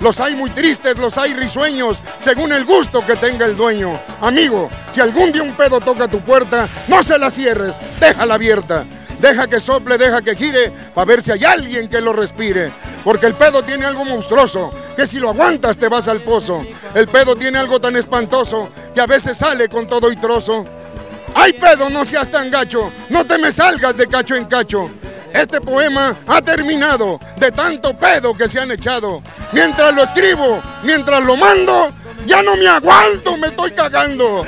Los 0.00 0.18
hay 0.18 0.34
muy 0.34 0.48
tristes, 0.50 0.98
los 0.98 1.18
hay 1.18 1.34
risueños, 1.34 2.02
según 2.20 2.52
el 2.52 2.64
gusto 2.64 3.04
que 3.06 3.16
tenga 3.16 3.44
el 3.44 3.54
dueño. 3.54 4.00
Amigo, 4.22 4.70
si 4.90 5.00
algún 5.00 5.30
día 5.30 5.42
un 5.42 5.54
pedo 5.54 5.78
toca 5.78 6.08
tu 6.08 6.20
puerta, 6.20 6.66
no 6.88 7.02
se 7.02 7.18
la 7.18 7.30
cierres, 7.30 7.80
déjala 8.00 8.34
abierta. 8.34 8.84
Deja 9.20 9.46
que 9.46 9.60
sople, 9.60 9.98
deja 9.98 10.22
que 10.22 10.34
gire, 10.34 10.72
para 10.94 11.04
ver 11.04 11.20
si 11.20 11.32
hay 11.32 11.44
alguien 11.44 11.88
que 11.88 12.00
lo 12.00 12.14
respire. 12.14 12.72
Porque 13.04 13.26
el 13.26 13.34
pedo 13.34 13.62
tiene 13.62 13.84
algo 13.84 14.06
monstruoso, 14.06 14.72
que 14.96 15.06
si 15.06 15.18
lo 15.18 15.28
aguantas 15.28 15.76
te 15.76 15.88
vas 15.88 16.08
al 16.08 16.22
pozo. 16.22 16.64
El 16.94 17.06
pedo 17.06 17.36
tiene 17.36 17.58
algo 17.58 17.78
tan 17.78 17.94
espantoso, 17.96 18.70
que 18.94 19.02
a 19.02 19.06
veces 19.06 19.36
sale 19.36 19.68
con 19.68 19.86
todo 19.86 20.10
y 20.10 20.16
trozo. 20.16 20.64
¡Ay, 21.34 21.52
pedo, 21.52 21.90
no 21.90 22.06
seas 22.06 22.30
tan 22.30 22.50
gacho! 22.50 22.90
¡No 23.10 23.26
te 23.26 23.36
me 23.36 23.52
salgas 23.52 23.94
de 23.96 24.06
cacho 24.06 24.34
en 24.34 24.46
cacho! 24.46 24.90
Este 25.32 25.60
poema 25.60 26.16
ha 26.26 26.42
terminado 26.42 27.20
de 27.38 27.52
tanto 27.52 27.94
pedo 27.94 28.36
que 28.36 28.48
se 28.48 28.58
han 28.58 28.70
echado. 28.72 29.22
Mientras 29.52 29.94
lo 29.94 30.02
escribo, 30.02 30.62
mientras 30.82 31.22
lo 31.22 31.36
mando, 31.36 31.90
ya 32.26 32.42
no 32.42 32.56
me 32.56 32.68
aguanto, 32.68 33.36
me 33.36 33.48
estoy 33.48 33.72
cagando. 33.72 34.46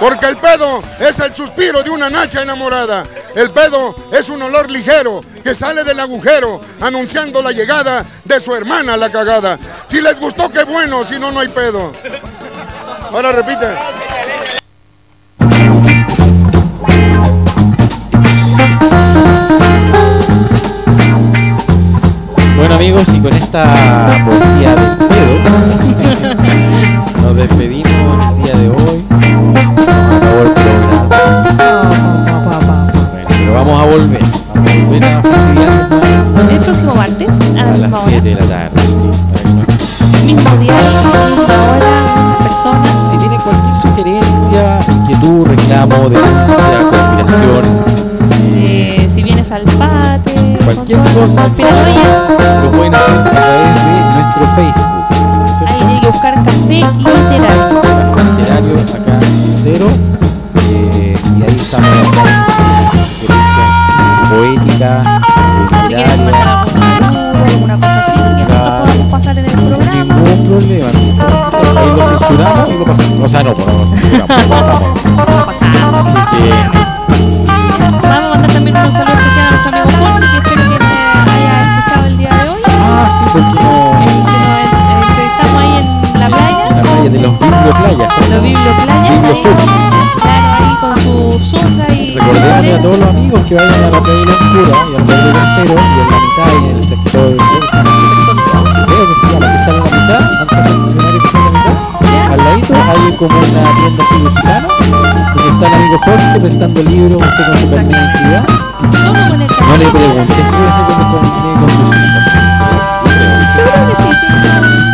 Porque 0.00 0.26
el 0.26 0.36
pedo 0.36 0.82
es 1.00 1.18
el 1.18 1.34
suspiro 1.34 1.82
de 1.82 1.90
una 1.90 2.08
nacha 2.08 2.42
enamorada. 2.42 3.04
El 3.34 3.50
pedo 3.50 3.94
es 4.12 4.28
un 4.28 4.40
olor 4.42 4.70
ligero 4.70 5.20
que 5.42 5.54
sale 5.54 5.82
del 5.82 5.98
agujero 5.98 6.60
anunciando 6.80 7.42
la 7.42 7.50
llegada 7.50 8.04
de 8.24 8.38
su 8.38 8.54
hermana 8.54 8.96
la 8.96 9.10
cagada. 9.10 9.58
Si 9.88 10.00
les 10.00 10.20
gustó, 10.20 10.50
qué 10.50 10.62
bueno, 10.62 11.02
si 11.02 11.18
no, 11.18 11.32
no 11.32 11.40
hay 11.40 11.48
pedo. 11.48 11.92
Ahora 13.12 13.32
repite. 13.32 13.66
Amigos, 22.78 23.08
y 23.12 23.18
con 23.20 23.32
esta 23.34 24.06
poesía 24.24 24.74
del 24.74 24.96
pedo, 25.08 25.38
nos 27.22 27.36
despedimos 27.36 27.90
el 28.36 28.42
día 28.44 28.54
de 28.54 28.68
hoy. 28.68 29.04
Nos 29.10 30.14
acabó 30.14 30.42
el 30.42 30.50
programa. 30.52 31.06
Bueno, 33.10 33.28
pero 33.28 33.52
vamos 33.54 33.80
a 33.80 33.84
volver. 33.86 34.22
Vamos 34.54 34.70
a 34.70 34.84
volver 34.84 35.04
a 35.04 35.22
fastidiarnos 35.22 36.52
El 36.52 36.58
próximo 36.60 36.94
martes, 36.94 37.28
a 37.28 37.64
la 37.64 37.76
las 37.78 37.92
hora. 37.92 38.02
7 38.08 38.28
de 38.28 38.34
la 38.36 38.46
tarde. 38.46 38.80
sí, 38.80 39.10
para 39.32 39.42
que 39.42 40.24
Mismo 40.24 40.50
día, 40.60 40.72
misma 41.30 41.56
hora, 41.72 42.38
personas. 42.44 43.10
Si 43.10 43.16
tienen 43.16 43.40
cualquier 43.40 43.76
sugerencia, 43.76 44.80
inquietud, 45.00 45.46
reclamo, 45.48 45.96
denuncia, 46.10 46.78
conspiración, 46.90 47.64
Eh, 48.54 49.06
si 49.08 49.22
vienes 49.22 49.50
al 49.50 49.62
pate, 49.62 50.27
cualquier 50.74 50.98
cosa, 51.00 51.42
conspiranoias, 51.42 52.62
lo 52.64 52.70
pueden 52.72 52.94
hacer 52.94 53.18
a 53.18 53.30
través 53.30 53.74
de 53.84 53.90
nuestro 54.14 54.44
Facebook. 54.54 55.04
ahí 55.66 55.82
hay 55.94 56.00
que 56.00 56.06
buscar 56.08 56.34
café 56.34 56.58
literario. 56.68 57.80
Café 57.80 58.24
literario 58.36 58.74
acá 58.94 59.12
entero. 59.24 59.86
eh, 60.70 61.16
y 61.38 61.42
ahí 61.42 61.56
estamos 61.56 61.88
sugerencias 61.96 63.06
poéticas, 64.30 65.06
Si 65.86 65.94
quieres 65.94 66.18
mandar 66.18 66.34
literarias. 66.34 66.46
algún 66.46 66.78
saludo, 66.78 67.44
alguna 67.44 67.76
cosa 67.76 68.00
así, 68.00 68.12
que 68.12 68.18
nosotros 68.18 69.06
pasar 69.10 69.38
en 69.38 69.44
el 69.46 69.50
programa. 69.52 69.84
Ningún 69.94 70.46
problema. 70.48 70.88
Ahí 71.80 71.90
lo 71.96 72.08
censuramos 72.08 72.68
y 72.68 72.78
lo 72.78 72.84
pasamos. 72.84 73.20
O 73.24 73.28
sea, 73.28 73.42
no, 73.42 73.54
pues 73.54 73.66
no 73.66 73.72
lo 73.72 73.86
censuramos, 73.96 74.42
lo 74.42 74.48
pasamos. 74.48 74.88
Lo 75.16 75.46
pasamos. 75.46 76.06
Así 76.06 76.42
que 76.42 76.88
Vamos 78.02 78.24
a 78.24 78.28
mandar 78.30 78.50
también 78.52 78.76
un 78.76 78.92
saludo 78.94 79.14
especial 79.16 79.46
a 79.46 79.50
nuestro 79.50 79.70
playa. 86.98 87.10
la 87.10 87.10
playa 87.10 87.10
de 87.10 87.18
los 87.18 87.32
biblioplayas. 87.38 88.30
Los 88.30 88.42
biblioplayas. 88.42 89.10
Bibliosurf. 89.10 89.64
Claro, 90.22 90.46
ahí 90.58 90.72
con 90.80 90.96
su 90.98 91.10
surf 91.44 91.80
ahí. 91.88 92.16
Recordémosle 92.18 92.74
a 92.74 92.80
todos 92.82 92.98
los 92.98 93.08
amigos 93.08 93.40
que 93.48 93.54
vayan 93.54 93.84
a 93.84 93.90
la 93.90 94.00
playa 94.00 94.30
Oscura 94.30 94.76
y 94.90 94.96
al 94.96 95.02
verde 95.04 95.32
costero 95.32 95.74
y 95.74 96.00
en 96.00 96.08
la 96.10 96.18
mitad 96.18 96.48
y 96.52 96.70
en 96.70 96.76
el 96.76 96.82
sector, 96.82 97.36
creo 97.36 97.60
que 97.60 97.68
se 97.70 97.76
llama- 97.76 98.86
creo 98.86 99.04
que 99.08 99.14
se 99.14 99.26
llama, 99.32 99.46
que 99.52 99.58
está 99.58 99.70
en 99.70 99.76
la 99.78 99.84
mitad, 99.84 100.20
este 100.32 100.44
concesionario 100.56 101.18
que 101.20 101.26
está 101.26 101.38
en 101.38 101.44
la 101.44 101.50
mitad, 101.50 101.76
al 102.32 102.38
ladito 102.44 102.74
hay 102.74 103.16
como 103.16 103.36
una 103.38 103.62
tienda 103.78 104.02
así 104.04 104.16
de 104.22 104.30
gitano, 104.30 104.68
donde 105.34 105.48
está 105.50 105.64
el 105.68 105.74
amigo 105.74 105.96
Jorge 106.04 106.40
prestando 106.40 106.82
libros, 106.82 107.22
usted 107.22 107.44
con 107.46 107.56
su 107.58 107.74
carnet 107.74 107.92
de 107.92 107.98
identidad. 107.98 108.44
No 109.68 109.76
le 109.76 109.86
pregunté 109.88 110.34
si 110.34 110.52
puede 110.52 110.70
ser 110.72 110.84
con 110.86 110.98
el 110.98 111.06
carnet 111.08 111.34
de 111.34 111.52
conducir. 111.60 112.04
Yo 113.56 113.62
creo 113.64 113.88
que 113.88 113.94
sí, 113.94 114.08
sí. 114.20 114.87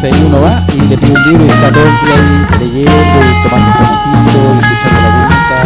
Ahí 0.00 0.12
uno 0.24 0.40
va 0.40 0.62
y 0.72 0.80
le 0.82 0.96
pide 0.96 1.10
un 1.10 1.22
libro 1.28 1.44
y 1.44 1.48
está 1.48 1.72
todo 1.72 1.82
el 1.82 1.98
día 1.98 2.14
ahí 2.14 2.46
leyendo 2.60 2.92
y 2.92 3.42
tomando 3.42 3.72
solcito 3.72 4.38
y 4.54 4.58
escuchando 4.60 5.00
la 5.02 5.10
música. 5.26 5.56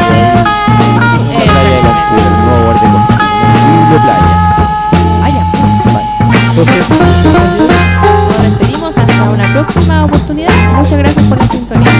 Y 0.00 1.34
ahí, 1.34 1.46
la 1.46 1.52
playa 1.52 1.68
de 1.68 1.82
la 1.82 1.92
el 2.16 2.34
nuevo 2.46 2.64
borde 2.64 2.80
con 2.80 3.02
libro 3.84 3.98
playa. 4.02 4.32
Vale. 5.20 6.04
Entonces, 6.48 6.82
nos 8.28 8.42
despedimos 8.42 8.96
hasta 8.96 9.24
una 9.24 9.46
próxima 9.52 10.04
oportunidad. 10.06 10.54
Muchas 10.74 10.98
gracias 10.98 11.24
por 11.26 11.36
la 11.36 11.46
sintonía. 11.46 11.95